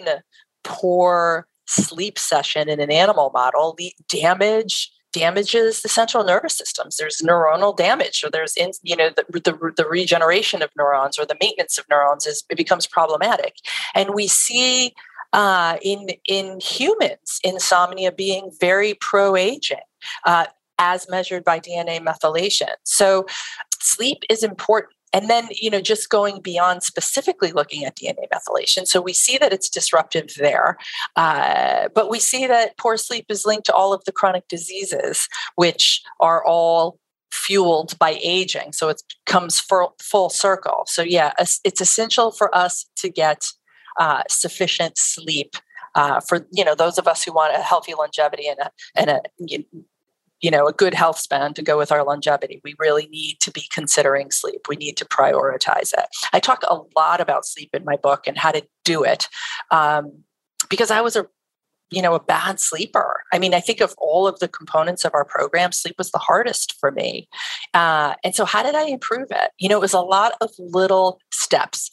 poor 0.63 1.47
sleep 1.67 2.19
session 2.19 2.69
in 2.69 2.79
an 2.79 2.91
animal 2.91 3.31
model 3.33 3.73
the 3.77 3.91
damage 4.07 4.91
damages 5.11 5.81
the 5.81 5.89
central 5.89 6.23
nervous 6.23 6.55
systems. 6.55 6.97
There's 6.97 7.17
neuronal 7.23 7.75
damage 7.75 8.23
or 8.23 8.29
there's 8.29 8.55
in, 8.55 8.71
you 8.83 8.95
know 8.95 9.09
the, 9.09 9.25
the, 9.39 9.73
the 9.75 9.85
regeneration 9.87 10.61
of 10.61 10.69
neurons 10.77 11.17
or 11.17 11.25
the 11.25 11.37
maintenance 11.41 11.79
of 11.79 11.85
neurons 11.89 12.27
is 12.27 12.43
it 12.47 12.57
becomes 12.57 12.85
problematic. 12.85 13.55
And 13.95 14.13
we 14.13 14.27
see 14.27 14.93
uh, 15.33 15.77
in 15.81 16.09
in 16.27 16.59
humans 16.59 17.39
insomnia 17.43 18.11
being 18.11 18.51
very 18.59 18.93
pro 18.93 19.35
aging 19.35 19.79
uh, 20.25 20.45
as 20.79 21.07
measured 21.09 21.43
by 21.43 21.59
DNA 21.59 21.99
methylation. 21.99 22.73
So 22.83 23.25
sleep 23.81 24.23
is 24.29 24.43
important. 24.43 24.93
And 25.11 25.29
then, 25.29 25.47
you 25.51 25.71
know, 25.71 25.81
just 25.81 26.09
going 26.09 26.39
beyond 26.41 26.83
specifically 26.83 27.51
looking 27.51 27.83
at 27.83 27.97
DNA 27.97 28.27
methylation. 28.31 28.85
So 28.85 29.01
we 29.01 29.13
see 29.13 29.37
that 29.39 29.51
it's 29.51 29.69
disruptive 29.69 30.35
there. 30.37 30.77
Uh, 31.15 31.89
but 31.95 32.09
we 32.09 32.19
see 32.19 32.45
that 32.45 32.77
poor 32.77 32.95
sleep 32.95 33.25
is 33.29 33.45
linked 33.45 33.65
to 33.65 33.73
all 33.73 33.91
of 33.91 34.03
the 34.05 34.11
chronic 34.11 34.47
diseases, 34.47 35.27
which 35.55 36.03
are 36.19 36.45
all 36.45 36.99
fueled 37.31 37.97
by 37.97 38.19
aging. 38.21 38.71
So 38.71 38.89
it 38.89 39.01
comes 39.25 39.59
full, 39.59 39.95
full 39.99 40.29
circle. 40.29 40.83
So, 40.85 41.01
yeah, 41.01 41.33
it's 41.39 41.81
essential 41.81 42.31
for 42.31 42.55
us 42.55 42.85
to 42.97 43.09
get 43.09 43.47
uh, 43.99 44.21
sufficient 44.29 44.97
sleep 44.97 45.55
uh, 45.95 46.19
for 46.21 46.45
you 46.51 46.63
know 46.63 46.75
those 46.75 46.97
of 46.97 47.07
us 47.07 47.23
who 47.23 47.33
want 47.33 47.55
a 47.55 47.61
healthy 47.61 47.93
longevity 47.93 48.47
and 48.47 48.59
a 48.59 48.71
and 48.95 49.09
a 49.09 49.21
you 49.39 49.59
know 49.59 49.83
a 50.43 50.73
good 50.73 50.93
health 50.93 51.19
span 51.19 51.53
to 51.53 51.61
go 51.61 51.77
with 51.77 51.91
our 51.91 52.03
longevity. 52.03 52.61
We 52.63 52.75
really 52.79 53.07
need 53.07 53.39
to 53.41 53.51
be 53.51 53.65
considering 53.71 54.31
sleep. 54.31 54.61
We 54.67 54.75
need 54.75 54.97
to 54.97 55.05
prioritize 55.05 55.93
it. 55.93 56.05
I 56.33 56.39
talk 56.39 56.63
a 56.67 56.79
lot 56.95 57.21
about 57.21 57.45
sleep 57.45 57.69
in 57.73 57.83
my 57.85 57.97
book 57.97 58.27
and 58.27 58.37
how 58.37 58.51
to 58.51 58.65
do 58.83 59.03
it 59.03 59.27
um, 59.71 60.23
because 60.69 60.91
i 60.91 61.01
was 61.01 61.15
a 61.15 61.25
you 61.91 62.01
know 62.01 62.13
a 62.13 62.19
bad 62.19 62.59
sleeper. 62.59 63.23
I 63.33 63.39
mean 63.39 63.53
i 63.53 63.59
think 63.59 63.81
of 63.81 63.93
all 63.97 64.27
of 64.27 64.39
the 64.39 64.47
components 64.47 65.05
of 65.05 65.13
our 65.13 65.25
program 65.25 65.71
sleep 65.71 65.95
was 65.97 66.11
the 66.11 66.19
hardest 66.19 66.75
for 66.79 66.91
me 66.91 67.27
uh, 67.73 68.13
and 68.23 68.35
so 68.35 68.45
how 68.45 68.63
did 68.63 68.75
i 68.75 68.85
improve 68.85 69.27
it? 69.31 69.51
You 69.57 69.69
know 69.69 69.77
it 69.77 69.81
was 69.81 69.93
a 69.93 70.01
lot 70.01 70.33
of 70.41 70.51
little 70.57 71.19
steps. 71.31 71.91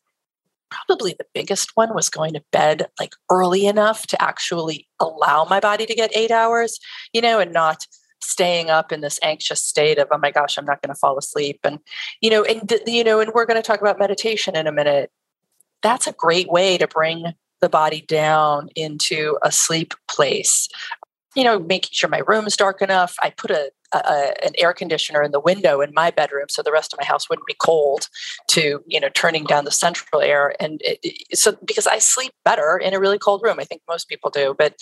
Probably 0.70 1.14
the 1.16 1.26
biggest 1.32 1.70
one 1.76 1.94
was 1.94 2.10
going 2.10 2.34
to 2.34 2.42
bed 2.52 2.86
like 3.00 3.14
early 3.30 3.66
enough 3.66 4.06
to 4.08 4.22
actually 4.22 4.88
allow 5.00 5.44
my 5.44 5.60
body 5.60 5.86
to 5.86 5.94
get 5.94 6.16
eight 6.16 6.30
hours 6.30 6.78
you 7.12 7.20
know 7.20 7.38
and 7.38 7.52
not 7.52 7.86
staying 8.20 8.70
up 8.70 8.92
in 8.92 9.00
this 9.00 9.18
anxious 9.22 9.62
state 9.62 9.98
of 9.98 10.08
oh 10.10 10.18
my 10.18 10.30
gosh 10.30 10.56
i'm 10.58 10.64
not 10.64 10.80
going 10.82 10.92
to 10.92 10.98
fall 10.98 11.18
asleep. 11.18 11.60
And 11.64 11.78
you 12.20 12.30
know 12.30 12.44
and 12.44 12.72
you 12.86 13.04
know 13.04 13.20
and 13.20 13.32
we're 13.34 13.46
going 13.46 13.60
to 13.60 13.66
talk 13.66 13.80
about 13.80 13.98
meditation 13.98 14.56
in 14.56 14.66
a 14.66 14.72
minute. 14.72 15.10
That's 15.82 16.06
a 16.06 16.12
great 16.12 16.48
way 16.48 16.78
to 16.78 16.88
bring 16.88 17.34
the 17.60 17.68
body 17.68 18.02
down 18.02 18.68
into 18.74 19.38
a 19.42 19.52
sleep 19.52 19.94
place. 20.08 20.68
You 21.34 21.44
know 21.44 21.58
making 21.58 21.90
sure 21.92 22.08
my 22.08 22.22
room 22.26 22.46
is 22.46 22.56
dark 22.56 22.82
enough. 22.82 23.16
I 23.22 23.30
put 23.30 23.50
a 23.50 23.70
a, 23.92 24.44
an 24.44 24.52
air 24.58 24.72
conditioner 24.72 25.22
in 25.22 25.32
the 25.32 25.40
window 25.40 25.80
in 25.80 25.92
my 25.94 26.10
bedroom 26.10 26.46
so 26.48 26.62
the 26.62 26.72
rest 26.72 26.92
of 26.92 26.98
my 26.98 27.06
house 27.06 27.28
wouldn't 27.28 27.46
be 27.46 27.56
cold 27.58 28.08
to 28.48 28.82
you 28.86 29.00
know 29.00 29.08
turning 29.14 29.44
down 29.44 29.64
the 29.64 29.70
central 29.70 30.20
air. 30.20 30.54
And 30.60 30.80
it, 30.82 30.98
it, 31.02 31.38
so 31.38 31.56
because 31.64 31.86
i 31.86 31.98
sleep 31.98 32.32
better 32.44 32.78
in 32.78 32.94
a 32.94 33.00
really 33.00 33.18
cold 33.18 33.42
room 33.42 33.58
i 33.60 33.64
think 33.64 33.82
most 33.88 34.08
people 34.08 34.30
do. 34.30 34.54
But 34.56 34.76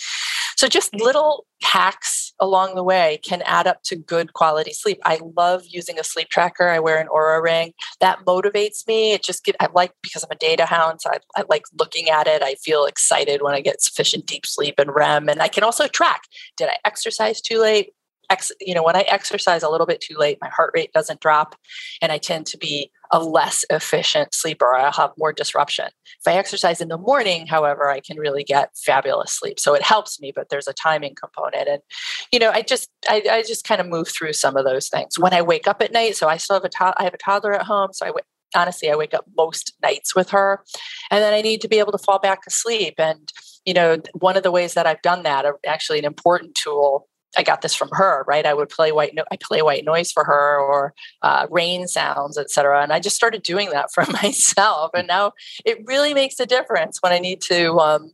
so 0.55 0.67
just 0.67 0.93
little 0.95 1.45
hacks 1.61 2.33
along 2.39 2.75
the 2.75 2.83
way 2.83 3.19
can 3.23 3.41
add 3.45 3.67
up 3.67 3.81
to 3.83 3.95
good 3.95 4.33
quality 4.33 4.71
sleep. 4.71 4.99
I 5.05 5.19
love 5.35 5.63
using 5.67 5.99
a 5.99 6.03
sleep 6.03 6.29
tracker. 6.29 6.69
I 6.69 6.79
wear 6.79 6.99
an 6.99 7.07
Oura 7.07 7.41
ring. 7.41 7.73
That 7.99 8.19
motivates 8.25 8.87
me. 8.87 9.13
It 9.13 9.23
just 9.23 9.43
get 9.43 9.55
i 9.59 9.67
like 9.73 9.91
because 10.01 10.23
i'm 10.23 10.31
a 10.31 10.35
data 10.35 10.65
hound 10.65 11.01
so 11.01 11.09
I, 11.11 11.17
I 11.35 11.43
like 11.49 11.63
looking 11.77 12.09
at 12.09 12.27
it. 12.27 12.41
I 12.41 12.55
feel 12.55 12.85
excited 12.85 13.41
when 13.41 13.53
i 13.53 13.61
get 13.61 13.81
sufficient 13.81 14.25
deep 14.25 14.45
sleep 14.45 14.75
and 14.77 14.93
rem. 14.93 15.29
And 15.29 15.41
i 15.41 15.47
can 15.47 15.63
also 15.63 15.87
track. 15.87 16.21
Did 16.57 16.69
i 16.69 16.77
exercise 16.85 17.41
too 17.41 17.59
late 17.59 17.91
ex, 18.29 18.51
you 18.59 18.73
know, 18.73 18.83
when 18.83 18.95
I 18.95 19.01
exercise 19.01 19.63
a 19.63 19.69
little 19.69 19.87
bit 19.87 20.01
too 20.01 20.15
late, 20.17 20.37
my 20.41 20.49
heart 20.49 20.71
rate 20.75 20.93
doesn't 20.93 21.19
drop 21.19 21.55
and 22.01 22.11
I 22.11 22.17
tend 22.17 22.45
to 22.47 22.57
be 22.57 22.91
a 23.11 23.19
less 23.19 23.63
efficient 23.69 24.33
sleeper. 24.33 24.75
I'll 24.75 24.91
have 24.91 25.11
more 25.17 25.31
disruption. 25.31 25.85
If 26.19 26.27
I 26.27 26.37
exercise 26.37 26.81
in 26.81 26.87
the 26.87 26.97
morning, 26.97 27.47
however, 27.47 27.89
I 27.89 27.99
can 27.99 28.17
really 28.17 28.43
get 28.43 28.71
fabulous 28.75 29.31
sleep. 29.31 29.59
So 29.59 29.73
it 29.73 29.83
helps 29.83 30.19
me, 30.19 30.31
but 30.35 30.49
there's 30.49 30.67
a 30.67 30.73
timing 30.73 31.15
component. 31.15 31.67
And, 31.67 31.81
you 32.31 32.39
know, 32.39 32.51
I 32.51 32.61
just, 32.61 32.89
I, 33.07 33.23
I 33.29 33.43
just 33.43 33.63
kind 33.63 33.79
of 33.79 33.87
move 33.87 34.07
through 34.07 34.33
some 34.33 34.57
of 34.57 34.65
those 34.65 34.89
things. 34.89 35.19
When 35.19 35.33
I 35.33 35.41
wake 35.41 35.67
up 35.67 35.81
at 35.81 35.93
night, 35.93 36.15
so 36.15 36.27
I 36.27 36.37
still 36.37 36.55
have 36.55 36.65
a, 36.65 36.69
to- 36.69 36.93
I 36.97 37.03
have 37.03 37.13
a 37.13 37.17
toddler 37.19 37.53
at 37.53 37.65
home. 37.65 37.93
So 37.93 38.05
I, 38.05 38.09
w- 38.09 38.23
honestly, 38.55 38.89
I 38.89 38.95
wake 38.95 39.13
up 39.13 39.25
most 39.37 39.73
nights 39.81 40.15
with 40.15 40.29
her 40.31 40.63
and 41.11 41.21
then 41.21 41.33
I 41.33 41.41
need 41.41 41.61
to 41.61 41.67
be 41.67 41.79
able 41.79 41.91
to 41.91 41.97
fall 41.97 42.19
back 42.19 42.39
asleep. 42.47 42.95
And, 42.97 43.31
you 43.65 43.73
know, 43.73 43.97
one 44.13 44.37
of 44.37 44.43
the 44.43 44.51
ways 44.51 44.73
that 44.73 44.87
I've 44.87 45.01
done 45.01 45.23
that, 45.23 45.45
uh, 45.45 45.53
actually 45.65 45.99
an 45.99 46.05
important 46.05 46.55
tool 46.55 47.07
I 47.37 47.43
got 47.43 47.61
this 47.61 47.75
from 47.75 47.89
her, 47.91 48.23
right? 48.27 48.45
I 48.45 48.53
would 48.53 48.69
play 48.69 48.91
white, 48.91 49.13
no- 49.13 49.25
I 49.31 49.37
play 49.37 49.61
white 49.61 49.85
noise 49.85 50.11
for 50.11 50.23
her 50.23 50.59
or 50.59 50.93
uh, 51.21 51.47
rain 51.49 51.87
sounds, 51.87 52.37
etc. 52.37 52.81
And 52.81 52.93
I 52.93 52.99
just 52.99 53.15
started 53.15 53.43
doing 53.43 53.69
that 53.71 53.91
for 53.93 54.05
myself, 54.11 54.91
and 54.93 55.07
now 55.07 55.33
it 55.65 55.79
really 55.85 56.13
makes 56.13 56.39
a 56.39 56.45
difference 56.45 56.99
when 57.01 57.11
I 57.11 57.19
need 57.19 57.41
to 57.43 57.77
um, 57.77 58.11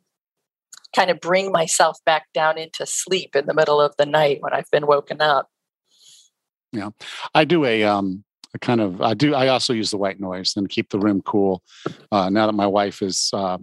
kind 0.95 1.09
of 1.09 1.19
bring 1.19 1.51
myself 1.51 1.99
back 2.05 2.27
down 2.33 2.57
into 2.57 2.85
sleep 2.85 3.35
in 3.35 3.45
the 3.45 3.53
middle 3.53 3.79
of 3.79 3.95
the 3.97 4.05
night 4.05 4.41
when 4.41 4.53
I've 4.53 4.69
been 4.71 4.87
woken 4.87 5.21
up. 5.21 5.49
Yeah, 6.71 6.89
I 7.33 7.45
do 7.45 7.65
a 7.65 7.83
um, 7.83 8.23
a 8.53 8.59
kind 8.59 8.81
of 8.81 9.01
I 9.01 9.13
do 9.13 9.35
I 9.35 9.47
also 9.47 9.73
use 9.73 9.91
the 9.91 9.97
white 9.97 10.19
noise 10.19 10.53
and 10.55 10.69
keep 10.69 10.89
the 10.89 10.99
room 10.99 11.21
cool. 11.21 11.63
Uh, 12.11 12.29
now 12.29 12.45
that 12.47 12.53
my 12.53 12.67
wife 12.67 13.01
is 13.01 13.29
uh, 13.33 13.57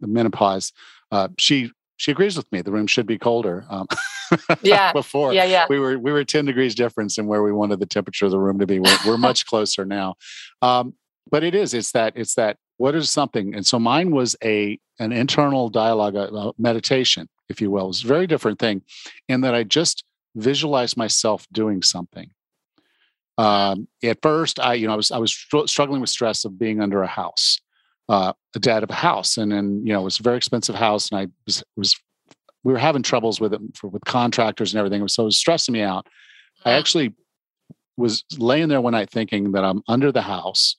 menopause, 0.00 0.72
uh, 1.10 1.28
she 1.38 1.70
she 1.98 2.12
agrees 2.12 2.36
with 2.36 2.50
me. 2.50 2.62
The 2.62 2.72
room 2.72 2.86
should 2.86 3.06
be 3.06 3.18
colder. 3.18 3.66
Um, 3.68 3.86
yeah. 4.62 4.92
before, 4.92 5.34
yeah, 5.34 5.44
yeah, 5.44 5.66
we 5.68 5.78
were 5.78 5.98
we 5.98 6.12
were 6.12 6.24
ten 6.24 6.46
degrees 6.46 6.74
difference 6.74 7.18
in 7.18 7.26
where 7.26 7.42
we 7.42 7.52
wanted 7.52 7.80
the 7.80 7.86
temperature 7.86 8.24
of 8.24 8.30
the 8.30 8.38
room 8.38 8.58
to 8.60 8.66
be. 8.66 8.78
We're, 8.78 8.98
we're 9.06 9.18
much 9.18 9.44
closer 9.46 9.84
now, 9.84 10.14
um, 10.62 10.94
but 11.30 11.44
it 11.44 11.54
is. 11.54 11.74
It's 11.74 11.92
that. 11.92 12.14
It's 12.16 12.34
that. 12.36 12.56
What 12.78 12.94
is 12.94 13.10
something? 13.10 13.54
And 13.54 13.66
so 13.66 13.78
mine 13.78 14.12
was 14.12 14.36
a 14.42 14.78
an 15.00 15.12
internal 15.12 15.68
dialogue, 15.68 16.14
a, 16.14 16.52
meditation, 16.56 17.28
if 17.48 17.60
you 17.60 17.70
will. 17.70 17.84
It 17.84 17.88
was 17.88 18.04
a 18.04 18.08
very 18.08 18.26
different 18.26 18.58
thing, 18.58 18.82
in 19.28 19.42
that 19.42 19.54
I 19.54 19.64
just 19.64 20.04
visualized 20.36 20.96
myself 20.96 21.46
doing 21.52 21.82
something. 21.82 22.30
Um, 23.36 23.88
at 24.04 24.18
first, 24.22 24.60
I 24.60 24.74
you 24.74 24.86
know 24.86 24.92
I 24.92 24.96
was 24.96 25.10
I 25.10 25.18
was 25.18 25.32
str- 25.32 25.66
struggling 25.66 26.00
with 26.00 26.10
stress 26.10 26.44
of 26.44 26.58
being 26.58 26.80
under 26.80 27.02
a 27.02 27.08
house 27.08 27.60
uh, 28.08 28.32
a 28.54 28.58
dad 28.58 28.82
of 28.82 28.90
a 28.90 28.94
house, 28.94 29.36
and 29.36 29.52
then 29.52 29.82
you 29.84 29.92
know 29.92 30.00
it 30.00 30.04
was 30.04 30.20
a 30.20 30.22
very 30.22 30.36
expensive 30.36 30.74
house, 30.74 31.10
and 31.10 31.20
I 31.20 31.26
was, 31.46 31.62
was 31.76 31.96
we 32.64 32.72
were 32.72 32.78
having 32.78 33.02
troubles 33.02 33.40
with 33.40 33.52
it 33.54 33.60
for, 33.74 33.88
with 33.88 34.04
contractors 34.04 34.72
and 34.72 34.78
everything. 34.78 35.06
So 35.08 35.22
it 35.22 35.26
was 35.26 35.38
stressing 35.38 35.72
me 35.72 35.82
out. 35.82 36.06
I 36.64 36.72
actually 36.72 37.14
was 37.96 38.24
laying 38.36 38.68
there 38.68 38.80
one 38.80 38.92
night 38.92 39.10
thinking 39.10 39.52
that 39.52 39.64
I'm 39.64 39.82
under 39.88 40.10
the 40.10 40.22
house, 40.22 40.76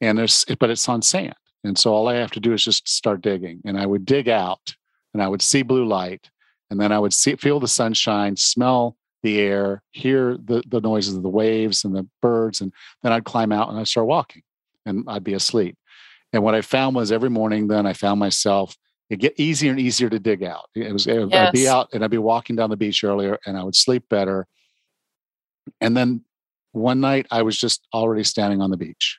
and 0.00 0.18
there's 0.18 0.44
but 0.58 0.70
it's 0.70 0.88
on 0.88 1.02
sand, 1.02 1.34
and 1.64 1.78
so 1.78 1.92
all 1.92 2.08
I 2.08 2.14
have 2.14 2.32
to 2.32 2.40
do 2.40 2.52
is 2.52 2.64
just 2.64 2.88
start 2.88 3.20
digging, 3.20 3.60
and 3.64 3.78
I 3.78 3.86
would 3.86 4.04
dig 4.06 4.28
out, 4.28 4.74
and 5.12 5.22
I 5.22 5.28
would 5.28 5.42
see 5.42 5.62
blue 5.62 5.84
light, 5.84 6.30
and 6.70 6.80
then 6.80 6.92
I 6.92 6.98
would 6.98 7.12
see 7.12 7.36
feel 7.36 7.60
the 7.60 7.68
sunshine, 7.68 8.36
smell 8.36 8.96
the 9.22 9.38
air, 9.38 9.82
hear 9.90 10.38
the 10.42 10.62
the 10.66 10.80
noises 10.80 11.14
of 11.14 11.22
the 11.22 11.28
waves 11.28 11.84
and 11.84 11.94
the 11.94 12.08
birds, 12.22 12.62
and 12.62 12.72
then 13.02 13.12
I'd 13.12 13.24
climb 13.24 13.52
out 13.52 13.68
and 13.68 13.78
I'd 13.78 13.88
start 13.88 14.06
walking, 14.06 14.42
and 14.86 15.04
I'd 15.08 15.24
be 15.24 15.34
asleep. 15.34 15.76
And 16.32 16.42
what 16.42 16.54
I 16.54 16.60
found 16.60 16.94
was 16.94 17.10
every 17.10 17.30
morning, 17.30 17.66
then 17.66 17.86
I 17.86 17.92
found 17.92 18.20
myself 18.20 18.76
it 19.10 19.18
get 19.18 19.38
easier 19.38 19.72
and 19.72 19.80
easier 19.80 20.08
to 20.08 20.20
dig 20.20 20.44
out. 20.44 20.66
It 20.74 20.92
was 20.92 21.04
yes. 21.04 21.28
I'd 21.32 21.52
be 21.52 21.68
out 21.68 21.88
and 21.92 22.04
I'd 22.04 22.12
be 22.12 22.18
walking 22.18 22.54
down 22.54 22.70
the 22.70 22.76
beach 22.76 23.02
earlier, 23.02 23.38
and 23.44 23.58
I 23.58 23.64
would 23.64 23.74
sleep 23.74 24.04
better. 24.08 24.46
And 25.80 25.96
then 25.96 26.22
one 26.70 27.00
night, 27.00 27.26
I 27.30 27.42
was 27.42 27.58
just 27.58 27.86
already 27.92 28.22
standing 28.22 28.62
on 28.62 28.70
the 28.70 28.76
beach. 28.76 29.18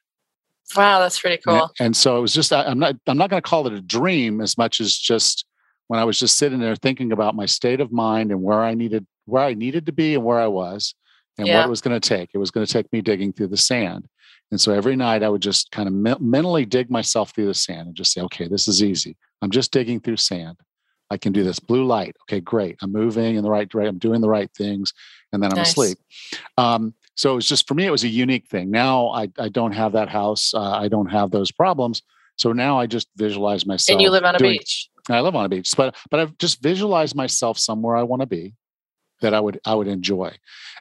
Wow, 0.77 0.99
that's 0.99 1.19
pretty 1.19 1.41
cool. 1.45 1.63
And, 1.79 1.87
and 1.87 1.97
so 1.97 2.17
it 2.17 2.21
was 2.21 2.33
just 2.33 2.53
I'm 2.53 2.79
not 2.79 2.95
I'm 3.05 3.17
not 3.17 3.29
going 3.29 3.41
to 3.41 3.47
call 3.47 3.67
it 3.67 3.73
a 3.73 3.81
dream 3.81 4.39
as 4.39 4.57
much 4.57 4.79
as 4.79 4.95
just 4.95 5.45
when 5.87 5.99
I 5.99 6.05
was 6.05 6.17
just 6.17 6.37
sitting 6.37 6.59
there 6.59 6.75
thinking 6.77 7.11
about 7.11 7.35
my 7.35 7.45
state 7.45 7.81
of 7.81 7.91
mind 7.91 8.31
and 8.31 8.41
where 8.41 8.61
I 8.61 8.73
needed 8.73 9.05
where 9.25 9.43
I 9.43 9.53
needed 9.53 9.85
to 9.87 9.91
be 9.91 10.15
and 10.15 10.23
where 10.23 10.39
I 10.39 10.47
was 10.47 10.95
and 11.37 11.47
yeah. 11.47 11.57
what 11.57 11.65
it 11.65 11.69
was 11.69 11.81
going 11.81 11.99
to 11.99 12.09
take. 12.09 12.29
It 12.33 12.37
was 12.37 12.51
going 12.51 12.65
to 12.65 12.71
take 12.71 12.91
me 12.93 13.01
digging 13.01 13.33
through 13.33 13.47
the 13.47 13.57
sand. 13.57 14.07
And 14.51 14.59
so 14.59 14.73
every 14.73 14.95
night 14.95 15.23
I 15.23 15.29
would 15.29 15.41
just 15.41 15.71
kind 15.71 15.87
of 15.87 15.93
me- 15.93 16.15
mentally 16.19 16.65
dig 16.65 16.89
myself 16.89 17.33
through 17.33 17.47
the 17.47 17.53
sand 17.53 17.87
and 17.87 17.95
just 17.95 18.11
say, 18.11 18.21
okay, 18.21 18.47
this 18.47 18.67
is 18.67 18.83
easy. 18.83 19.15
I'm 19.41 19.51
just 19.51 19.71
digging 19.71 19.99
through 19.99 20.17
sand. 20.17 20.57
I 21.09 21.17
can 21.17 21.33
do 21.33 21.43
this. 21.43 21.59
Blue 21.59 21.85
light. 21.85 22.15
Okay, 22.23 22.39
great. 22.39 22.77
I'm 22.81 22.91
moving 22.91 23.35
in 23.35 23.43
the 23.43 23.49
right 23.49 23.67
direction. 23.67 23.89
I'm 23.89 23.99
doing 23.99 24.21
the 24.21 24.29
right 24.29 24.49
things. 24.55 24.93
And 25.33 25.41
then 25.41 25.51
I'm 25.51 25.57
nice. 25.57 25.71
asleep. 25.71 25.97
Um, 26.57 26.93
so 27.15 27.35
was 27.35 27.47
just 27.47 27.67
for 27.67 27.73
me, 27.73 27.85
it 27.85 27.91
was 27.91 28.03
a 28.03 28.09
unique 28.09 28.47
thing. 28.47 28.71
Now 28.71 29.09
I, 29.09 29.29
I 29.37 29.49
don't 29.49 29.73
have 29.73 29.93
that 29.93 30.09
house. 30.09 30.53
Uh, 30.53 30.71
I 30.71 30.87
don't 30.87 31.11
have 31.11 31.31
those 31.31 31.51
problems. 31.51 32.01
So 32.37 32.53
now 32.53 32.79
I 32.79 32.87
just 32.87 33.07
visualize 33.17 33.65
myself. 33.65 33.93
And 33.93 34.01
you 34.01 34.09
live 34.09 34.23
on 34.23 34.35
a 34.35 34.37
doing, 34.39 34.53
beach. 34.53 34.89
I 35.09 35.19
live 35.21 35.35
on 35.35 35.45
a 35.45 35.49
beach, 35.49 35.71
but 35.75 35.95
but 36.09 36.19
I've 36.19 36.37
just 36.37 36.61
visualized 36.61 37.15
myself 37.15 37.57
somewhere 37.59 37.95
I 37.95 38.03
want 38.03 38.21
to 38.21 38.25
be. 38.25 38.53
That 39.21 39.33
I 39.33 39.39
would 39.39 39.59
I 39.65 39.75
would 39.75 39.87
enjoy. 39.87 40.35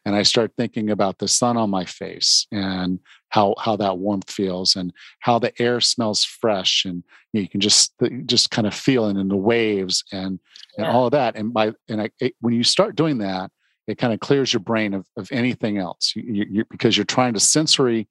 And 0.05 0.15
I 0.15 0.23
start 0.23 0.53
thinking 0.57 0.91
about 0.91 1.19
the 1.19 1.29
sun 1.29 1.57
on 1.57 1.71
my 1.71 1.85
face 1.85 2.47
and 2.51 2.99
how 3.29 3.55
how 3.59 3.77
that 3.77 3.99
warmth 3.99 4.31
feels 4.31 4.77
and 4.77 4.93
how 5.21 5.39
the 5.39 5.53
air 5.61 5.81
smells 5.81 6.25
fresh 6.25 6.85
and 6.85 7.05
you, 7.33 7.41
know, 7.41 7.43
you 7.43 7.49
can 7.49 7.61
just 7.61 7.95
just 8.27 8.51
kind 8.51 8.67
of 8.67 8.75
feel 8.75 9.07
it 9.07 9.17
in 9.17 9.29
the 9.29 9.37
waves 9.37 10.05
and 10.13 10.39
and 10.77 10.87
all 10.87 11.07
of 11.07 11.13
that. 11.13 11.37
And 11.37 11.53
by 11.53 11.73
and 11.89 12.03
I, 12.03 12.11
it, 12.21 12.35
when 12.41 12.55
you 12.55 12.65
start 12.65 12.97
doing 12.97 13.19
that, 13.19 13.51
it 13.87 13.99
kind 13.99 14.13
of 14.13 14.21
clears 14.21 14.53
your 14.53 14.61
brain 14.61 14.95
of, 14.95 15.07
of 15.17 15.31
anything 15.33 15.79
else 15.79 16.13
you, 16.15 16.47
you, 16.51 16.65
because 16.71 16.97
you're 16.97 17.05
trying 17.05 17.35
to 17.35 17.41
sensory 17.41 18.09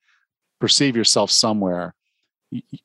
perceive 0.59 0.95
yourself 0.95 1.31
somewhere 1.31 1.95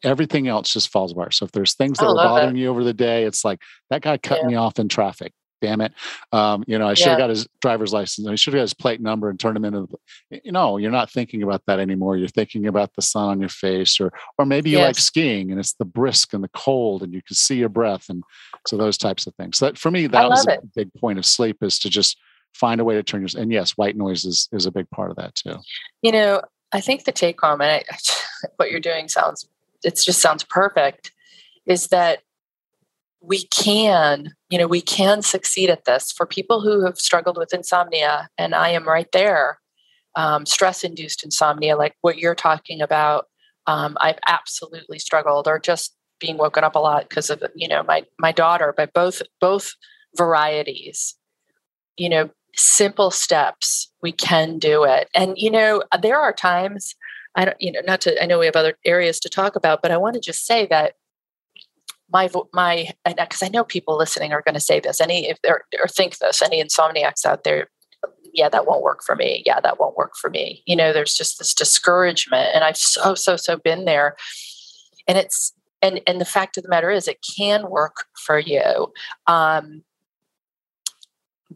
everything 0.03 0.49
else 0.49 0.73
just 0.73 0.91
falls 0.91 1.13
apart. 1.13 1.35
So 1.35 1.45
if 1.45 1.53
there's 1.53 1.75
things 1.75 1.99
that 1.99 2.07
were 2.07 2.15
bothering 2.15 2.57
it. 2.57 2.61
you 2.61 2.69
over 2.69 2.85
the 2.85 2.93
day, 2.93 3.25
it's 3.25 3.45
like 3.45 3.63
that 3.91 4.03
guy 4.03 4.19
cut 4.19 4.41
yeah. 4.43 4.49
me 4.49 4.55
off 4.57 4.79
in 4.79 4.89
traffic 4.89 5.33
damn 5.65 5.81
it. 5.81 5.93
Um, 6.31 6.63
you 6.67 6.79
know, 6.79 6.87
I 6.87 6.95
should 6.95 7.09
have 7.09 7.19
yeah. 7.19 7.25
got 7.25 7.31
his 7.31 7.49
driver's 7.63 7.93
license. 7.93 8.29
I 8.29 8.35
should 8.35 8.53
have 8.53 8.59
got 8.59 8.65
his 8.65 8.75
plate 8.75 9.01
number 9.01 9.31
and 9.31 9.41
turned 9.41 9.57
him 9.57 9.65
into 9.65 9.89
the, 10.31 10.41
you 10.45 10.53
know, 10.53 10.77
you're 10.77 10.91
not 10.91 11.11
thinking 11.11 11.43
about 11.43 11.63
that 11.67 11.81
anymore. 11.81 12.17
You're 12.17 12.29
thinking 12.29 12.67
about 12.67 12.95
the 12.95 13.03
sun 13.03 13.31
on 13.31 13.41
your 13.41 13.49
face 13.49 13.99
or, 13.99 14.13
or 14.39 14.45
maybe 14.45 14.71
you 14.71 14.79
yes. 14.79 14.89
like 14.89 14.99
skiing 14.99 15.51
and 15.51 15.59
it's 15.59 15.73
the 15.75 15.85
brisk 15.85 16.35
and 16.35 16.45
the 16.45 16.51
cold 16.55 17.03
and 17.03 17.15
you 17.15 17.23
can 17.23 17.35
see 17.35 17.57
your 17.57 17.71
breath. 17.71 18.11
And 18.11 18.23
so 18.67 18.77
those 18.77 18.99
types 18.99 19.27
of 19.27 19.35
things. 19.37 19.59
So 19.59 19.67
that 19.67 19.79
for 19.79 19.91
me, 19.91 20.07
that 20.07 20.29
was 20.29 20.47
a 20.47 20.59
big 20.77 20.93
point 20.95 21.19
of 21.19 21.25
sleep 21.25 21.63
is 21.63 21.79
to 21.79 21.89
just 21.89 22.19
find 22.53 22.81
a 22.81 22.85
way 22.85 22.95
to 22.95 23.03
turn 23.03 23.27
your, 23.27 23.41
and 23.41 23.51
yes, 23.51 23.73
white 23.73 23.97
noise 23.97 24.25
is, 24.25 24.49
is 24.53 24.67
a 24.67 24.71
big 24.71 24.89
part 24.91 25.11
of 25.11 25.17
that 25.17 25.35
too. 25.35 25.57
You 26.03 26.13
know, 26.13 26.43
I 26.73 26.81
think 26.81 27.05
the 27.05 27.13
take 27.13 27.41
home 27.41 27.63
and 27.63 27.71
I, 27.71 27.85
what 28.57 28.71
you're 28.71 28.81
doing 28.81 29.09
sounds, 29.09 29.49
it 29.83 29.99
just 30.03 30.21
sounds 30.21 30.45
perfect 30.45 31.13
is 31.67 31.89
that 31.89 32.21
we 33.27 33.47
can 33.47 34.35
you 34.51 34.59
know 34.59 34.67
we 34.67 34.81
can 34.81 35.23
succeed 35.23 35.71
at 35.71 35.85
this. 35.85 36.13
For 36.13 36.27
people 36.27 36.61
who 36.61 36.85
have 36.85 36.99
struggled 36.99 37.39
with 37.39 37.55
insomnia 37.55 38.29
and 38.39 38.55
i 38.55 38.71
am 38.71 38.87
right 38.87 39.11
there 39.13 39.59
um, 40.17 40.47
stress 40.47 40.85
induced 40.85 41.25
insomnia 41.25 41.77
like 41.77 41.95
what 42.03 42.19
you're 42.19 42.35
talking 42.35 42.81
about 42.81 43.27
um, 43.67 43.97
i've 44.01 44.19
absolutely 44.29 44.99
struggled 44.99 45.49
or 45.49 45.59
just 45.59 45.95
being 46.21 46.37
woken 46.39 46.65
up 46.65 46.75
a 46.75 46.79
lot 46.79 47.09
because 47.09 47.31
of 47.31 47.43
you 47.55 47.69
know 47.69 47.83
my 47.83 48.05
my 48.19 48.33
daughter 48.33 48.75
but 48.77 48.93
both 48.93 49.23
both 49.41 49.75
varieties. 50.17 51.17
You 51.97 52.09
know 52.09 52.31
simple 52.57 53.11
steps 53.11 53.91
we 54.03 54.13
can 54.13 54.59
do 54.59 54.85
it. 54.85 55.09
And 55.15 55.37
you 55.37 55.51
know 55.51 55.83
there 56.01 56.19
are 56.19 56.33
times 56.33 56.95
i 57.35 57.45
don't 57.45 57.57
you 57.61 57.73
know 57.73 57.81
not 57.85 58.01
to 58.01 58.23
i 58.23 58.27
know 58.27 58.39
we 58.39 58.47
have 58.47 58.55
other 58.55 58.77
areas 58.85 59.19
to 59.19 59.29
talk 59.29 59.57
about 59.57 59.83
but 59.83 59.91
i 59.91 59.97
want 59.97 60.15
to 60.15 60.21
just 60.21 60.47
say 60.47 60.67
that 60.67 60.95
my 62.15 62.31
my 62.53 62.89
because 63.05 63.43
I 63.43 63.49
know 63.49 63.65
people 63.65 63.99
listening 63.99 64.33
are 64.33 64.41
going 64.41 64.55
to 64.55 64.61
say 64.61 64.79
this 64.79 65.01
any 65.01 65.29
if 65.29 65.43
they're 65.43 65.65
or 65.83 65.89
think 65.89 66.19
this 66.19 66.41
any 66.41 66.63
insomniacs 66.63 67.27
out 67.27 67.43
there 67.43 67.69
yeah 68.33 68.49
that 68.49 68.67
won't 68.67 68.83
work 68.83 69.01
for 69.05 69.17
me. 69.17 69.43
Yeah 69.45 69.61
that 69.61 69.81
won't 69.81 69.97
work 69.97 70.13
for 70.19 70.31
me. 70.31 70.63
You 70.65 70.77
know 70.77 70.93
there's 70.93 71.15
just 71.15 71.39
this 71.39 71.53
discouragement 71.53 72.51
and 72.55 72.63
I've 72.63 72.77
so 72.77 73.17
so 73.17 73.37
so 73.37 73.59
been 73.59 73.85
there. 73.85 74.17
And 75.09 75.19
it's 75.19 75.53
and 75.83 76.01
and 76.07 76.21
the 76.21 76.25
fact 76.25 76.57
of 76.57 76.63
the 76.63 76.69
matter 76.69 76.91
is 76.91 77.09
it 77.09 77.27
can 77.37 77.69
work 77.69 78.07
for 78.17 78.39
you. 78.39 78.93
Um, 79.27 79.83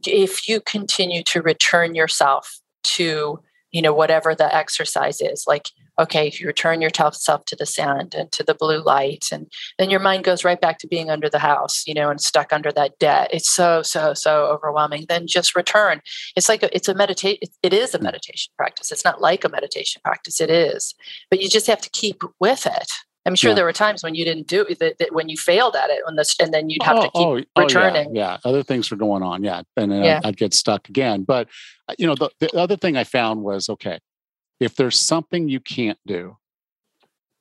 if 0.04 0.48
you 0.48 0.60
continue 0.60 1.22
to 1.22 1.40
return 1.40 1.94
yourself 1.94 2.60
to 2.82 3.40
you 3.72 3.82
know 3.82 3.92
whatever 3.92 4.34
the 4.34 4.54
exercise 4.54 5.20
is 5.20 5.44
like 5.46 5.68
okay, 5.98 6.28
if 6.28 6.40
you 6.40 6.46
return 6.46 6.80
yourself 6.80 7.44
to 7.44 7.56
the 7.56 7.66
sand 7.66 8.14
and 8.14 8.30
to 8.32 8.44
the 8.44 8.54
blue 8.54 8.80
light, 8.82 9.26
and 9.32 9.50
then 9.78 9.90
your 9.90 10.00
mind 10.00 10.24
goes 10.24 10.44
right 10.44 10.60
back 10.60 10.78
to 10.78 10.86
being 10.86 11.10
under 11.10 11.28
the 11.28 11.38
house, 11.38 11.84
you 11.86 11.94
know, 11.94 12.08
and 12.10 12.20
stuck 12.20 12.52
under 12.52 12.70
that 12.72 12.98
debt. 12.98 13.28
It's 13.32 13.50
so, 13.50 13.82
so, 13.82 14.14
so 14.14 14.46
overwhelming. 14.46 15.06
Then 15.08 15.26
just 15.26 15.56
return. 15.56 16.00
It's 16.36 16.48
like 16.48 16.62
a, 16.62 16.74
it's 16.74 16.88
a 16.88 16.94
meditate. 16.94 17.42
It 17.62 17.72
is 17.72 17.94
a 17.94 17.98
mm. 17.98 18.04
meditation 18.04 18.52
practice. 18.56 18.92
It's 18.92 19.04
not 19.04 19.20
like 19.20 19.44
a 19.44 19.48
meditation 19.48 20.00
practice. 20.04 20.40
It 20.40 20.50
is, 20.50 20.94
but 21.30 21.40
you 21.40 21.48
just 21.48 21.66
have 21.66 21.80
to 21.80 21.90
keep 21.90 22.22
with 22.38 22.66
it. 22.66 22.92
I'm 23.28 23.34
sure 23.36 23.50
yeah. 23.50 23.56
there 23.56 23.64
were 23.64 23.72
times 23.72 24.02
when 24.02 24.14
you 24.14 24.24
didn't 24.24 24.46
do 24.46 24.62
it, 24.62 24.78
that, 24.80 24.98
that 24.98 25.12
when 25.12 25.28
you 25.28 25.36
failed 25.36 25.76
at 25.76 25.90
it, 25.90 26.00
when 26.04 26.16
this, 26.16 26.34
and 26.40 26.52
then 26.52 26.70
you'd 26.70 26.82
have 26.82 26.96
oh, 26.96 27.02
to 27.02 27.10
keep 27.10 27.48
oh, 27.56 27.62
returning. 27.62 28.08
Oh, 28.08 28.14
yeah. 28.14 28.32
yeah. 28.32 28.38
other 28.44 28.62
things 28.62 28.90
were 28.90 28.96
going 28.96 29.22
on. 29.22 29.44
Yeah, 29.44 29.62
and 29.76 29.92
then 29.92 30.02
yeah. 30.02 30.18
I'd, 30.18 30.28
I'd, 30.28 30.36
get 30.36 30.54
stuck 30.54 30.88
again. 30.88 31.22
But 31.22 31.48
uh, 31.88 31.94
you 31.98 32.06
know, 32.06 32.14
the, 32.14 32.30
the 32.40 32.56
other 32.58 32.76
thing 32.76 32.96
I 32.96 33.04
found 33.04 33.42
was 33.42 33.68
okay 33.68 33.98
if 34.60 34.74
there's 34.74 34.98
something 34.98 35.48
you 35.48 35.60
can't 35.60 35.98
do, 36.06 36.36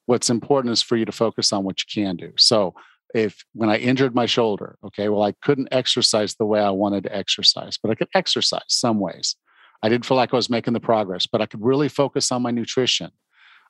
what's 0.05 0.29
important 0.29 0.71
is 0.71 0.81
for 0.81 0.95
you 0.95 1.05
to 1.05 1.11
focus 1.11 1.51
on 1.51 1.63
what 1.63 1.77
you 1.81 2.03
can 2.03 2.15
do. 2.15 2.31
So 2.37 2.75
if 3.13 3.43
when 3.53 3.69
I 3.69 3.77
injured 3.77 4.13
my 4.13 4.25
shoulder, 4.25 4.77
okay, 4.85 5.09
well, 5.09 5.23
I 5.23 5.33
couldn't 5.41 5.69
exercise 5.71 6.35
the 6.35 6.45
way 6.45 6.59
I 6.59 6.69
wanted 6.69 7.03
to 7.03 7.15
exercise, 7.15 7.77
but 7.81 7.91
I 7.91 7.95
could 7.95 8.09
exercise 8.13 8.61
some 8.67 8.99
ways. 8.99 9.35
I 9.81 9.89
didn't 9.89 10.05
feel 10.05 10.17
like 10.17 10.33
I 10.33 10.37
was 10.37 10.49
making 10.49 10.73
the 10.73 10.79
progress, 10.79 11.27
but 11.27 11.41
I 11.41 11.45
could 11.45 11.63
really 11.63 11.89
focus 11.89 12.31
on 12.31 12.41
my 12.41 12.51
nutrition. 12.51 13.11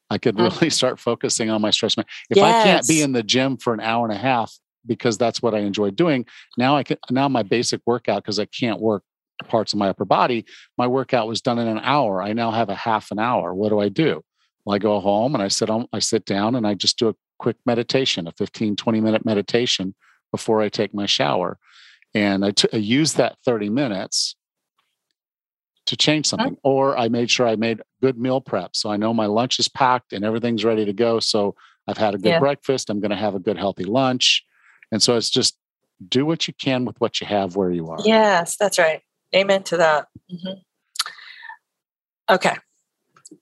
I 0.10 0.18
could 0.18 0.36
mm. 0.36 0.52
really 0.52 0.70
start 0.82 1.00
focusing 1.00 1.50
on 1.50 1.62
my 1.62 1.72
stress. 1.72 1.96
If 1.98 2.06
yes. 2.38 2.46
I 2.46 2.64
can't 2.64 2.88
be 2.88 3.02
in 3.02 3.12
the 3.12 3.24
gym 3.24 3.58
for 3.58 3.74
an 3.74 3.80
hour 3.80 4.06
and 4.06 4.14
a 4.14 4.18
half 4.18 4.54
because 4.86 5.18
that's 5.18 5.42
what 5.42 5.54
I 5.54 5.60
enjoy 5.60 5.92
doing, 5.92 6.26
now 6.58 6.78
I 6.78 6.84
can 6.84 6.98
now 7.10 7.28
my 7.28 7.44
basic 7.44 7.82
workout 7.86 8.24
because 8.24 8.40
I 8.40 8.46
can't 8.46 8.80
work 8.80 9.04
parts 9.46 9.74
of 9.74 9.80
my 9.80 9.90
upper 9.90 10.06
body, 10.06 10.46
my 10.78 10.88
workout 10.88 11.28
was 11.28 11.42
done 11.42 11.60
in 11.60 11.68
an 11.68 11.80
hour. 11.84 12.22
I 12.22 12.34
now 12.34 12.52
have 12.52 12.70
a 12.70 12.76
half 12.76 13.12
an 13.12 13.20
hour. 13.20 13.54
What 13.54 13.70
do 13.70 13.80
I 13.80 13.90
do? 13.90 14.24
Well, 14.66 14.76
I 14.76 14.80
go 14.80 15.00
home 15.00 15.36
and 15.36 15.44
I 15.44 15.48
sit 15.48 15.70
on, 15.70 15.88
I 15.94 16.00
sit 16.00 16.26
down 16.26 16.56
and 16.56 16.66
I 16.66 16.74
just 16.74 16.98
do 16.98 17.10
a 17.10 17.16
quick 17.40 17.58
meditation, 17.66 18.28
a 18.28 18.32
15, 18.32 18.76
20 18.76 19.02
minute 19.02 19.26
meditation 19.26 19.96
before 20.32 20.62
I 20.62 20.70
take 20.70 20.94
my 20.94 21.06
shower. 21.06 21.58
And 22.14 22.44
I, 22.44 22.52
t- 22.52 22.70
I 22.74 22.78
use 22.78 23.14
that 23.14 23.38
30 23.46 23.70
minutes 23.70 24.36
to 25.88 25.98
change 25.98 26.28
something. 26.28 26.58
Or 26.64 26.98
I 26.98 27.10
made 27.10 27.30
sure 27.30 27.48
I 27.48 27.56
made 27.56 27.82
good 28.02 28.18
meal 28.18 28.40
prep. 28.40 28.76
So 28.76 28.90
I 28.90 28.98
know 28.98 29.14
my 29.14 29.26
lunch 29.26 29.60
is 29.60 29.68
packed 29.68 30.14
and 30.14 30.24
everything's 30.24 30.64
ready 30.64 30.86
to 30.86 30.94
go. 30.94 31.20
So 31.20 31.56
I've 31.88 31.98
had 31.98 32.14
a 32.14 32.18
good 32.18 32.30
yeah. 32.30 32.40
breakfast. 32.40 32.90
I'm 32.90 33.00
going 33.00 33.12
to 33.12 33.18
have 33.18 33.36
a 33.36 33.40
good, 33.40 33.58
healthy 33.58 33.86
lunch. 33.86 34.44
And 34.92 35.02
so 35.02 35.18
it's 35.18 35.30
just 35.30 35.58
do 36.08 36.26
what 36.26 36.48
you 36.48 36.54
can 36.54 36.86
with 36.86 37.00
what 37.00 37.20
you 37.20 37.28
have 37.28 37.56
where 37.56 37.72
you 37.72 37.88
are. 37.88 37.98
Yes, 38.04 38.56
that's 38.58 38.78
right. 38.78 39.02
Amen 39.36 39.64
to 39.64 39.78
that. 39.78 40.08
Mm-hmm. 40.32 40.60
Okay. 42.30 42.56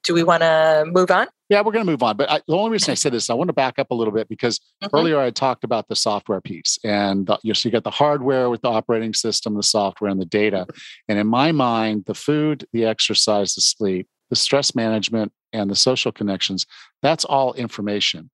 Do 0.04 0.14
we 0.14 0.24
want 0.24 0.42
to 0.42 0.86
move 0.88 1.12
on? 1.12 1.28
Yeah, 1.50 1.62
we're 1.62 1.72
going 1.72 1.86
to 1.86 1.92
move 1.92 2.02
on. 2.02 2.18
But 2.18 2.30
I, 2.30 2.42
the 2.48 2.56
only 2.56 2.72
reason 2.72 2.92
I 2.92 2.96
said 2.96 3.14
this, 3.14 3.30
I 3.30 3.34
want 3.34 3.50
to 3.50 3.54
back 3.54 3.78
up 3.78 3.92
a 3.92 3.96
little 3.96 4.14
bit 4.14 4.28
because 4.28 4.60
mm-hmm. 4.84 4.96
earlier 4.96 5.20
I 5.20 5.30
talked 5.30 5.64
about 5.64 5.88
the 5.88 5.96
software 5.96 6.42
piece, 6.42 6.80
and 6.84 7.28
the, 7.28 7.40
you, 7.44 7.54
so 7.54 7.70
you 7.70 7.72
got 7.72 7.84
the 7.84 7.92
hardware 7.92 8.50
with 8.50 8.62
the 8.62 8.70
operating 8.70 9.14
system, 9.14 9.56
the 9.56 9.64
software, 9.64 10.10
and 10.10 10.20
the 10.20 10.26
data. 10.26 10.66
And 11.08 11.20
in 11.20 11.28
my 11.28 11.52
mind, 11.52 12.06
the 12.06 12.16
food, 12.16 12.68
the 12.74 12.86
exercise, 12.86 13.56
the 13.56 13.62
sleep, 13.62 14.08
the 14.30 14.36
stress 14.36 14.74
management, 14.76 15.32
and 15.54 15.70
the 15.70 15.76
social 15.76 16.12
connections—that's 16.12 17.26
all 17.26 17.54
information. 17.54 18.30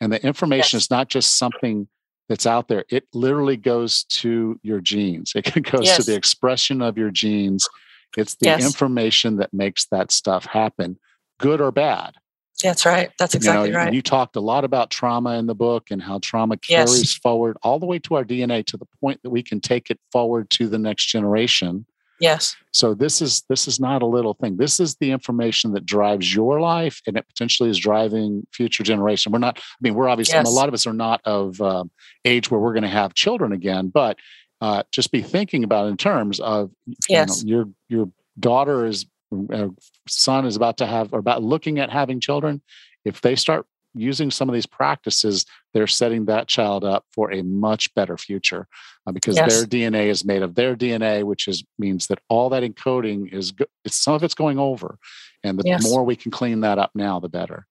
And 0.00 0.12
the 0.12 0.24
information 0.24 0.76
yes. 0.76 0.84
is 0.84 0.90
not 0.90 1.08
just 1.08 1.38
something 1.38 1.88
that's 2.28 2.46
out 2.46 2.68
there, 2.68 2.84
it 2.88 3.04
literally 3.12 3.56
goes 3.56 4.04
to 4.04 4.58
your 4.62 4.80
genes. 4.80 5.32
It 5.34 5.62
goes 5.70 5.84
yes. 5.84 5.96
to 5.98 6.02
the 6.02 6.16
expression 6.16 6.82
of 6.82 6.96
your 6.98 7.10
genes. 7.10 7.68
It's 8.16 8.34
the 8.36 8.46
yes. 8.46 8.64
information 8.64 9.36
that 9.36 9.52
makes 9.52 9.86
that 9.86 10.10
stuff 10.10 10.46
happen, 10.46 10.98
good 11.38 11.60
or 11.60 11.70
bad. 11.70 12.14
That's 12.62 12.86
right. 12.86 13.10
That's 13.18 13.34
exactly 13.34 13.68
you 13.68 13.72
know, 13.72 13.78
right. 13.78 13.92
You 13.92 14.02
talked 14.02 14.36
a 14.36 14.40
lot 14.40 14.64
about 14.64 14.90
trauma 14.90 15.36
in 15.38 15.46
the 15.46 15.54
book 15.54 15.90
and 15.90 16.00
how 16.00 16.20
trauma 16.20 16.56
carries 16.56 16.98
yes. 16.98 17.14
forward 17.14 17.56
all 17.62 17.80
the 17.80 17.86
way 17.86 17.98
to 18.00 18.14
our 18.14 18.24
DNA 18.24 18.64
to 18.66 18.76
the 18.76 18.86
point 19.00 19.20
that 19.22 19.30
we 19.30 19.42
can 19.42 19.60
take 19.60 19.90
it 19.90 19.98
forward 20.12 20.48
to 20.50 20.68
the 20.68 20.78
next 20.78 21.06
generation 21.06 21.86
Yes. 22.22 22.54
So 22.70 22.94
this 22.94 23.20
is 23.20 23.42
this 23.48 23.66
is 23.66 23.80
not 23.80 24.00
a 24.00 24.06
little 24.06 24.34
thing. 24.34 24.56
This 24.56 24.78
is 24.78 24.94
the 24.94 25.10
information 25.10 25.72
that 25.72 25.84
drives 25.84 26.32
your 26.32 26.60
life, 26.60 27.02
and 27.04 27.16
it 27.16 27.26
potentially 27.26 27.68
is 27.68 27.78
driving 27.78 28.46
future 28.52 28.84
generation. 28.84 29.32
We're 29.32 29.40
not. 29.40 29.58
I 29.58 29.62
mean, 29.80 29.94
we're 29.94 30.08
obviously 30.08 30.36
yes. 30.36 30.46
a 30.46 30.52
lot 30.52 30.68
of 30.68 30.74
us 30.74 30.86
are 30.86 30.92
not 30.92 31.20
of 31.24 31.60
um, 31.60 31.90
age 32.24 32.48
where 32.48 32.60
we're 32.60 32.74
going 32.74 32.84
to 32.84 32.88
have 32.88 33.14
children 33.14 33.52
again, 33.52 33.88
but 33.88 34.18
uh, 34.62 34.84
just 34.92 35.10
be 35.10 35.20
thinking 35.20 35.64
about 35.64 35.88
in 35.88 35.96
terms 35.96 36.38
of 36.38 36.70
yes. 37.08 37.42
you 37.42 37.56
know, 37.56 37.58
your 37.58 37.68
your 37.88 38.12
daughter 38.38 38.86
is 38.86 39.06
uh, 39.52 39.68
son 40.08 40.46
is 40.46 40.54
about 40.54 40.76
to 40.76 40.86
have 40.86 41.12
or 41.12 41.18
about 41.18 41.42
looking 41.42 41.80
at 41.80 41.90
having 41.90 42.20
children. 42.20 42.62
If 43.04 43.20
they 43.22 43.34
start 43.34 43.66
using 43.92 44.30
some 44.30 44.48
of 44.48 44.52
these 44.52 44.66
practices, 44.66 45.44
they're 45.74 45.88
setting 45.88 46.26
that 46.26 46.46
child 46.46 46.84
up 46.84 47.04
for 47.12 47.32
a 47.32 47.42
much 47.42 47.92
better 47.96 48.16
future 48.16 48.68
uh, 49.04 49.10
because 49.10 49.34
yes. 49.34 49.52
their 49.52 49.66
DNA 49.66 50.06
is 50.06 50.24
made 50.24 50.42
of 50.42 50.54
their 50.54 50.76
DNA, 50.76 51.24
which 51.24 51.48
is 51.48 51.64
means 51.76 52.06
that 52.06 52.20
all 52.28 52.48
that 52.50 52.62
encoding 52.62 53.34
is 53.34 53.52
it's, 53.84 53.96
some 53.96 54.14
of 54.14 54.22
it's 54.22 54.34
going 54.34 54.60
over, 54.60 54.96
and 55.42 55.58
the 55.58 55.64
yes. 55.66 55.82
more 55.82 56.04
we 56.04 56.14
can 56.14 56.30
clean 56.30 56.60
that 56.60 56.78
up 56.78 56.92
now, 56.94 57.18
the 57.18 57.28
better. 57.28 57.66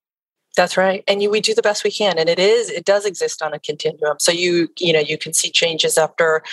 That's 0.57 0.75
right. 0.75 1.03
And 1.07 1.23
you, 1.23 1.29
we 1.29 1.39
do 1.39 1.53
the 1.53 1.61
best 1.61 1.83
we 1.83 1.91
can. 1.91 2.19
And 2.19 2.27
it 2.27 2.37
is, 2.37 2.69
it 2.69 2.83
does 2.83 3.05
exist 3.05 3.41
on 3.41 3.53
a 3.53 3.59
continuum. 3.59 4.17
So 4.19 4.31
you, 4.33 4.69
you 4.77 4.91
know, 4.91 4.99
you 4.99 5.17
can 5.17 5.33
see 5.33 5.49
changes 5.49 5.97
after, 5.97 6.43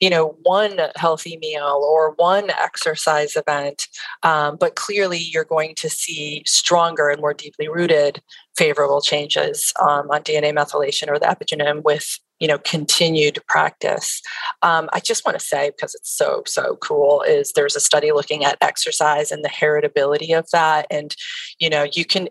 you 0.00 0.10
know, 0.10 0.36
one 0.42 0.80
healthy 0.96 1.36
meal 1.36 1.80
or 1.86 2.14
one 2.16 2.50
exercise 2.50 3.36
event. 3.36 3.86
Um, 4.24 4.56
but 4.56 4.74
clearly 4.74 5.18
you're 5.18 5.44
going 5.44 5.76
to 5.76 5.88
see 5.88 6.42
stronger 6.46 7.10
and 7.10 7.20
more 7.20 7.34
deeply 7.34 7.68
rooted 7.68 8.20
favorable 8.56 9.00
changes 9.00 9.72
um, 9.80 10.10
on 10.10 10.22
DNA 10.22 10.52
methylation 10.52 11.08
or 11.08 11.18
the 11.18 11.26
epigenome 11.26 11.82
with 11.82 12.18
you 12.40 12.48
know 12.48 12.58
continued 12.58 13.38
practice 13.46 14.20
um, 14.62 14.88
i 14.92 14.98
just 14.98 15.24
want 15.24 15.38
to 15.38 15.44
say 15.44 15.70
because 15.70 15.94
it's 15.94 16.10
so 16.10 16.42
so 16.46 16.76
cool 16.82 17.22
is 17.22 17.52
there's 17.52 17.76
a 17.76 17.80
study 17.80 18.10
looking 18.10 18.44
at 18.44 18.58
exercise 18.60 19.30
and 19.30 19.44
the 19.44 19.48
heritability 19.48 20.36
of 20.36 20.50
that 20.50 20.84
and 20.90 21.14
you 21.60 21.70
know 21.70 21.86
you 21.92 22.04
can 22.04 22.28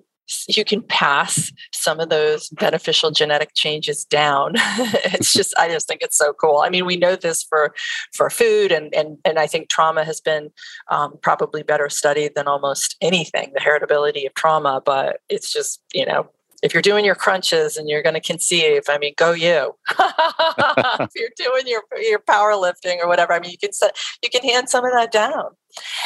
you 0.47 0.63
can 0.63 0.81
pass 0.81 1.51
some 1.71 1.99
of 1.99 2.09
those 2.09 2.49
beneficial 2.49 3.11
genetic 3.11 3.53
changes 3.53 4.05
down 4.05 4.53
it's 4.55 5.33
just 5.39 5.53
i 5.57 5.67
just 5.67 5.87
think 5.87 6.01
it's 6.01 6.17
so 6.17 6.33
cool 6.33 6.59
i 6.59 6.69
mean 6.69 6.85
we 6.85 6.95
know 6.95 7.15
this 7.15 7.43
for 7.43 7.73
for 8.13 8.29
food 8.29 8.71
and 8.71 8.93
and 8.95 9.17
and 9.25 9.37
i 9.37 9.47
think 9.47 9.69
trauma 9.69 10.03
has 10.03 10.21
been 10.21 10.49
um, 10.89 11.13
probably 11.21 11.63
better 11.63 11.89
studied 11.89 12.35
than 12.35 12.47
almost 12.47 12.95
anything 13.01 13.51
the 13.53 13.59
heritability 13.59 14.25
of 14.25 14.33
trauma 14.33 14.81
but 14.85 15.19
it's 15.29 15.51
just 15.51 15.81
you 15.93 16.05
know 16.05 16.29
if 16.63 16.73
you're 16.73 16.81
doing 16.81 17.03
your 17.03 17.13
crunches 17.13 17.75
and 17.75 17.89
you're 17.89 18.01
going 18.01 18.13
to 18.13 18.21
conceive, 18.21 18.83
I 18.87 18.97
mean, 18.97 19.13
go 19.17 19.33
you. 19.33 19.75
if 19.99 21.09
you're 21.13 21.29
doing 21.35 21.63
your 21.65 21.83
your 22.01 22.19
powerlifting 22.19 22.99
or 23.03 23.07
whatever, 23.09 23.33
I 23.33 23.41
mean, 23.41 23.51
you 23.51 23.57
can 23.57 23.73
set, 23.73 23.97
you 24.23 24.29
can 24.29 24.41
hand 24.43 24.69
some 24.69 24.85
of 24.85 24.93
that 24.93 25.11
down. 25.11 25.49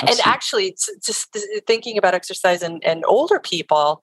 Absolutely. 0.02 0.12
And 0.12 0.28
actually, 0.28 0.78
just 1.04 1.36
thinking 1.66 1.98
about 1.98 2.14
exercise 2.14 2.62
and, 2.62 2.84
and 2.84 3.04
older 3.06 3.40
people, 3.40 4.02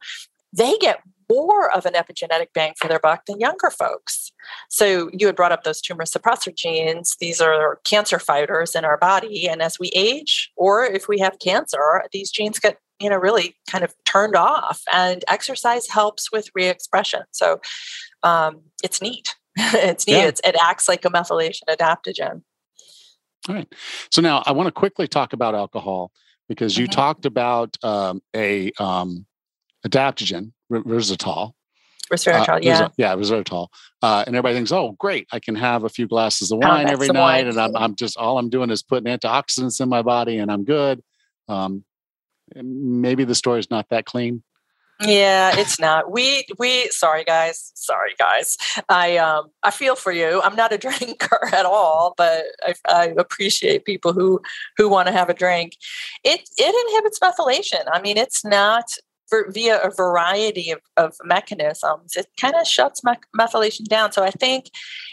they 0.52 0.76
get 0.78 1.00
more 1.30 1.74
of 1.74 1.86
an 1.86 1.94
epigenetic 1.94 2.48
bang 2.54 2.74
for 2.78 2.88
their 2.88 2.98
buck 2.98 3.24
than 3.26 3.40
younger 3.40 3.70
folks. 3.70 4.32
So 4.68 5.10
you 5.12 5.26
had 5.26 5.36
brought 5.36 5.52
up 5.52 5.64
those 5.64 5.80
tumor 5.80 6.04
suppressor 6.04 6.54
genes. 6.54 7.16
These 7.20 7.40
are 7.40 7.80
cancer 7.84 8.18
fighters 8.18 8.74
in 8.74 8.84
our 8.84 8.98
body. 8.98 9.48
And 9.48 9.62
as 9.62 9.78
we 9.78 9.90
age, 9.94 10.50
or 10.56 10.84
if 10.84 11.08
we 11.08 11.18
have 11.20 11.38
cancer, 11.38 12.04
these 12.12 12.30
genes 12.30 12.58
get 12.58 12.78
you 13.00 13.10
know 13.10 13.16
really 13.16 13.56
kind 13.68 13.82
of 13.82 13.94
turned 14.04 14.36
off 14.36 14.82
and 14.92 15.24
exercise 15.26 15.88
helps 15.88 16.30
with 16.30 16.48
re-expression 16.54 17.22
so 17.32 17.60
um, 18.22 18.60
it's 18.84 19.02
neat 19.02 19.34
it's 19.58 20.06
neat 20.06 20.14
yeah. 20.14 20.26
it's, 20.26 20.40
it 20.44 20.54
acts 20.62 20.88
like 20.88 21.04
a 21.04 21.10
methylation 21.10 21.62
adaptogen 21.68 22.42
all 23.48 23.54
right 23.54 23.72
so 24.10 24.20
now 24.20 24.42
i 24.46 24.52
want 24.52 24.66
to 24.66 24.72
quickly 24.72 25.06
talk 25.06 25.32
about 25.32 25.54
alcohol 25.54 26.10
because 26.48 26.76
you 26.76 26.84
mm-hmm. 26.84 26.92
talked 26.92 27.24
about 27.24 27.76
um, 27.82 28.20
a 28.36 28.70
um, 28.78 29.24
adaptogen 29.86 30.52
resveratrol 30.70 31.52
resveratrol, 32.12 32.56
uh, 32.56 32.60
yeah, 32.62 32.88
yeah, 32.96 33.14
resveratrol, 33.14 33.68
uh, 34.02 34.24
and 34.26 34.36
everybody 34.36 34.54
thinks, 34.54 34.72
"Oh, 34.72 34.92
great! 34.98 35.26
I 35.32 35.40
can 35.40 35.54
have 35.54 35.84
a 35.84 35.88
few 35.88 36.06
glasses 36.06 36.52
of 36.52 36.58
wine 36.58 36.88
every 36.88 37.08
night, 37.08 37.20
wine. 37.20 37.48
and 37.48 37.58
I'm, 37.58 37.76
I'm, 37.76 37.94
just 37.94 38.16
all 38.16 38.38
I'm 38.38 38.50
doing 38.50 38.70
is 38.70 38.82
putting 38.82 39.12
antioxidants 39.12 39.80
in 39.80 39.88
my 39.88 40.02
body, 40.02 40.38
and 40.38 40.50
I'm 40.50 40.64
good." 40.64 41.02
Um, 41.48 41.84
maybe 42.54 43.24
the 43.24 43.34
story 43.34 43.60
is 43.60 43.70
not 43.70 43.88
that 43.88 44.04
clean 44.04 44.42
yeah 45.00 45.56
it's 45.58 45.78
not. 45.80 46.10
We 46.10 46.46
we 46.58 46.88
sorry 46.90 47.24
guys. 47.24 47.72
Sorry 47.74 48.14
guys. 48.18 48.56
I 48.88 49.16
um 49.16 49.46
i 49.62 49.70
feel 49.70 49.96
for 49.96 50.12
you. 50.12 50.40
I'm 50.42 50.56
not 50.56 50.72
a 50.72 50.78
drinker 50.84 51.48
at 51.52 51.66
all 51.66 52.14
but 52.16 52.44
i, 52.62 52.74
I 52.88 53.04
appreciate 53.16 53.84
people 53.84 54.12
who 54.12 54.40
who 54.76 54.88
want 54.88 55.08
to 55.08 55.12
have 55.12 55.28
a 55.28 55.34
drink. 55.34 55.76
It 56.22 56.48
it 56.56 56.88
inhibits 56.88 57.18
methylation. 57.18 57.84
I 57.92 58.00
mean 58.00 58.16
it's 58.16 58.44
not 58.44 58.84
via 59.30 59.80
a 59.82 59.90
variety 59.90 60.70
of, 60.70 60.80
of 60.96 61.14
mechanisms, 61.24 62.16
it 62.16 62.26
kind 62.38 62.54
of 62.54 62.66
shuts 62.66 63.02
me- 63.04 63.14
methylation 63.38 63.84
down. 63.84 64.12
So 64.12 64.22
I 64.22 64.30
think 64.30 64.66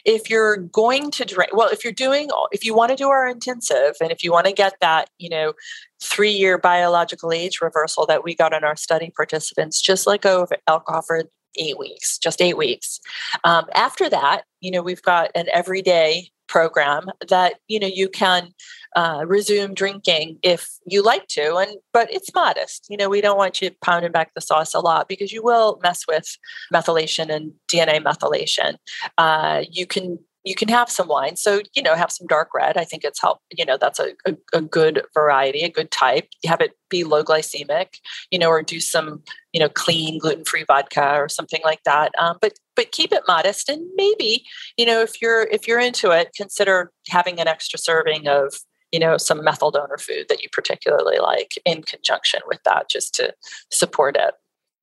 if 0.05 0.30
you're 0.30 0.57
going 0.57 1.12
to 1.12 1.26
drink, 1.26 1.51
well, 1.53 1.70
if 1.70 1.84
you're 1.84 1.93
doing, 1.93 2.30
if 2.51 2.66
you 2.66 2.76
want 2.76 2.89
to 2.89 2.95
do 2.95 3.09
our 3.09 3.28
intensive 3.28 3.95
and 4.01 4.12
if 4.12 4.24
you 4.24 4.32
want 4.32 4.47
to 4.47 4.53
get 4.53 4.76
that, 4.82 5.09
you 5.18 5.30
know, 5.30 5.53
three 6.01 6.32
year 6.32 6.57
biological 6.57 7.32
age 7.32 7.62
reversal 7.62 8.05
that 8.05 8.24
we 8.24 8.36
got 8.36 8.53
in 8.53 8.64
our 8.64 8.76
study 8.76 9.12
participants, 9.16 9.82
just 9.82 10.07
let 10.07 10.22
go 10.22 10.43
of 10.43 10.51
alcohol 10.68 11.01
for 11.01 11.24
eight 11.57 11.78
weeks, 11.78 12.18
just 12.18 12.41
eight 12.41 12.57
weeks. 12.57 12.99
Um, 13.43 13.66
after 13.76 14.09
that, 14.09 14.43
you 14.62 14.72
know, 14.72 14.82
we've 14.82 15.01
got 15.01 15.32
an 15.36 15.47
everyday 15.51 16.32
program 16.51 17.05
that 17.30 17.55
you 17.70 17.80
know 17.80 17.88
you 17.88 18.09
can 18.09 18.49
uh, 18.96 19.24
resume 19.26 19.74
drinking 19.74 20.38
if 20.44 20.70
you 20.86 21.02
like 21.02 21.28
to 21.28 21.56
and 21.56 21.78
but 21.94 22.12
it's 22.12 22.34
modest 22.34 22.88
you 22.89 22.98
know 22.98 23.10
we 23.10 23.22
don't 23.22 23.38
want 23.38 23.62
you 23.62 23.72
pounding 23.82 24.12
back 24.12 24.34
the 24.34 24.42
sauce 24.42 24.74
a 24.74 24.80
lot 24.80 25.08
because 25.08 25.32
you 25.32 25.42
will 25.44 25.80
mess 25.82 26.04
with 26.08 26.38
methylation 26.74 27.34
and 27.34 27.54
dna 27.68 28.04
methylation 28.04 28.76
uh, 29.18 29.64
you 29.70 29.86
can 29.86 30.20
you 30.44 30.56
can 30.56 30.70
have 30.70 30.89
some 30.89 31.08
wine. 31.08 31.36
So, 31.36 31.62
you 31.76 31.84
know, 31.84 31.96
have 31.96 32.12
some 32.12 32.28
dark 32.28 32.50
red. 32.54 32.78
I 32.78 32.84
think 32.84 33.04
it's 33.04 33.22
help, 33.22 33.39
you 33.56 33.66
know, 33.66 33.78
that's 33.80 34.00
a, 34.00 34.14
a, 34.26 34.36
a, 34.54 34.62
good 34.62 35.04
variety, 35.14 35.62
a 35.62 35.70
good 35.70 35.92
type. 35.92 36.28
You 36.44 36.50
have 36.50 36.62
it 36.62 36.72
be 36.89 37.04
low 37.04 37.24
glycemic, 37.24 37.88
you 38.32 38.39
know, 38.39 38.50
or 38.50 38.64
do 38.64 38.80
some, 38.80 39.22
you 39.54 39.60
know, 39.60 39.70
clean 39.70 40.18
gluten-free 40.18 40.66
vodka 40.68 41.14
or 41.14 41.30
something 41.30 41.62
like 41.64 41.84
that. 41.84 42.12
Um, 42.20 42.38
but 42.42 42.54
but 42.76 42.92
keep 42.92 43.12
it 43.12 43.24
modest 43.28 43.70
and 43.70 43.86
maybe, 43.96 44.44
you 44.78 44.86
know, 44.86 45.02
if 45.02 45.22
you're 45.22 45.44
if 45.44 45.68
you're 45.68 45.80
into 45.80 46.10
it, 46.12 46.32
consider 46.36 46.92
having 47.10 47.39
an 47.39 47.48
extra 47.48 47.78
serving 47.78 48.28
of 48.28 48.54
you 48.92 49.00
know 49.00 49.18
some 49.18 49.44
methyl 49.44 49.72
donor 49.72 49.98
food 49.98 50.26
that 50.30 50.42
you 50.44 50.50
particularly 50.52 51.20
like 51.20 51.58
in 51.66 51.82
conjunction 51.84 52.42
with 52.48 52.62
that 52.64 52.89
just 52.89 53.14
to 53.16 53.34
support 53.70 54.16
it 54.18 54.34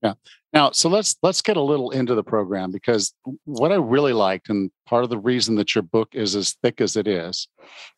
yeah 0.02 0.14
now, 0.52 0.70
so 0.70 0.88
let's 0.88 1.16
let's 1.22 1.42
get 1.42 1.58
a 1.58 1.62
little 1.62 1.90
into 1.90 2.14
the 2.14 2.24
program 2.24 2.70
because 2.70 3.12
what 3.44 3.70
I 3.70 3.74
really 3.74 4.14
liked, 4.14 4.48
and 4.48 4.70
part 4.86 5.04
of 5.04 5.10
the 5.10 5.18
reason 5.18 5.56
that 5.56 5.74
your 5.74 5.82
book 5.82 6.08
is 6.14 6.34
as 6.34 6.56
thick 6.62 6.80
as 6.80 6.96
it 6.96 7.06
is, 7.06 7.48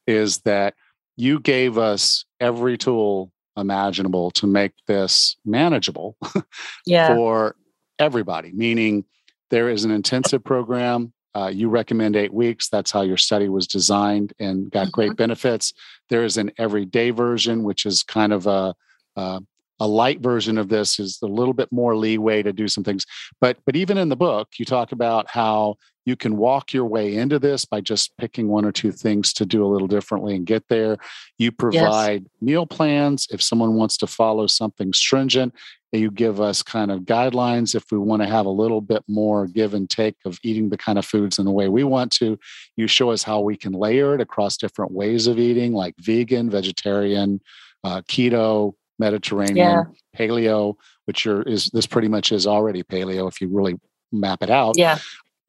is 0.06 0.38
that 0.38 0.74
you 1.16 1.38
gave 1.38 1.78
us 1.78 2.24
every 2.40 2.76
tool 2.76 3.32
imaginable 3.56 4.32
to 4.32 4.46
make 4.46 4.72
this 4.88 5.36
manageable 5.44 6.16
yeah. 6.86 7.14
for 7.14 7.54
everybody. 8.00 8.50
Meaning, 8.52 9.04
there 9.50 9.68
is 9.68 9.84
an 9.84 9.92
intensive 9.92 10.42
program. 10.42 11.12
Uh, 11.34 11.50
you 11.52 11.68
recommend 11.68 12.16
eight 12.16 12.32
weeks. 12.32 12.68
That's 12.68 12.90
how 12.90 13.02
your 13.02 13.16
study 13.16 13.48
was 13.48 13.66
designed 13.66 14.32
and 14.38 14.70
got 14.70 14.86
mm-hmm. 14.86 14.90
great 14.90 15.16
benefits. 15.16 15.72
There 16.08 16.24
is 16.24 16.36
an 16.36 16.50
everyday 16.58 17.10
version, 17.10 17.62
which 17.62 17.86
is 17.86 18.02
kind 18.02 18.32
of 18.32 18.46
a, 18.46 18.74
a 19.16 19.40
a 19.80 19.86
light 19.86 20.20
version 20.20 20.58
of 20.58 20.68
this 20.68 21.00
is 21.00 21.18
a 21.22 21.26
little 21.26 21.54
bit 21.54 21.72
more 21.72 21.96
leeway 21.96 22.42
to 22.42 22.52
do 22.52 22.68
some 22.68 22.84
things. 22.84 23.04
But 23.40 23.58
but 23.66 23.76
even 23.76 23.98
in 23.98 24.08
the 24.08 24.16
book 24.16 24.48
you 24.58 24.64
talk 24.64 24.92
about 24.92 25.28
how 25.28 25.76
you 26.06 26.16
can 26.16 26.36
walk 26.36 26.72
your 26.72 26.86
way 26.86 27.14
into 27.14 27.38
this 27.38 27.64
by 27.64 27.80
just 27.80 28.16
picking 28.16 28.48
one 28.48 28.64
or 28.64 28.72
two 28.72 28.90
things 28.90 29.32
to 29.34 29.44
do 29.44 29.64
a 29.64 29.68
little 29.68 29.86
differently 29.86 30.34
and 30.34 30.46
get 30.46 30.66
there. 30.68 30.96
You 31.38 31.52
provide 31.52 32.22
yes. 32.22 32.30
meal 32.40 32.66
plans 32.66 33.28
if 33.30 33.42
someone 33.42 33.74
wants 33.74 33.98
to 33.98 34.06
follow 34.06 34.46
something 34.46 34.92
stringent 34.92 35.54
you 35.92 36.10
give 36.10 36.40
us 36.40 36.62
kind 36.62 36.90
of 36.90 37.00
guidelines 37.00 37.74
if 37.74 37.84
we 37.90 37.98
want 37.98 38.22
to 38.22 38.28
have 38.28 38.46
a 38.46 38.50
little 38.50 38.80
bit 38.80 39.02
more 39.08 39.46
give 39.46 39.74
and 39.74 39.90
take 39.90 40.14
of 40.24 40.38
eating 40.42 40.68
the 40.68 40.76
kind 40.76 40.98
of 40.98 41.04
foods 41.04 41.38
in 41.38 41.44
the 41.44 41.50
way 41.50 41.68
we 41.68 41.82
want 41.82 42.12
to. 42.12 42.38
You 42.76 42.86
show 42.86 43.10
us 43.10 43.22
how 43.22 43.40
we 43.40 43.56
can 43.56 43.72
layer 43.72 44.14
it 44.14 44.20
across 44.20 44.56
different 44.56 44.92
ways 44.92 45.26
of 45.26 45.38
eating 45.38 45.72
like 45.72 45.94
vegan 45.98 46.50
vegetarian 46.50 47.40
uh, 47.82 48.02
keto 48.02 48.74
Mediterranean, 49.00 49.56
yeah. 49.56 49.82
paleo, 50.16 50.76
which 51.06 51.26
are, 51.26 51.42
is 51.42 51.70
this 51.72 51.86
pretty 51.86 52.06
much 52.06 52.30
is 52.30 52.46
already 52.46 52.84
paleo 52.84 53.26
if 53.26 53.40
you 53.40 53.48
really 53.48 53.74
map 54.12 54.42
it 54.42 54.50
out. 54.50 54.76
Yeah. 54.78 54.98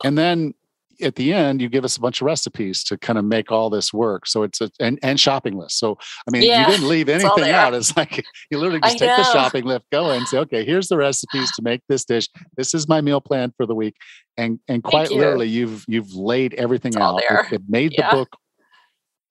And 0.04 0.18
then 0.18 0.56
at 1.02 1.16
the 1.16 1.34
end, 1.34 1.62
you 1.62 1.70
give 1.70 1.84
us 1.84 1.98
a 1.98 2.00
bunch 2.00 2.22
of 2.22 2.26
recipes 2.26 2.84
to 2.86 2.98
kind 2.98 3.18
of 3.18 3.26
make 3.26 3.52
all 3.52 3.70
this 3.70 3.94
work. 3.94 4.28
So 4.28 4.44
it's 4.44 4.62
a 4.62 4.70
and, 4.80 5.00
and 5.04 5.20
shopping 5.20 5.58
list. 5.58 5.80
So 5.80 5.98
I 6.28 6.32
mean, 6.32 6.44
yeah, 6.44 6.62
you 6.62 6.72
didn't 6.74 6.88
leave 6.88 7.10
anything 7.10 7.50
out. 7.50 7.74
It's 7.74 7.96
like 7.98 8.24
you 8.52 8.58
literally 8.58 8.82
just 8.82 8.96
I 8.96 8.98
take 8.98 9.10
know. 9.10 9.18
the 9.18 9.34
shopping 9.34 9.66
list, 9.66 9.86
go 9.92 10.12
and 10.12 10.28
say, 10.28 10.38
okay, 10.40 10.66
here's 10.66 10.88
the 10.88 10.98
recipes 10.98 11.52
to 11.56 11.62
make 11.62 11.82
this 11.88 12.06
dish. 12.06 12.28
This 12.56 12.74
is 12.74 12.88
my 12.88 13.02
meal 13.02 13.22
plan 13.22 13.54
for 13.58 13.66
the 13.66 13.76
week. 13.76 13.96
And 14.38 14.60
and 14.68 14.84
quite 14.84 15.12
literally, 15.12 15.48
you've 15.48 15.86
you've 15.88 16.14
laid 16.14 16.54
everything 16.56 16.94
it's 16.94 16.98
out. 16.98 17.22
It, 17.30 17.54
it, 17.54 17.62
made 17.68 17.94
yeah. 17.98 18.12
the 18.12 18.18
book 18.18 18.38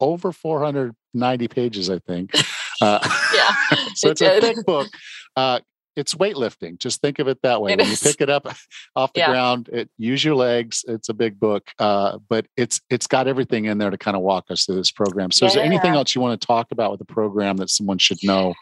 over 0.01 0.33
490 0.33 1.49
pages, 1.49 1.91
I 1.91 1.99
think. 2.01 2.33
Uh, 2.81 2.99
yeah. 3.35 3.77
so 3.95 4.09
it 4.09 4.11
it's 4.13 4.21
did. 4.21 4.45
a 4.45 4.55
thick 4.55 4.67
book. 4.67 4.89
Uh, 5.37 5.61
it's 5.97 6.15
weightlifting. 6.15 6.79
Just 6.79 7.01
think 7.01 7.19
of 7.19 7.29
it 7.29 7.43
that 7.43 7.61
way. 7.61 7.73
It 7.73 7.79
when 7.79 7.89
is. 7.89 8.03
you 8.03 8.11
pick 8.11 8.21
it 8.21 8.31
up 8.31 8.47
off 8.97 9.13
the 9.13 9.21
yeah. 9.21 9.31
ground, 9.31 9.69
it, 9.73 9.91
use 9.99 10.25
your 10.25 10.35
legs. 10.35 10.85
It's 10.89 11.09
a 11.09 11.15
big 11.15 11.39
book, 11.39 11.71
uh, 11.79 12.19
but 12.29 12.47
it's 12.57 12.81
it's 12.91 13.07
got 13.07 13.27
everything 13.29 13.67
in 13.67 13.79
there 13.79 13.91
to 13.91 13.99
kind 13.99 14.17
of 14.17 14.23
walk 14.23 14.51
us 14.51 14.65
through 14.65 14.77
this 14.77 14.91
program. 14.91 15.31
So, 15.31 15.45
yeah. 15.45 15.49
is 15.49 15.55
there 15.55 15.65
anything 15.65 15.95
else 15.95 16.15
you 16.15 16.21
want 16.21 16.41
to 16.41 16.47
talk 16.47 16.69
about 16.71 16.93
with 16.93 17.01
the 17.01 17.07
program 17.07 17.57
that 17.59 17.71
someone 17.71 17.99
should 17.99 18.23
know? 18.23 18.55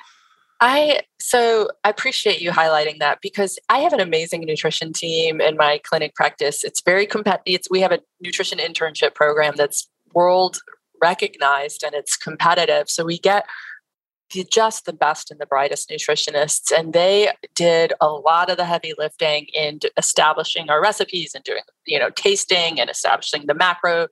I 0.61 1.03
so 1.21 1.69
I 1.85 1.91
appreciate 1.91 2.41
you 2.41 2.51
highlighting 2.51 2.99
that 2.99 3.19
because 3.23 3.59
I 3.69 3.79
have 3.79 3.93
an 3.93 4.01
amazing 4.01 4.41
nutrition 4.41 4.93
team 4.93 5.41
in 5.41 5.57
my 5.57 5.81
clinic 5.85 6.14
practice. 6.14 6.64
It's 6.64 6.81
very 6.81 7.07
competitive. 7.07 7.66
We 7.71 7.81
have 7.81 7.93
a 7.93 8.01
nutrition 8.21 8.59
internship 8.59 9.14
program 9.14 9.55
that's 9.57 9.89
world 10.14 10.59
recognized 11.01 11.85
and 11.85 11.95
it's 11.95 12.16
competitive. 12.16 12.91
So 12.91 13.05
we 13.05 13.19
get 13.19 13.47
just 14.51 14.85
the 14.85 14.93
best 14.93 15.31
and 15.31 15.41
the 15.41 15.47
brightest 15.47 15.91
nutritionists 15.91 16.70
and 16.76 16.93
they 16.93 17.31
did 17.55 17.93
a 18.01 18.09
lot 18.09 18.51
of 18.51 18.57
the 18.57 18.64
heavy 18.64 18.93
lifting 18.99 19.47
in 19.55 19.79
establishing 19.97 20.68
our 20.68 20.83
recipes 20.83 21.33
and 21.35 21.45
doing 21.45 21.62
you 21.87 21.99
know 21.99 22.11
tasting 22.11 22.81
and 22.81 22.91
establishing 22.91 23.47
the 23.47 23.55
macro 23.55 24.09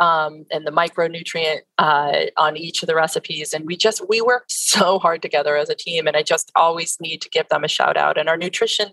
um, 0.00 0.44
and 0.52 0.64
the 0.64 0.70
micronutrient 0.70 1.58
uh, 1.78 2.26
on 2.36 2.56
each 2.56 2.82
of 2.82 2.86
the 2.86 2.94
recipes 2.94 3.52
and 3.52 3.66
we 3.66 3.76
just 3.76 4.08
we 4.08 4.20
worked 4.20 4.52
so 4.52 4.98
hard 4.98 5.22
together 5.22 5.56
as 5.56 5.68
a 5.68 5.74
team 5.74 6.06
and 6.06 6.16
i 6.16 6.22
just 6.22 6.52
always 6.54 6.96
need 7.00 7.20
to 7.20 7.28
give 7.28 7.48
them 7.48 7.64
a 7.64 7.68
shout 7.68 7.96
out 7.96 8.16
and 8.16 8.28
our 8.28 8.36
nutrition 8.36 8.90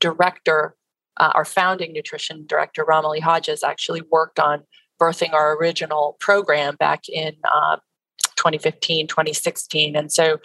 director 0.00 0.74
uh, 1.18 1.32
our 1.34 1.44
founding 1.44 1.92
nutrition 1.92 2.44
director, 2.46 2.84
Romilly 2.84 3.20
Hodges, 3.20 3.62
actually 3.62 4.02
worked 4.10 4.38
on 4.38 4.62
birthing 5.00 5.32
our 5.32 5.56
original 5.56 6.16
program 6.20 6.76
back 6.76 7.08
in 7.08 7.34
uh, 7.44 7.76
2015, 8.38 9.06
2016. 9.06 9.96
And 9.96 10.10
so, 10.10 10.38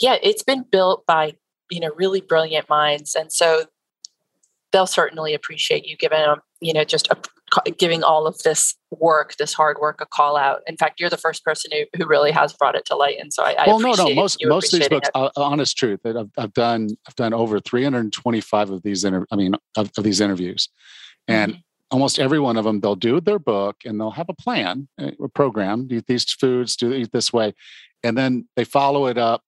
yeah, 0.00 0.16
it's 0.22 0.42
been 0.42 0.64
built 0.70 1.04
by, 1.06 1.34
you 1.70 1.80
know, 1.80 1.90
really 1.96 2.20
brilliant 2.20 2.68
minds. 2.68 3.14
And 3.14 3.32
so 3.32 3.64
they'll 4.72 4.86
certainly 4.86 5.34
appreciate 5.34 5.86
you 5.86 5.96
giving 5.96 6.20
them, 6.20 6.40
you 6.60 6.72
know, 6.72 6.84
just 6.84 7.08
a, 7.10 7.16
giving 7.78 8.02
all 8.02 8.26
of 8.26 8.38
this 8.42 8.74
work, 8.90 9.36
this 9.36 9.54
hard 9.54 9.78
work, 9.80 10.00
a 10.00 10.06
call 10.06 10.36
out. 10.36 10.60
In 10.66 10.76
fact, 10.76 11.00
you're 11.00 11.10
the 11.10 11.16
first 11.16 11.44
person 11.44 11.70
who, 11.72 11.84
who 11.96 12.06
really 12.06 12.30
has 12.30 12.52
brought 12.52 12.74
it 12.74 12.84
to 12.86 12.96
light, 12.96 13.16
and 13.18 13.32
so 13.32 13.42
I, 13.42 13.64
well, 13.66 13.80
no, 13.80 13.92
no, 13.92 14.14
most 14.14 14.38
most 14.44 14.72
of 14.72 14.80
these 14.80 14.88
books, 14.88 15.08
uh, 15.14 15.30
honest 15.36 15.76
truth, 15.76 16.00
that 16.04 16.16
I've, 16.16 16.30
I've 16.36 16.52
done, 16.52 16.90
I've 17.06 17.14
done 17.14 17.32
over 17.32 17.60
325 17.60 18.70
of 18.70 18.82
these, 18.82 19.04
inter- 19.04 19.26
I 19.30 19.36
mean, 19.36 19.54
of, 19.76 19.90
of 19.96 20.04
these 20.04 20.20
interviews, 20.20 20.68
and 21.26 21.52
mm-hmm. 21.52 21.60
Almost 21.90 22.18
every 22.18 22.38
one 22.38 22.56
of 22.56 22.64
them, 22.64 22.80
they'll 22.80 22.96
do 22.96 23.20
their 23.20 23.38
book 23.38 23.76
and 23.84 23.98
they'll 23.98 24.10
have 24.10 24.28
a 24.28 24.34
plan, 24.34 24.88
eh, 24.98 25.12
a 25.22 25.28
program, 25.28 25.88
eat 25.90 26.06
these 26.06 26.30
foods, 26.30 26.76
do 26.76 26.92
eat 26.92 27.12
this 27.12 27.32
way, 27.32 27.54
and 28.02 28.16
then 28.16 28.48
they 28.56 28.64
follow 28.64 29.06
it 29.06 29.18
up 29.18 29.42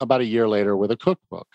about 0.00 0.20
a 0.20 0.24
year 0.24 0.48
later 0.48 0.76
with 0.76 0.90
a 0.90 0.96
cookbook. 0.96 1.48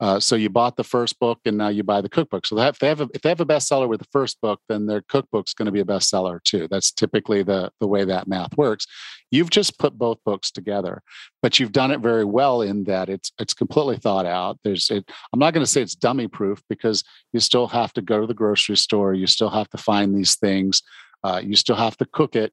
Uh, 0.00 0.18
so 0.18 0.34
you 0.34 0.48
bought 0.48 0.76
the 0.76 0.84
first 0.84 1.18
book 1.18 1.38
and 1.44 1.58
now 1.58 1.68
you 1.68 1.82
buy 1.82 2.00
the 2.00 2.08
cookbook. 2.08 2.46
So 2.46 2.58
if 2.58 2.78
they 2.78 2.88
have 2.88 3.00
a, 3.00 3.08
if 3.14 3.22
they 3.22 3.28
have 3.28 3.40
a 3.40 3.46
bestseller 3.46 3.88
with 3.88 4.00
the 4.00 4.08
first 4.10 4.40
book, 4.40 4.60
then 4.68 4.86
their 4.86 5.02
cookbook's 5.02 5.52
going 5.52 5.66
to 5.66 5.72
be 5.72 5.80
a 5.80 5.84
bestseller 5.84 6.42
too. 6.42 6.68
That's 6.70 6.90
typically 6.90 7.42
the 7.42 7.70
the 7.80 7.86
way 7.86 8.04
that 8.04 8.26
math 8.26 8.56
works. 8.56 8.86
You've 9.30 9.50
just 9.50 9.78
put 9.78 9.98
both 9.98 10.18
books 10.24 10.50
together, 10.50 11.02
but 11.42 11.60
you've 11.60 11.72
done 11.72 11.90
it 11.90 12.00
very 12.00 12.24
well 12.24 12.62
in 12.62 12.84
that 12.84 13.08
it's 13.08 13.32
it's 13.38 13.54
completely 13.54 13.96
thought 13.98 14.26
out. 14.26 14.58
There's 14.64 14.90
it, 14.90 15.10
I'm 15.32 15.38
not 15.38 15.52
going 15.54 15.64
to 15.64 15.70
say 15.70 15.82
it's 15.82 15.94
dummy 15.94 16.28
proof 16.28 16.62
because 16.68 17.04
you 17.32 17.40
still 17.40 17.66
have 17.68 17.92
to 17.94 18.02
go 18.02 18.20
to 18.20 18.26
the 18.26 18.34
grocery 18.34 18.76
store. 18.76 19.14
You 19.14 19.26
still 19.26 19.50
have 19.50 19.68
to 19.70 19.78
find 19.78 20.16
these 20.16 20.36
things. 20.36 20.82
Uh, 21.22 21.40
you 21.44 21.54
still 21.54 21.76
have 21.76 21.96
to 21.98 22.06
cook 22.06 22.34
it. 22.36 22.52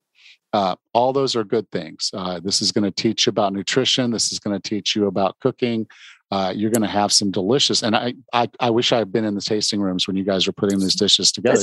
Uh, 0.54 0.76
all 0.94 1.14
those 1.14 1.36
are 1.36 1.44
good 1.44 1.70
things. 1.72 2.10
Uh, 2.14 2.40
this 2.40 2.62
is 2.62 2.72
going 2.72 2.84
to 2.84 2.92
teach 2.92 3.26
you 3.26 3.30
about 3.30 3.54
nutrition. 3.54 4.12
This 4.12 4.32
is 4.32 4.40
going 4.40 4.60
to 4.60 4.70
teach 4.70 4.96
you 4.96 5.08
about 5.08 5.38
cooking 5.40 5.88
uh, 6.30 6.52
you're 6.56 6.72
going 6.72 6.82
to 6.82 6.88
have 6.88 7.12
some 7.14 7.32
delicious. 7.32 7.82
And 7.82 7.96
I, 7.96 8.14
I, 8.34 8.50
I 8.60 8.70
wish 8.70 8.92
I 8.92 8.98
had 8.98 9.12
been 9.12 9.24
in 9.24 9.36
the 9.36 9.42
tasting 9.42 9.80
rooms 9.80 10.08
when 10.08 10.18
you 10.18 10.26
guys 10.26 10.46
were 10.46 10.54
putting 10.54 10.80
these 10.80 10.96
dishes 10.96 11.32
together. 11.32 11.60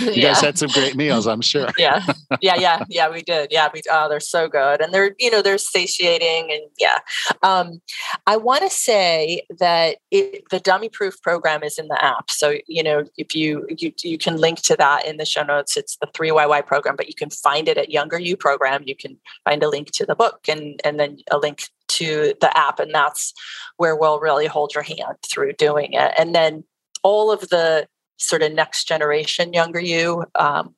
You 0.00 0.22
guys 0.22 0.40
had 0.40 0.58
some 0.58 0.70
great 0.70 0.96
meals, 0.96 1.26
I'm 1.26 1.40
sure. 1.40 1.68
yeah, 1.78 2.04
yeah, 2.40 2.56
yeah, 2.56 2.84
yeah. 2.88 3.08
We 3.08 3.22
did. 3.22 3.48
Yeah, 3.52 3.68
we. 3.72 3.82
Oh, 3.90 4.08
they're 4.08 4.20
so 4.20 4.48
good, 4.48 4.80
and 4.80 4.92
they're 4.92 5.14
you 5.18 5.30
know 5.30 5.42
they're 5.42 5.58
satiating, 5.58 6.50
and 6.50 6.62
yeah. 6.78 6.98
Um, 7.42 7.80
I 8.26 8.36
want 8.36 8.62
to 8.62 8.70
say 8.70 9.42
that 9.58 9.98
it, 10.10 10.42
the 10.50 10.60
dummy 10.60 10.88
proof 10.88 11.20
program 11.22 11.62
is 11.62 11.78
in 11.78 11.86
the 11.88 12.04
app, 12.04 12.30
so 12.30 12.54
you 12.66 12.82
know 12.82 13.04
if 13.16 13.34
you 13.36 13.66
you 13.76 13.92
you 14.02 14.18
can 14.18 14.36
link 14.36 14.60
to 14.62 14.76
that 14.76 15.06
in 15.06 15.18
the 15.18 15.24
show 15.24 15.42
notes. 15.42 15.76
It's 15.76 15.96
the 16.00 16.08
three 16.12 16.30
YY 16.30 16.66
program, 16.66 16.96
but 16.96 17.08
you 17.08 17.14
can 17.14 17.30
find 17.30 17.68
it 17.68 17.78
at 17.78 17.90
Younger 17.90 18.18
You 18.18 18.36
program. 18.36 18.82
You 18.84 18.96
can 18.96 19.16
find 19.44 19.62
a 19.62 19.68
link 19.68 19.92
to 19.92 20.06
the 20.06 20.16
book 20.16 20.40
and 20.48 20.80
and 20.84 20.98
then 20.98 21.18
a 21.30 21.38
link 21.38 21.68
to 21.88 22.34
the 22.40 22.56
app 22.56 22.78
and 22.78 22.94
that's 22.94 23.32
where 23.76 23.96
we'll 23.96 24.20
really 24.20 24.46
hold 24.46 24.74
your 24.74 24.84
hand 24.84 25.16
through 25.26 25.52
doing 25.54 25.92
it. 25.92 26.12
And 26.18 26.34
then 26.34 26.64
all 27.02 27.30
of 27.30 27.40
the 27.48 27.86
sort 28.18 28.42
of 28.42 28.52
next 28.52 28.86
generation 28.86 29.52
younger 29.52 29.80
you 29.80 30.24
um, 30.34 30.74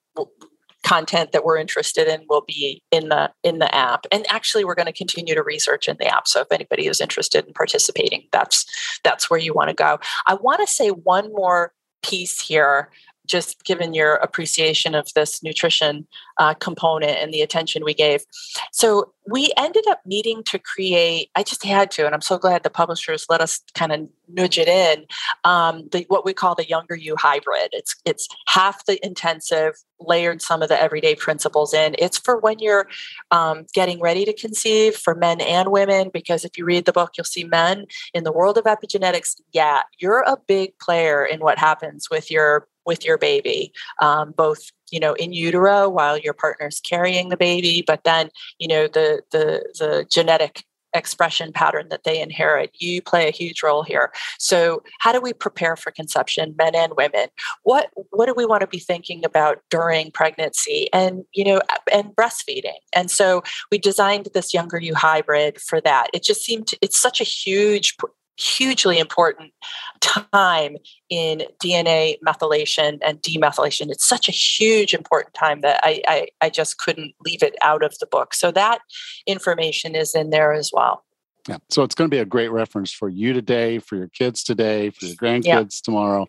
content 0.85 1.33
that 1.33 1.45
we're 1.45 1.59
interested 1.59 2.09
in 2.09 2.25
will 2.29 2.45
be 2.47 2.83
in 2.91 3.09
the 3.09 3.31
in 3.43 3.59
the 3.59 3.75
app. 3.75 4.07
And 4.11 4.25
actually 4.29 4.65
we're 4.65 4.75
going 4.75 4.87
to 4.87 4.93
continue 4.93 5.35
to 5.35 5.43
research 5.43 5.89
in 5.89 5.97
the 5.99 6.07
app. 6.07 6.27
So 6.27 6.41
if 6.41 6.49
anybody 6.51 6.87
is 6.87 7.01
interested 7.01 7.47
in 7.47 7.53
participating 7.53 8.27
that's 8.33 8.65
that's 9.05 9.29
where 9.31 9.41
you 9.41 9.53
want 9.53 9.69
to 9.69 9.75
go. 9.75 9.99
I 10.27 10.35
want 10.35 10.61
to 10.61 10.67
say 10.67 10.89
one 10.91 11.33
more 11.33 11.73
piece 12.03 12.41
here 12.41 12.91
just 13.31 13.65
given 13.65 13.95
your 13.95 14.15
appreciation 14.17 14.95
of 14.95 15.07
this 15.15 15.43
nutrition 15.43 16.07
uh, 16.39 16.55
component 16.55 17.17
and 17.19 17.33
the 17.33 17.43
attention 17.43 17.85
we 17.85 17.95
gave. 17.95 18.25
So 18.73 19.13
we 19.27 19.53
ended 19.57 19.85
up 19.89 20.01
needing 20.05 20.43
to 20.45 20.59
create, 20.59 21.31
I 21.37 21.43
just 21.43 21.65
had 21.65 21.91
to, 21.93 22.07
and 22.07 22.15
I'm 22.15 22.21
so 22.21 22.39
glad 22.39 22.63
the 22.63 22.71
publishers 22.71 23.27
let 23.29 23.41
us 23.41 23.61
kind 23.75 23.93
of 23.93 24.09
nudge 24.29 24.59
it 24.59 24.67
in, 24.67 25.05
um, 25.45 25.89
the, 25.93 26.05
what 26.09 26.25
we 26.25 26.33
call 26.33 26.55
the 26.55 26.69
younger 26.69 26.97
you 26.97 27.15
hybrid. 27.17 27.69
It's, 27.73 27.95
it's 28.05 28.27
half 28.49 28.85
the 28.87 29.05
intensive, 29.05 29.75
layered 30.01 30.41
some 30.41 30.63
of 30.63 30.69
the 30.69 30.81
everyday 30.81 31.15
principles 31.15 31.75
in. 31.75 31.95
It's 31.99 32.19
for 32.19 32.39
when 32.39 32.59
you're 32.59 32.89
um, 33.31 33.67
getting 33.75 34.01
ready 34.01 34.25
to 34.25 34.33
conceive 34.33 34.97
for 34.97 35.15
men 35.15 35.41
and 35.41 35.71
women, 35.71 36.11
because 36.13 36.45
if 36.45 36.57
you 36.57 36.65
read 36.65 36.87
the 36.87 36.93
book, 36.93 37.13
you'll 37.17 37.25
see 37.25 37.45
men 37.45 37.85
in 38.15 38.25
the 38.25 38.33
world 38.33 38.59
of 38.59 38.65
epigenetics. 38.65 39.41
Yeah, 39.53 39.83
you're 39.99 40.25
a 40.27 40.39
big 40.49 40.77
player 40.79 41.25
in 41.25 41.41
what 41.41 41.59
happens 41.59 42.09
with 42.11 42.31
your 42.31 42.67
with 42.87 43.05
your 43.05 43.19
baby, 43.19 43.73
um, 44.01 44.33
both 44.37 44.71
you 44.91 45.01
know 45.01 45.15
in 45.15 45.33
utero 45.33 45.89
while 45.89 46.19
your 46.19 46.35
partner's 46.35 46.81
carrying 46.81 47.29
the 47.29 47.37
baby, 47.37 47.85
but 47.87 48.05
then 48.05 48.31
you 48.59 48.69
know 48.69 48.87
the 48.87 49.23
the 49.31 49.65
the 49.79 50.07
genetic 50.11 50.65
expression 50.95 51.53
pattern 51.53 51.89
that 51.91 52.05
they 52.05 52.21
inherit 52.21 52.71
you 52.79 53.01
play 53.01 53.29
a 53.29 53.31
huge 53.31 53.63
role 53.63 53.83
here. 53.83 54.13
So 54.39 54.83
how 54.99 55.13
do 55.13 55.21
we 55.21 55.33
prepare 55.33 55.77
for 55.77 55.91
conception 55.91 56.55
men 56.59 56.75
and 56.75 56.95
women? 56.97 57.29
What 57.63 57.91
what 58.11 58.27
do 58.27 58.35
we 58.37 58.47
want 58.47 58.63
to 58.63 58.67
be 58.67 58.79
thinking 58.79 59.25
about 59.25 59.59
during 59.71 60.11
pregnancy 60.11 60.89
and 60.93 61.25
you 61.33 61.45
know 61.45 61.61
and 61.93 62.15
breastfeeding? 62.17 62.79
And 62.95 63.11
so 63.11 63.43
we 63.71 63.79
designed 63.79 64.29
this 64.35 64.53
younger 64.53 64.81
you 64.81 64.95
hybrid 64.95 65.61
for 65.61 65.81
that. 65.83 66.09
It 66.13 66.23
just 66.23 66.45
seemed 66.45 66.67
to, 66.69 66.79
it's 66.83 67.01
such 67.01 67.21
a 67.21 67.25
huge 67.25 67.97
hugely 68.41 68.99
important 68.99 69.53
time 70.01 70.77
in 71.09 71.43
DNA 71.63 72.17
methylation 72.27 72.99
and 73.05 73.21
demethylation. 73.23 73.91
It's 73.91 74.07
such 74.07 74.29
a 74.29 74.33
huge 74.33 74.95
important 74.95 75.35
time 75.35 75.61
that 75.61 75.81
I, 75.83 76.03
I, 76.07 76.27
I 76.41 76.51
just 76.51 76.79
couldn't 76.79 77.15
leave 77.25 77.43
it 77.43 77.55
out 77.63 77.83
of 77.83 77.99
the 77.99 78.07
book. 78.07 78.35
So 78.35 78.51
that 78.53 78.81
information 79.27 79.95
is 79.95 80.15
in 80.15 80.31
there 80.31 80.53
as 80.53 80.71
well. 80.73 81.05
Yeah. 81.49 81.59
So 81.71 81.83
it's 81.83 81.95
going 81.95 82.11
to 82.11 82.15
be 82.15 82.21
a 82.21 82.27
great 82.27 82.51
reference 82.51 82.93
for 82.93 83.09
you 83.09 83.33
today, 83.33 83.79
for 83.79 83.97
your 83.97 84.09
kids 84.09 84.45
today, 84.45 84.91
for 84.91 85.07
your 85.07 85.17
grandkids 85.17 85.45
yeah. 85.45 85.85
tomorrow. 85.85 86.27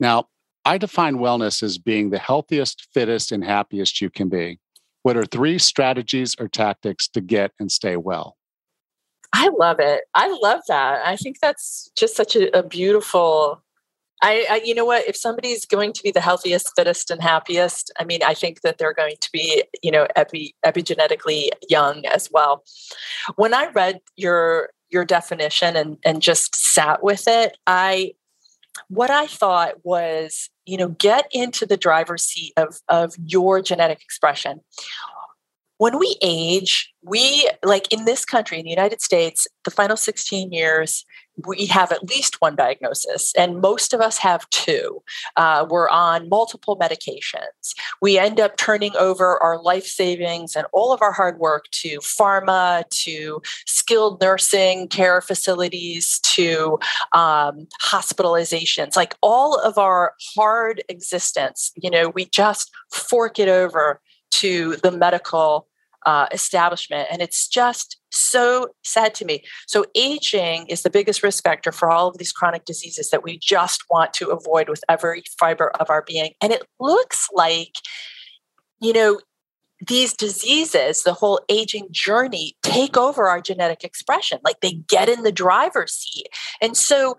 Now, 0.00 0.28
I 0.64 0.78
define 0.78 1.16
wellness 1.16 1.62
as 1.62 1.76
being 1.76 2.10
the 2.10 2.18
healthiest, 2.18 2.88
fittest, 2.92 3.32
and 3.32 3.44
happiest 3.44 4.00
you 4.00 4.08
can 4.08 4.28
be. 4.28 4.58
What 5.02 5.18
are 5.18 5.26
three 5.26 5.58
strategies 5.58 6.34
or 6.40 6.48
tactics 6.48 7.06
to 7.08 7.20
get 7.20 7.52
and 7.60 7.70
stay 7.70 7.96
well? 7.96 8.36
I 9.36 9.50
love 9.58 9.80
it. 9.80 10.02
I 10.14 10.28
love 10.40 10.60
that. 10.68 11.04
I 11.04 11.16
think 11.16 11.40
that's 11.40 11.90
just 11.96 12.14
such 12.14 12.36
a, 12.36 12.56
a 12.56 12.62
beautiful. 12.62 13.60
I, 14.22 14.46
I, 14.48 14.62
you 14.64 14.76
know 14.76 14.84
what? 14.84 15.08
If 15.08 15.16
somebody's 15.16 15.66
going 15.66 15.92
to 15.92 16.02
be 16.04 16.12
the 16.12 16.20
healthiest, 16.20 16.70
fittest, 16.76 17.10
and 17.10 17.20
happiest, 17.20 17.92
I 17.98 18.04
mean, 18.04 18.20
I 18.24 18.32
think 18.32 18.60
that 18.60 18.78
they're 18.78 18.94
going 18.94 19.16
to 19.20 19.28
be, 19.32 19.64
you 19.82 19.90
know, 19.90 20.06
epi, 20.14 20.54
epigenetically 20.64 21.48
young 21.68 22.06
as 22.06 22.30
well. 22.30 22.62
When 23.34 23.52
I 23.52 23.66
read 23.70 24.00
your 24.16 24.70
your 24.88 25.04
definition 25.04 25.74
and 25.74 25.98
and 26.04 26.22
just 26.22 26.54
sat 26.54 27.02
with 27.02 27.24
it, 27.26 27.58
I 27.66 28.12
what 28.86 29.10
I 29.10 29.26
thought 29.26 29.84
was, 29.84 30.48
you 30.64 30.76
know, 30.76 30.90
get 30.90 31.26
into 31.32 31.66
the 31.66 31.76
driver's 31.76 32.22
seat 32.22 32.52
of 32.56 32.76
of 32.88 33.14
your 33.18 33.60
genetic 33.60 34.00
expression 34.00 34.60
when 35.78 35.98
we 35.98 36.16
age, 36.22 36.92
we 37.02 37.50
like 37.64 37.92
in 37.92 38.04
this 38.04 38.24
country, 38.24 38.58
in 38.58 38.64
the 38.64 38.70
United 38.70 39.00
States, 39.00 39.46
the 39.64 39.70
final 39.70 39.96
16 39.96 40.52
years, 40.52 41.04
we 41.46 41.66
have 41.66 41.90
at 41.90 42.08
least 42.08 42.40
one 42.40 42.54
diagnosis, 42.54 43.32
and 43.36 43.60
most 43.60 43.92
of 43.92 44.00
us 44.00 44.18
have 44.18 44.48
two. 44.50 45.02
Uh, 45.36 45.66
we're 45.68 45.88
on 45.88 46.28
multiple 46.28 46.78
medications. 46.78 47.74
We 48.00 48.18
end 48.18 48.38
up 48.38 48.56
turning 48.56 48.94
over 48.96 49.42
our 49.42 49.60
life 49.60 49.84
savings 49.84 50.54
and 50.54 50.66
all 50.72 50.92
of 50.92 51.02
our 51.02 51.10
hard 51.10 51.38
work 51.40 51.64
to 51.72 51.98
pharma, 51.98 52.88
to 52.90 53.42
skilled 53.66 54.20
nursing 54.20 54.86
care 54.86 55.20
facilities, 55.20 56.20
to 56.20 56.78
um, 57.12 57.66
hospitalizations. 57.82 58.94
Like 58.94 59.16
all 59.20 59.58
of 59.58 59.76
our 59.76 60.14
hard 60.36 60.84
existence, 60.88 61.72
you 61.74 61.90
know, 61.90 62.10
we 62.10 62.26
just 62.26 62.70
fork 62.92 63.40
it 63.40 63.48
over 63.48 64.00
to 64.40 64.76
the 64.76 64.90
medical 64.90 65.68
uh, 66.06 66.26
establishment. 66.32 67.08
And 67.10 67.22
it's 67.22 67.48
just 67.48 67.98
so 68.10 68.68
sad 68.82 69.14
to 69.16 69.24
me. 69.24 69.42
So, 69.66 69.84
aging 69.94 70.66
is 70.68 70.82
the 70.82 70.90
biggest 70.90 71.22
risk 71.22 71.42
factor 71.42 71.72
for 71.72 71.90
all 71.90 72.08
of 72.08 72.18
these 72.18 72.32
chronic 72.32 72.64
diseases 72.64 73.10
that 73.10 73.22
we 73.22 73.38
just 73.38 73.82
want 73.90 74.12
to 74.14 74.30
avoid 74.30 74.68
with 74.68 74.84
every 74.88 75.24
fiber 75.38 75.70
of 75.80 75.90
our 75.90 76.02
being. 76.02 76.32
And 76.40 76.52
it 76.52 76.62
looks 76.78 77.28
like, 77.32 77.72
you 78.80 78.92
know, 78.92 79.20
these 79.86 80.14
diseases, 80.14 81.02
the 81.02 81.12
whole 81.12 81.40
aging 81.48 81.88
journey, 81.90 82.56
take 82.62 82.96
over 82.96 83.28
our 83.28 83.40
genetic 83.40 83.82
expression. 83.84 84.38
Like 84.44 84.60
they 84.60 84.72
get 84.72 85.08
in 85.08 85.22
the 85.22 85.32
driver's 85.32 85.92
seat. 85.92 86.28
And 86.60 86.76
so, 86.76 87.16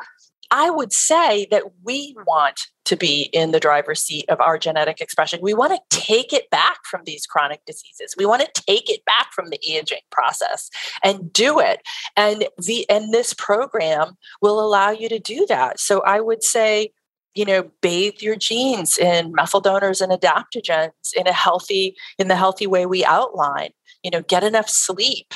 I 0.51 0.69
would 0.69 0.93
say 0.93 1.47
that 1.51 1.63
we 1.83 2.15
want 2.25 2.61
to 2.85 2.95
be 2.95 3.29
in 3.33 3.51
the 3.51 3.59
driver's 3.59 4.01
seat 4.01 4.25
of 4.29 4.39
our 4.39 4.57
genetic 4.57 5.01
expression. 5.01 5.39
We 5.41 5.53
want 5.53 5.73
to 5.73 5.97
take 5.97 6.33
it 6.33 6.49
back 6.51 6.79
from 6.89 7.01
these 7.05 7.25
chronic 7.25 7.65
diseases. 7.65 8.13
We 8.17 8.25
want 8.25 8.43
to 8.43 8.61
take 8.67 8.89
it 8.89 9.03
back 9.05 9.33
from 9.33 9.49
the 9.49 9.59
aging 9.67 10.01
process 10.11 10.69
and 11.03 11.33
do 11.33 11.59
it. 11.59 11.81
And 12.15 12.47
the 12.57 12.87
and 12.89 13.13
this 13.13 13.33
program 13.33 14.17
will 14.41 14.59
allow 14.59 14.91
you 14.91 15.09
to 15.09 15.19
do 15.19 15.45
that. 15.49 15.79
So 15.79 16.01
I 16.01 16.19
would 16.19 16.43
say 16.43 16.91
you 17.33 17.43
know 17.45 17.69
bathe 17.81 18.21
your 18.21 18.37
genes 18.37 18.97
in 18.97 19.33
methyl 19.33 19.59
donors 19.59 19.99
and 19.99 20.11
adaptogens 20.11 20.91
in 21.15 21.27
a 21.27 21.33
healthy 21.33 21.95
in 22.17 22.29
the 22.29 22.35
healthy 22.35 22.65
way 22.65 22.85
we 22.85 23.03
outline 23.03 23.71
you 24.03 24.09
know 24.09 24.21
get 24.21 24.41
enough 24.41 24.69
sleep 24.69 25.33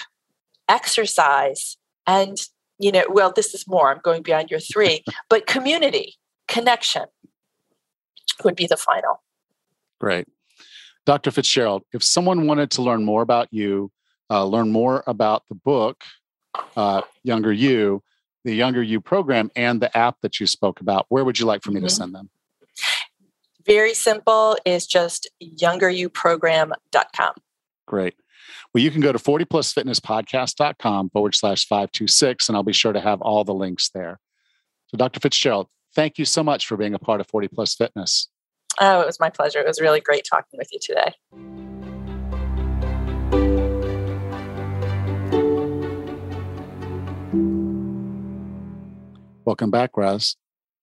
exercise 0.70 1.76
and 2.08 2.38
you 2.80 2.92
know 2.92 3.04
well 3.10 3.32
this 3.36 3.54
is 3.54 3.68
more 3.68 3.92
i'm 3.92 4.00
going 4.04 4.22
beyond 4.22 4.50
your 4.50 4.60
three 4.60 5.04
but 5.30 5.48
community 5.48 6.16
connection 6.48 7.06
would 8.44 8.56
be 8.56 8.68
the 8.68 8.78
final 8.78 9.22
great 10.00 10.28
dr 11.06 11.30
fitzgerald 11.32 11.84
if 11.94 12.04
someone 12.04 12.48
wanted 12.48 12.72
to 12.72 12.82
learn 12.82 13.04
more 13.04 13.22
about 13.22 13.48
you 13.52 13.92
uh, 14.32 14.46
learn 14.46 14.72
more 14.72 15.04
about 15.08 15.44
the 15.50 15.56
book 15.56 16.04
uh, 16.76 17.02
younger 17.24 17.52
you 17.52 18.04
the 18.46 18.56
Younger 18.56 18.82
You 18.82 19.02
program 19.02 19.52
and 19.56 19.82
the 19.82 19.96
app 19.96 20.18
that 20.22 20.40
you 20.40 20.48
spoke 20.48 20.82
about, 20.82 21.06
where 21.10 21.24
would 21.24 21.40
you 21.40 21.46
like 21.46 21.64
for 21.64 21.72
me 21.72 21.78
mm-hmm. 21.78 21.88
to 21.88 21.94
send 21.94 22.16
them? 22.16 22.30
Very 23.66 23.94
simple 23.94 24.58
is 24.66 24.88
just 24.88 25.30
youngeryouprogram.com. 25.44 27.34
Great. 27.86 28.16
Well, 28.74 28.84
you 28.84 28.92
can 28.92 29.02
go 29.02 29.12
to 29.12 29.20
40plusfitnesspodcast.com 29.20 31.10
forward 31.10 31.36
slash 31.36 31.68
526, 31.68 32.50
and 32.50 32.56
I'll 32.56 32.64
be 32.64 32.74
sure 32.74 32.94
to 32.94 33.02
have 33.02 33.22
all 33.22 33.44
the 33.44 33.54
links 33.54 33.90
there. 33.90 34.20
So, 34.88 34.98
Dr. 34.98 35.20
Fitzgerald, 35.20 35.68
thank 35.96 36.18
you 36.18 36.26
so 36.26 36.44
much 36.44 36.66
for 36.66 36.78
being 36.78 36.94
a 36.94 37.00
part 37.00 37.22
of 37.22 37.28
40 37.28 37.48
Plus 37.50 37.76
Fitness. 37.76 38.30
Oh, 38.82 39.02
it 39.02 39.06
was 39.06 39.20
my 39.20 39.30
pleasure. 39.30 39.60
It 39.60 39.68
was 39.68 39.82
really 39.82 40.00
great 40.00 40.26
talking 40.30 40.58
with 40.58 40.70
you 40.72 40.80
today. 40.82 41.14
Welcome 49.46 49.72
back, 49.72 49.98
Raz. 49.98 50.36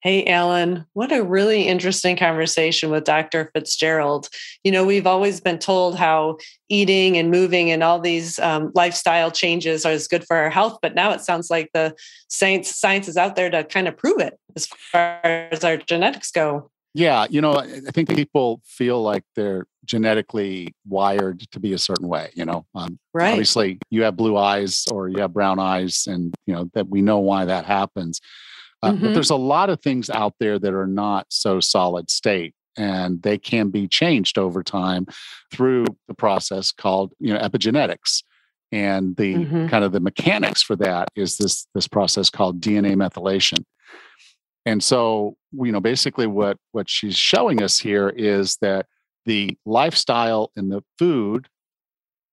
Hey, 0.07 0.24
Allan, 0.26 0.86
what 0.92 1.11
a 1.11 1.24
really 1.24 1.66
interesting 1.66 2.16
conversation 2.16 2.90
with 2.90 3.02
Dr. 3.02 3.50
Fitzgerald. 3.52 4.28
You 4.62 4.70
know, 4.70 4.86
we've 4.86 5.04
always 5.04 5.40
been 5.40 5.59
told 5.59 5.98
how 5.98 6.36
eating 6.68 7.16
and 7.16 7.28
moving 7.28 7.72
and 7.72 7.82
all 7.82 7.98
these 7.98 8.38
um, 8.38 8.70
lifestyle 8.76 9.32
changes 9.32 9.84
are 9.84 9.98
good 10.09 10.24
for 10.24 10.36
our 10.36 10.48
health, 10.48 10.78
but 10.80 10.94
now 10.94 11.11
it 11.11 11.22
sounds 11.22 11.50
like 11.50 11.70
the 11.74 11.92
science, 12.28 12.72
science 12.72 13.09
is 13.09 13.16
out 13.16 13.34
there 13.34 13.50
to 13.50 13.64
kind 13.64 13.88
of 13.88 13.96
prove 13.96 14.20
it 14.20 14.38
as 14.54 14.66
far 14.66 15.18
as 15.24 15.64
our 15.64 15.76
genetics 15.76 16.30
go. 16.30 16.70
Yeah, 16.94 17.26
you 17.28 17.40
know, 17.40 17.54
I 17.54 17.90
think 17.92 18.09
people 18.09 18.62
feel 18.64 19.02
like 19.02 19.24
they're 19.34 19.66
genetically 19.84 20.72
wired 20.86 21.40
to 21.50 21.59
be 21.59 21.72
a 21.72 21.78
certain 21.78 22.07
way. 22.07 22.30
You 22.36 22.44
know, 22.44 22.64
um, 22.76 23.00
right? 23.12 23.32
Obviously, 23.32 23.80
you 23.90 24.04
have 24.04 24.16
blue 24.16 24.36
eyes 24.36 24.84
or 24.88 25.09
you 25.09 25.18
have 25.18 25.34
brown 25.34 25.59
eyes, 25.59 26.04
and 26.07 26.32
you 26.46 26.54
know 26.54 26.70
that 26.74 26.88
we 26.88 27.02
know 27.02 27.18
why 27.18 27.44
that 27.44 27.66
happens. 27.66 28.20
Uh, 28.87 28.93
mm-hmm. 28.93 29.07
But 29.07 29.14
there's 29.14 29.30
a 29.30 29.37
lot 29.37 29.70
of 29.70 29.80
things 29.80 30.09
out 30.11 30.34
there 30.39 30.59
that 30.59 30.72
are 30.72 30.87
not 30.87 31.26
so 31.28 31.61
solid 31.61 32.11
state 32.11 32.55
and 32.76 33.22
they 33.22 33.39
can 33.39 33.70
be 33.70 33.89
changed 33.89 34.39
over 34.39 34.62
time 34.62 35.07
through 35.53 35.87
the 36.09 36.14
process 36.14 36.72
called 36.72 37.12
you 37.18 37.32
know 37.32 37.41
epigenetics 37.41 38.22
and 38.72 39.16
the 39.16 39.34
mm-hmm. 39.34 39.66
kind 39.68 39.84
of 39.84 39.93
the 39.93 40.01
mechanics 40.01 40.62
for 40.62 40.76
that 40.76 41.09
is 41.16 41.39
this 41.39 41.66
this 41.74 41.89
process 41.89 42.30
called 42.30 42.61
dna 42.61 42.95
methylation 42.95 43.64
and 44.64 44.82
so 44.82 45.37
you 45.53 45.72
know 45.72 45.80
basically 45.80 46.26
what 46.26 46.59
what 46.72 46.89
she's 46.89 47.16
showing 47.16 47.62
us 47.62 47.78
here 47.78 48.09
is 48.11 48.57
that 48.61 48.87
the 49.24 49.57
lifestyle 49.64 50.51
and 50.57 50.70
the 50.70 50.82
food 50.99 51.49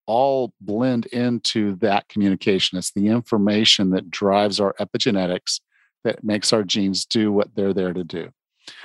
all 0.06 0.52
blend 0.60 1.06
into 1.08 1.76
that 1.76 2.08
communication 2.10 2.78
it's 2.78 2.92
the 2.92 3.08
information 3.08 3.92
that 3.92 4.10
drives 4.10 4.60
our 4.60 4.74
epigenetics 4.80 5.60
that 6.04 6.24
makes 6.24 6.54
our 6.54 6.64
genes 6.64 7.06
do 7.06 7.32
what 7.32 7.56
they're 7.56 7.74
there 7.74 7.94
to 7.94 8.04
do. 8.04 8.30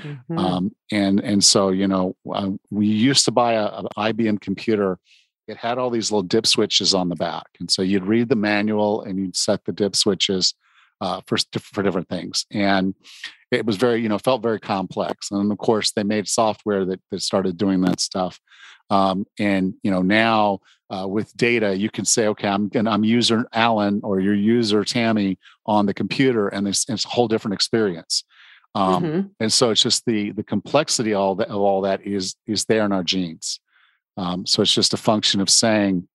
Mm-hmm. 0.01 0.39
Um, 0.39 0.75
and 0.91 1.21
and 1.21 1.43
so 1.43 1.71
you 1.71 1.87
know 1.87 2.17
uh, 2.33 2.51
we 2.71 2.87
used 2.87 3.25
to 3.27 3.31
buy 3.31 3.55
a, 3.55 3.67
a, 3.67 4.13
IBM 4.13 4.41
computer. 4.41 4.99
It 5.47 5.57
had 5.57 5.79
all 5.79 5.91
these 5.91 6.11
little 6.11 6.23
dip 6.23 6.47
switches 6.47 6.95
on 6.95 7.09
the 7.09 7.17
back, 7.17 7.47
and 7.61 7.71
so 7.71 7.83
you'd 7.83 8.07
read 8.07 8.29
the 8.29 8.37
manual 8.37 9.03
and 9.03 9.19
you'd 9.19 9.37
set 9.37 9.65
the 9.65 9.73
dip 9.73 9.95
switches 9.95 10.55
uh, 11.01 11.21
for 11.27 11.39
for 11.61 11.83
different 11.83 12.09
things. 12.09 12.45
And 12.51 12.95
it 13.51 13.65
was 13.65 13.77
very 13.77 14.03
you 14.03 14.09
know 14.09 14.19
felt 14.19 14.43
very 14.43 14.61
complex. 14.61 15.31
And 15.31 15.53
of 15.53 15.59
course 15.59 15.93
they 15.93 16.05
made 16.05 16.29
software 16.29 16.85
that 16.85 17.01
that 17.11 17.23
started 17.23 17.57
doing 17.57 17.81
that 17.83 18.01
stuff. 18.01 18.41
Um, 18.91 19.27
and 19.39 19.75
you 19.83 19.91
know 19.91 20.03
now 20.03 20.61
uh, 20.91 21.07
with 21.07 21.37
data, 21.37 21.77
you 21.77 21.91
can 21.91 22.05
say, 22.05 22.27
okay, 22.29 22.49
I'm 22.49 22.71
I'm 22.75 23.05
user 23.05 23.47
Allan 23.53 24.01
or 24.03 24.21
your 24.21 24.35
user 24.35 24.85
Tammy 24.85 25.39
on 25.67 25.87
the 25.87 25.95
computer, 25.95 26.49
and 26.49 26.67
it's, 26.67 26.89
it's 26.89 27.05
a 27.05 27.09
whole 27.09 27.29
different 27.29 27.55
experience. 27.55 28.25
Um, 28.75 29.03
mm-hmm. 29.03 29.27
And 29.41 29.53
so 29.53 29.71
it's 29.71 29.83
just 29.83 30.05
the 30.07 30.33
the 30.33 30.45
complexity 30.45 31.15
all 31.15 31.35
that, 31.37 31.49
of 31.49 31.57
all 31.57 31.83
that 31.83 32.07
is 32.07 32.37
is 32.47 32.65
there 32.65 32.85
in 32.85 32.93
our 32.93 33.05
genes. 33.05 33.61
Um, 34.17 34.47
so 34.47 34.63
it's 34.63 34.75
just 34.75 34.95
a 34.95 34.99
function 34.99 35.41
of 35.41 35.49
saying, 35.49 36.09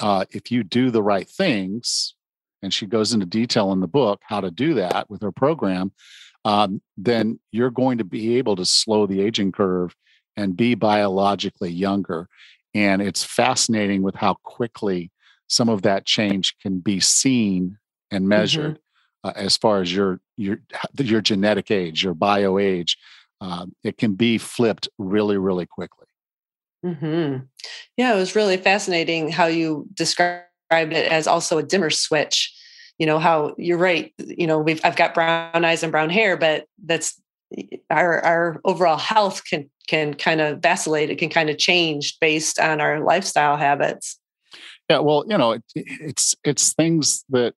uh, 0.00 0.24
if 0.30 0.50
you 0.50 0.62
do 0.62 0.90
the 0.90 1.02
right 1.02 1.28
things, 1.28 2.14
and 2.62 2.72
she 2.72 2.86
goes 2.86 3.12
into 3.12 3.26
detail 3.26 3.72
in 3.72 3.80
the 3.80 3.88
book 3.88 4.20
how 4.24 4.40
to 4.40 4.50
do 4.50 4.74
that 4.74 5.10
with 5.10 5.22
her 5.22 5.32
program, 5.32 5.92
um, 6.44 6.80
then 6.96 7.40
you're 7.50 7.70
going 7.70 7.98
to 7.98 8.04
be 8.04 8.38
able 8.38 8.56
to 8.56 8.64
slow 8.64 9.06
the 9.06 9.20
aging 9.20 9.52
curve 9.52 9.94
and 10.36 10.56
be 10.56 10.74
biologically 10.74 11.70
younger 11.70 12.28
and 12.74 13.02
it's 13.02 13.22
fascinating 13.22 14.02
with 14.02 14.14
how 14.14 14.34
quickly 14.42 15.10
some 15.48 15.68
of 15.68 15.82
that 15.82 16.06
change 16.06 16.56
can 16.58 16.78
be 16.78 17.00
seen 17.00 17.78
and 18.10 18.22
mm-hmm. 18.22 18.28
measured 18.28 18.74
mm-hmm. 18.74 19.28
uh, 19.28 19.32
as 19.36 19.56
far 19.56 19.82
as 19.82 19.94
your 19.94 20.20
your 20.36 20.58
your 20.98 21.20
genetic 21.20 21.70
age, 21.70 22.02
your 22.02 22.14
bio 22.14 22.58
age. 22.58 22.96
Uh, 23.40 23.66
it 23.82 23.98
can 23.98 24.14
be 24.14 24.38
flipped 24.38 24.88
really, 24.98 25.36
really 25.36 25.66
quickly. 25.66 26.06
Mm-hmm. 26.84 27.44
Yeah, 27.96 28.14
it 28.14 28.16
was 28.16 28.36
really 28.36 28.56
fascinating 28.56 29.30
how 29.30 29.46
you 29.46 29.86
described 29.94 30.46
it 30.70 31.10
as 31.10 31.26
also 31.26 31.58
a 31.58 31.62
dimmer 31.62 31.90
switch. 31.90 32.54
You 32.98 33.06
know 33.06 33.18
how 33.18 33.54
you're 33.58 33.78
right. 33.78 34.12
You 34.18 34.46
know 34.46 34.58
we've 34.58 34.80
I've 34.84 34.96
got 34.96 35.14
brown 35.14 35.64
eyes 35.64 35.82
and 35.82 35.92
brown 35.92 36.10
hair, 36.10 36.36
but 36.36 36.66
that's 36.84 37.20
our 37.90 38.20
our 38.24 38.60
overall 38.64 38.96
health 38.96 39.42
can 39.44 39.70
can 39.88 40.14
kind 40.14 40.40
of 40.40 40.60
vacillate 40.60 41.10
it 41.10 41.18
can 41.18 41.28
kind 41.28 41.50
of 41.50 41.58
change 41.58 42.18
based 42.20 42.58
on 42.58 42.80
our 42.80 43.00
lifestyle 43.00 43.56
habits 43.56 44.18
yeah 44.88 44.98
well 44.98 45.24
you 45.28 45.36
know 45.36 45.52
it, 45.52 45.62
it's 45.74 46.34
it's 46.44 46.72
things 46.72 47.24
that 47.30 47.54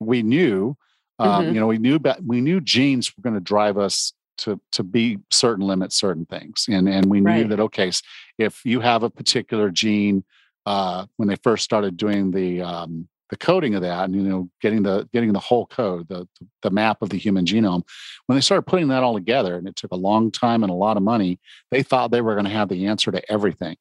we 0.00 0.22
knew 0.22 0.76
um, 1.18 1.44
mm-hmm. 1.44 1.54
you 1.54 1.60
know 1.60 1.66
we 1.66 1.78
knew 1.78 1.96
about 1.96 2.22
we 2.24 2.40
knew 2.40 2.60
genes 2.60 3.12
were 3.16 3.22
going 3.22 3.34
to 3.34 3.40
drive 3.40 3.78
us 3.78 4.12
to 4.38 4.60
to 4.72 4.82
be 4.82 5.18
certain 5.30 5.66
limits 5.66 5.96
certain 5.96 6.26
things 6.26 6.66
and 6.68 6.88
and 6.88 7.06
we 7.06 7.20
knew 7.20 7.30
right. 7.30 7.48
that 7.48 7.60
okay 7.60 7.90
if 8.38 8.64
you 8.64 8.80
have 8.80 9.02
a 9.02 9.10
particular 9.10 9.70
gene 9.70 10.24
uh, 10.64 11.06
when 11.16 11.28
they 11.28 11.36
first 11.36 11.64
started 11.64 11.96
doing 11.96 12.30
the 12.30 12.62
um, 12.62 13.08
the 13.32 13.38
coding 13.38 13.74
of 13.74 13.80
that 13.80 14.04
and 14.04 14.14
you 14.14 14.20
know 14.20 14.46
getting 14.60 14.82
the 14.82 15.08
getting 15.10 15.32
the 15.32 15.38
whole 15.38 15.64
code 15.64 16.06
the 16.08 16.28
the 16.60 16.70
map 16.70 17.00
of 17.00 17.08
the 17.08 17.16
human 17.16 17.46
genome 17.46 17.82
when 18.26 18.36
they 18.36 18.42
started 18.42 18.66
putting 18.66 18.88
that 18.88 19.02
all 19.02 19.14
together 19.14 19.56
and 19.56 19.66
it 19.66 19.74
took 19.74 19.90
a 19.90 19.96
long 19.96 20.30
time 20.30 20.62
and 20.62 20.70
a 20.70 20.74
lot 20.74 20.98
of 20.98 21.02
money 21.02 21.40
they 21.70 21.82
thought 21.82 22.10
they 22.10 22.20
were 22.20 22.34
going 22.34 22.44
to 22.44 22.50
have 22.50 22.68
the 22.68 22.84
answer 22.84 23.10
to 23.10 23.32
everything 23.32 23.74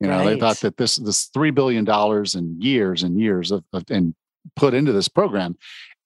you 0.00 0.08
know 0.08 0.18
right. 0.18 0.24
they 0.24 0.40
thought 0.40 0.58
that 0.58 0.76
this 0.78 0.96
this 0.96 1.26
3 1.26 1.52
billion 1.52 1.84
dollars 1.84 2.34
in 2.34 2.60
years 2.60 3.04
and 3.04 3.20
years 3.20 3.52
of, 3.52 3.62
of, 3.72 3.84
and 3.88 4.16
put 4.56 4.74
into 4.74 4.90
this 4.90 5.06
program 5.06 5.56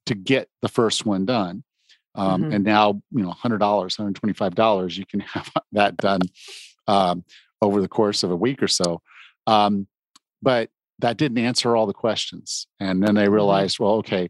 to 0.04 0.14
get 0.14 0.46
the 0.60 0.68
first 0.68 1.06
one 1.06 1.24
done 1.24 1.64
um, 2.14 2.42
mm-hmm. 2.42 2.52
and 2.52 2.64
now 2.64 3.00
you 3.10 3.22
know 3.22 3.32
$100 3.32 3.58
$125 3.58 4.98
you 4.98 5.06
can 5.06 5.20
have 5.32 5.50
that 5.72 5.96
done 5.96 6.20
um, 6.88 7.24
over 7.62 7.80
the 7.80 7.88
course 7.88 8.22
of 8.22 8.30
a 8.30 8.36
week 8.36 8.62
or 8.62 8.68
so 8.68 9.00
um, 9.46 9.86
but 10.42 10.68
that 10.98 11.16
didn't 11.16 11.38
answer 11.38 11.76
all 11.76 11.86
the 11.86 11.92
questions. 11.92 12.66
And 12.80 13.02
then 13.02 13.14
they 13.14 13.24
mm-hmm. 13.24 13.34
realized, 13.34 13.78
well, 13.78 13.92
okay, 13.94 14.28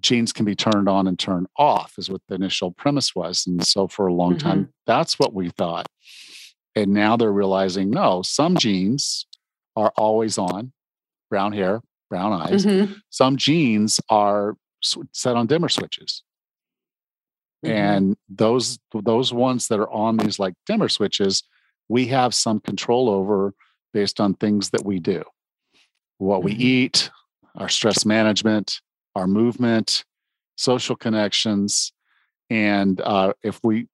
genes 0.00 0.32
can 0.32 0.44
be 0.44 0.54
turned 0.54 0.88
on 0.88 1.06
and 1.06 1.18
turned 1.18 1.46
off, 1.56 1.94
is 1.98 2.10
what 2.10 2.22
the 2.28 2.34
initial 2.34 2.72
premise 2.72 3.14
was. 3.14 3.46
And 3.46 3.64
so 3.64 3.86
for 3.86 4.06
a 4.06 4.12
long 4.12 4.36
mm-hmm. 4.36 4.48
time, 4.48 4.74
that's 4.86 5.18
what 5.18 5.34
we 5.34 5.50
thought. 5.50 5.86
And 6.74 6.92
now 6.92 7.16
they're 7.16 7.32
realizing 7.32 7.90
no, 7.90 8.22
some 8.22 8.56
genes 8.56 9.26
are 9.76 9.92
always 9.96 10.38
on, 10.38 10.72
brown 11.30 11.52
hair, 11.52 11.80
brown 12.10 12.32
eyes. 12.32 12.64
Mm-hmm. 12.64 12.94
Some 13.10 13.36
genes 13.36 14.00
are 14.08 14.56
set 15.12 15.36
on 15.36 15.46
dimmer 15.46 15.68
switches. 15.68 16.22
Mm-hmm. 17.64 17.74
And 17.74 18.16
those 18.28 18.78
those 18.92 19.32
ones 19.32 19.68
that 19.68 19.80
are 19.80 19.90
on 19.90 20.18
these 20.18 20.38
like 20.38 20.54
dimmer 20.66 20.88
switches, 20.88 21.42
we 21.88 22.06
have 22.08 22.34
some 22.34 22.60
control 22.60 23.08
over 23.08 23.54
based 23.94 24.20
on 24.20 24.34
things 24.34 24.70
that 24.70 24.84
we 24.84 25.00
do 25.00 25.22
what 26.18 26.42
we 26.42 26.52
mm-hmm. 26.52 26.62
eat, 26.62 27.10
our 27.56 27.68
stress 27.68 28.04
management, 28.04 28.80
our 29.14 29.26
movement, 29.26 30.04
social 30.56 30.96
connections. 30.96 31.92
And 32.50 33.00
uh, 33.00 33.32
if 33.42 33.60
we 33.62 33.88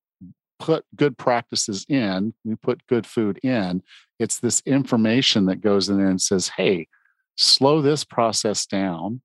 put 0.58 0.84
good 0.94 1.18
practices 1.18 1.84
in, 1.88 2.34
we 2.44 2.54
put 2.54 2.86
good 2.86 3.06
food 3.06 3.40
in, 3.42 3.82
it's 4.18 4.38
this 4.38 4.62
information 4.64 5.46
that 5.46 5.60
goes 5.60 5.88
in 5.88 5.98
there 5.98 6.08
and 6.08 6.20
says, 6.20 6.48
hey, 6.48 6.86
slow 7.36 7.80
this 7.80 8.04
process 8.04 8.66
down 8.66 9.20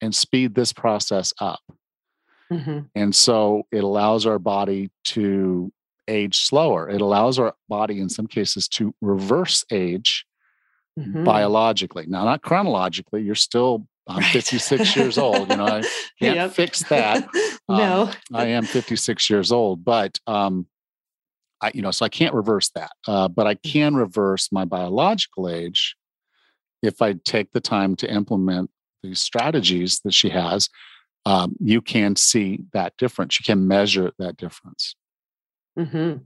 and 0.00 0.14
speed 0.14 0.54
this 0.54 0.72
process 0.72 1.32
up. 1.38 1.60
Mm-hmm. 2.50 2.80
And 2.94 3.14
so 3.14 3.64
it 3.70 3.84
allows 3.84 4.26
our 4.26 4.38
body 4.38 4.90
to 5.04 5.72
age 6.08 6.40
slower. 6.44 6.88
It 6.88 7.00
allows 7.00 7.38
our 7.38 7.54
body, 7.68 8.00
in 8.00 8.08
some 8.08 8.26
cases, 8.26 8.68
to 8.68 8.94
reverse 9.00 9.64
age 9.70 10.24
mm-hmm. 10.98 11.24
biologically. 11.24 12.06
Now, 12.06 12.24
not 12.24 12.42
chronologically, 12.42 13.22
you're 13.22 13.34
still 13.34 13.86
I'm 14.08 14.18
right. 14.18 14.32
56 14.32 14.96
years 14.96 15.16
old. 15.16 15.48
You 15.48 15.56
know, 15.56 15.66
I 15.66 15.82
can't 16.20 16.36
yep. 16.36 16.52
fix 16.52 16.82
that. 16.84 17.28
Um, 17.68 17.78
no, 17.78 18.10
I 18.34 18.46
am 18.46 18.64
56 18.64 19.30
years 19.30 19.52
old, 19.52 19.84
but 19.84 20.18
um, 20.26 20.66
I, 21.60 21.70
you 21.72 21.80
know, 21.80 21.92
so 21.92 22.04
I 22.04 22.08
can't 22.08 22.34
reverse 22.34 22.70
that. 22.70 22.90
Uh, 23.06 23.28
but 23.28 23.46
I 23.46 23.54
mm. 23.54 23.62
can 23.62 23.94
reverse 23.94 24.50
my 24.50 24.64
biological 24.64 25.48
age 25.48 25.94
if 26.82 27.00
I 27.00 27.12
take 27.12 27.52
the 27.52 27.60
time 27.60 27.94
to 27.96 28.12
implement 28.12 28.70
these 29.02 29.20
strategies 29.20 30.00
that 30.00 30.12
she 30.12 30.28
has. 30.30 30.68
Um, 31.24 31.54
you 31.60 31.80
can 31.80 32.16
see 32.16 32.64
that 32.72 32.96
difference. 32.98 33.38
You 33.38 33.44
can 33.44 33.68
measure 33.68 34.10
that 34.18 34.36
difference. 34.36 34.96
Mm-hmm. 35.78 36.18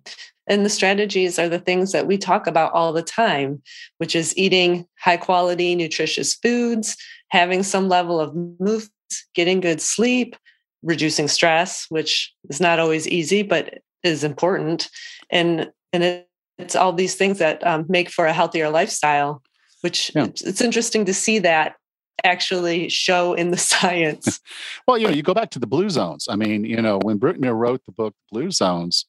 And 0.48 0.64
the 0.64 0.70
strategies 0.70 1.38
are 1.38 1.48
the 1.48 1.58
things 1.58 1.92
that 1.92 2.06
we 2.06 2.18
talk 2.18 2.46
about 2.46 2.72
all 2.72 2.92
the 2.92 3.02
time, 3.02 3.62
which 3.98 4.14
is 4.14 4.36
eating 4.36 4.86
high 4.98 5.16
quality, 5.16 5.74
nutritious 5.74 6.34
foods, 6.34 6.96
having 7.28 7.62
some 7.62 7.88
level 7.88 8.20
of 8.20 8.34
movement, 8.34 8.90
getting 9.34 9.60
good 9.60 9.80
sleep, 9.80 10.36
reducing 10.82 11.26
stress, 11.26 11.86
which 11.88 12.32
is 12.48 12.60
not 12.60 12.78
always 12.78 13.08
easy, 13.08 13.42
but 13.42 13.78
is 14.04 14.22
important. 14.22 14.88
And, 15.30 15.70
and 15.92 16.02
it, 16.02 16.28
it's 16.58 16.76
all 16.76 16.92
these 16.92 17.16
things 17.16 17.38
that 17.38 17.64
um, 17.66 17.84
make 17.88 18.08
for 18.10 18.26
a 18.26 18.32
healthier 18.32 18.70
lifestyle, 18.70 19.42
which 19.80 20.12
yeah. 20.14 20.24
it's, 20.24 20.42
it's 20.42 20.60
interesting 20.60 21.04
to 21.06 21.14
see 21.14 21.40
that 21.40 21.76
actually 22.24 22.88
show 22.88 23.34
in 23.34 23.50
the 23.50 23.56
science. 23.56 24.40
well, 24.88 24.96
you 24.96 25.08
know, 25.08 25.12
you 25.12 25.22
go 25.22 25.34
back 25.34 25.50
to 25.50 25.58
the 25.58 25.66
blue 25.66 25.90
zones. 25.90 26.28
I 26.30 26.36
mean, 26.36 26.64
you 26.64 26.80
know, 26.80 26.98
when 27.02 27.18
Buettner 27.18 27.54
wrote 27.54 27.84
the 27.84 27.92
book 27.92 28.14
Blue 28.30 28.50
Zones, 28.50 29.06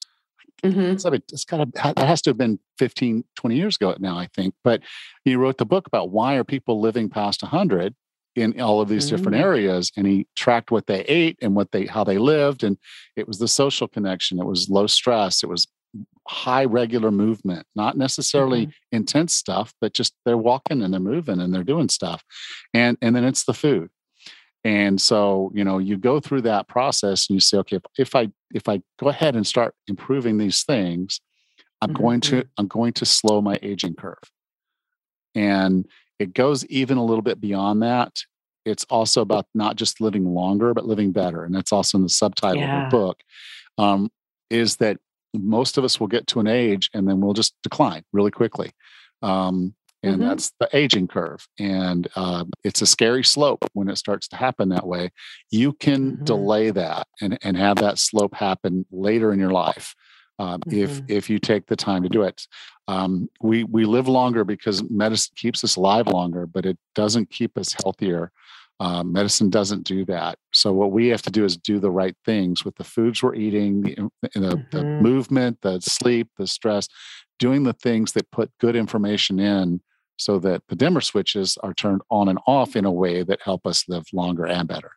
Mm-hmm. 0.64 0.80
It's, 0.80 1.06
it's 1.06 1.46
got 1.46 1.58
to, 1.58 1.94
that 1.96 2.00
has 2.00 2.22
to 2.24 2.32
have 2.32 2.38
been 2.38 2.60
15, 2.80 3.24
20 3.36 3.56
years 3.56 3.76
ago 3.76 3.96
now, 4.00 4.18
I 4.18 4.28
think. 4.36 4.56
But 4.64 4.82
he 5.24 5.36
wrote 5.36 5.58
the 5.58 5.66
book 5.66 5.88
about 5.88 6.12
why 6.12 6.36
are 6.36 6.44
people 6.44 6.82
living 6.82 7.10
past 7.10 7.42
100 7.44 7.96
in 8.38 8.62
all 8.62 8.80
of 8.80 8.88
these 8.88 9.08
mm-hmm. 9.08 9.16
different 9.16 9.38
areas 9.38 9.92
and 9.98 10.06
he 10.06 10.28
tracked 10.36 10.70
what 10.72 10.86
they 10.86 11.02
ate 11.06 11.38
and 11.42 11.56
what 11.56 11.72
they 11.72 11.88
how 11.88 12.04
they 12.04 12.20
lived 12.20 12.64
and 12.64 12.78
it 13.16 13.28
was 13.28 13.40
the 13.40 13.48
social 13.48 13.88
connection 13.88 14.40
it 14.40 14.46
was 14.46 14.70
low 14.70 14.86
stress 14.86 15.42
it 15.42 15.50
was 15.50 15.68
high 16.28 16.64
regular 16.64 17.10
movement 17.10 17.66
not 17.76 17.98
necessarily 17.98 18.68
mm-hmm. 18.68 18.96
intense 18.98 19.34
stuff 19.34 19.74
but 19.82 19.92
just 19.92 20.14
they're 20.24 20.38
walking 20.38 20.84
and 20.84 20.94
they're 20.94 21.00
moving 21.02 21.42
and 21.42 21.52
they're 21.52 21.64
doing 21.64 21.90
stuff 21.90 22.24
and 22.76 22.96
and 23.02 23.16
then 23.16 23.24
it's 23.24 23.44
the 23.46 23.56
food 23.56 23.90
and 24.64 25.00
so, 25.00 25.52
you 25.54 25.64
know, 25.64 25.78
you 25.78 25.98
go 25.98 26.20
through 26.20 26.42
that 26.42 26.68
process 26.68 27.30
and 27.30 27.36
you 27.36 27.40
say, 27.40 27.58
okay, 27.60 27.78
if, 27.78 27.84
if 27.98 28.16
I 28.16 28.30
if 28.54 28.68
I 28.68 28.82
go 29.00 29.10
ahead 29.10 29.36
and 29.36 29.46
start 29.46 29.76
improving 29.88 30.38
these 30.38 30.64
things, 30.64 31.22
I'm 31.82 31.90
mm-hmm. 31.90 32.04
going 32.04 32.22
to 32.22 32.36
mm-hmm. 32.38 32.50
I'm 32.58 32.68
going 32.68 32.94
to 32.94 33.06
slow 33.06 33.42
my 33.42 33.58
aging 33.62 33.96
curve. 33.96 34.18
And 35.36 35.86
it 36.20 36.34
goes 36.34 36.66
even 36.66 36.98
a 36.98 37.06
little 37.06 37.22
bit 37.22 37.40
beyond 37.40 37.84
that. 37.84 38.12
It's 38.66 38.86
also 38.90 39.22
about 39.22 39.46
not 39.54 39.76
just 39.76 40.02
living 40.02 40.26
longer, 40.26 40.74
but 40.74 40.86
living 40.86 41.12
better. 41.12 41.44
And 41.44 41.56
that's 41.56 41.72
also 41.72 41.98
in 41.98 42.04
the 42.04 42.10
subtitle 42.10 42.58
yeah. 42.58 42.86
of 42.86 42.92
the 42.92 42.98
book. 42.98 43.22
Um, 43.78 44.10
is 44.50 44.78
that 44.78 44.98
most 45.34 45.78
of 45.78 45.84
us 45.84 46.00
will 46.00 46.08
get 46.08 46.26
to 46.28 46.40
an 46.40 46.48
age 46.48 46.90
and 46.94 47.08
then 47.08 47.22
we'll 47.22 47.34
just 47.34 47.54
decline 47.62 48.04
really 48.14 48.32
quickly. 48.32 48.72
Um, 49.22 49.76
and 50.08 50.20
mm-hmm. 50.20 50.30
that's 50.30 50.52
the 50.60 50.70
aging 50.74 51.08
curve 51.08 51.48
and 51.60 52.08
uh, 52.16 52.46
it's 52.64 52.82
a 52.82 52.86
scary 52.86 53.24
slope 53.24 53.64
when 53.74 53.90
it 53.90 53.98
starts 53.98 54.28
to 54.28 54.36
happen 54.36 54.70
that 54.70 54.88
way 54.88 55.10
you 55.52 55.74
can 55.74 56.14
mm-hmm. 56.14 56.24
delay 56.24 56.70
that 56.70 57.08
and, 57.22 57.38
and 57.44 57.58
have 57.58 57.78
that 57.78 58.00
slope 58.00 58.34
happen 58.34 58.86
later 58.92 59.34
in 59.34 59.40
your 59.40 59.52
life 59.52 59.94
um, 60.40 60.60
mm-hmm. 60.62 60.80
if 60.80 61.02
if 61.08 61.30
you 61.30 61.40
take 61.40 61.68
the 61.68 61.76
time 61.76 62.04
to 62.04 62.10
do 62.10 62.24
it 62.24 62.48
um, 62.88 63.30
we 63.42 63.64
we 63.66 63.86
live 63.86 64.08
longer 64.08 64.44
because 64.44 64.90
medicine 64.90 65.34
keeps 65.36 65.64
us 65.64 65.76
alive 65.76 66.08
longer 66.08 66.46
but 66.46 66.66
it 66.66 66.78
doesn't 66.96 67.30
keep 67.30 67.58
us 67.58 67.76
healthier 67.84 68.32
um, 68.80 69.12
medicine 69.12 69.50
doesn't 69.50 69.84
do 69.84 70.06
that 70.06 70.38
so 70.54 70.72
what 70.72 70.92
we 70.92 71.08
have 71.08 71.24
to 71.24 71.32
do 71.32 71.44
is 71.44 71.58
do 71.58 71.80
the 71.80 71.92
right 71.92 72.16
things 72.26 72.64
with 72.64 72.76
the 72.76 72.84
foods 72.84 73.22
we're 73.24 73.36
eating 73.36 73.82
the, 73.82 73.96
the, 74.34 74.40
the 74.72 74.78
mm-hmm. 74.78 75.04
movement 75.04 75.58
the 75.62 75.82
sleep 75.82 76.30
the 76.38 76.48
stress 76.48 76.88
doing 77.40 77.64
the 77.64 77.74
things 77.74 78.14
that 78.14 78.30
put 78.32 78.52
good 78.60 78.76
information 78.76 79.40
in 79.40 79.82
so 80.18 80.40
that 80.40 80.64
the 80.68 80.76
dimmer 80.76 81.02
switches 81.02 81.58
are 81.64 81.74
turned 81.74 82.02
on 82.10 82.28
and 82.28 82.40
off 82.48 82.76
in 82.76 82.86
a 82.86 82.92
way 82.92 83.24
that 83.24 83.42
help 83.42 83.66
us 83.66 83.88
live 83.88 84.06
longer 84.12 84.46
and 84.46 84.68
better. 84.68 84.92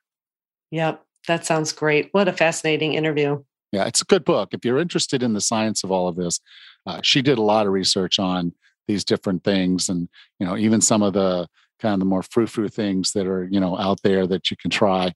Yep, 0.71 1.05
that 1.29 1.47
sounds 1.47 1.73
great. 1.73 2.09
What 2.13 2.29
a 2.29 2.33
fascinating 2.33 2.95
interview. 2.95 3.43
Yeah, 3.73 3.85
it's 3.85 4.03
a 4.03 4.07
good 4.07 4.25
book. 4.25 4.53
If 4.53 4.65
you're 4.65 4.79
interested 4.79 5.23
in 5.23 5.33
the 5.33 5.41
science 5.41 5.85
of 5.85 5.93
all 5.93 6.09
of 6.09 6.17
this, 6.17 6.41
uh, 6.87 7.01
she 7.03 7.23
did 7.23 7.39
a 7.39 7.43
lot 7.43 7.67
of 7.67 7.73
research 7.73 8.19
on 8.19 8.53
these 8.89 9.05
different 9.05 9.45
things 9.45 9.89
and, 9.89 10.09
you 10.41 10.47
know, 10.47 10.57
even 10.57 10.81
some 10.81 11.03
of 11.03 11.13
the 11.13 11.47
kind 11.79 11.95
of 11.95 12.01
the 12.01 12.07
more 12.07 12.23
frou-frou 12.23 12.69
things 12.69 13.13
that 13.13 13.27
are, 13.27 13.49
you 13.51 13.61
know, 13.61 13.79
out 13.79 14.03
there 14.03 14.27
that 14.27 14.51
you 14.51 14.57
can 14.57 14.71
try. 14.71 15.13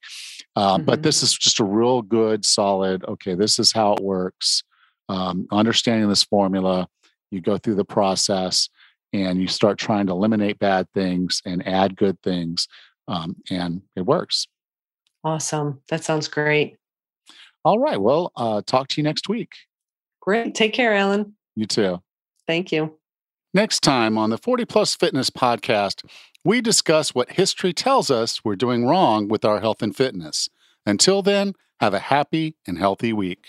Uh, 0.57 0.77
mm-hmm. 0.77 0.85
But 0.85 1.03
this 1.03 1.23
is 1.23 1.37
just 1.37 1.61
a 1.61 1.65
real 1.65 2.01
good, 2.01 2.45
solid, 2.45 3.05
okay, 3.05 3.35
this 3.35 3.59
is 3.59 3.73
how 3.73 3.95
it 3.95 4.01
works. 4.01 4.63
Um, 5.09 5.47
understanding 5.51 6.09
this 6.09 6.23
formula, 6.23 6.89
you 7.31 7.41
go 7.41 7.59
through 7.59 7.75
the 7.75 7.85
process 7.85 8.69
and 9.15 9.41
you 9.41 9.47
start 9.47 9.79
trying 9.79 10.07
to 10.07 10.13
eliminate 10.13 10.59
bad 10.59 10.91
things 10.93 11.41
and 11.47 11.67
add 11.67 11.97
good 11.97 12.21
things 12.23 12.67
um, 13.07 13.37
and 13.49 13.81
it 13.95 14.03
works. 14.03 14.49
Awesome. 15.23 15.81
That 15.89 16.05
sounds 16.05 16.29
great. 16.29 16.77
All 17.65 17.79
right 17.79 18.01
well 18.01 18.33
uh, 18.37 18.61
talk 18.67 18.89
to 18.89 19.01
you 19.01 19.05
next 19.05 19.29
week. 19.29 19.53
Great. 20.21 20.55
Take 20.55 20.75
care 20.75 20.95
Allan. 20.95 21.35
You 21.55 21.67
too. 21.67 22.03
Thank 22.47 22.73
you. 22.73 22.99
Next 23.55 23.83
time 23.83 24.19
on 24.19 24.31
the 24.31 24.39
40 24.39 24.65
plus 24.65 24.95
fitness 24.97 25.31
podcast 25.31 26.05
we 26.45 26.61
discuss 26.61 27.15
what 27.15 27.33
history 27.33 27.73
tells 27.73 28.11
us 28.11 28.45
we're 28.45 28.57
doing 28.57 28.85
wrong 28.85 29.29
with 29.29 29.47
our 29.47 29.61
health 29.61 29.81
and 29.81 29.97
fitness. 29.97 30.51
Until 30.85 31.23
then 31.23 31.55
have 31.81 31.95
a 31.95 32.01
happy 32.01 32.57
and 32.67 32.79
healthy 32.79 33.13
week 33.13 33.47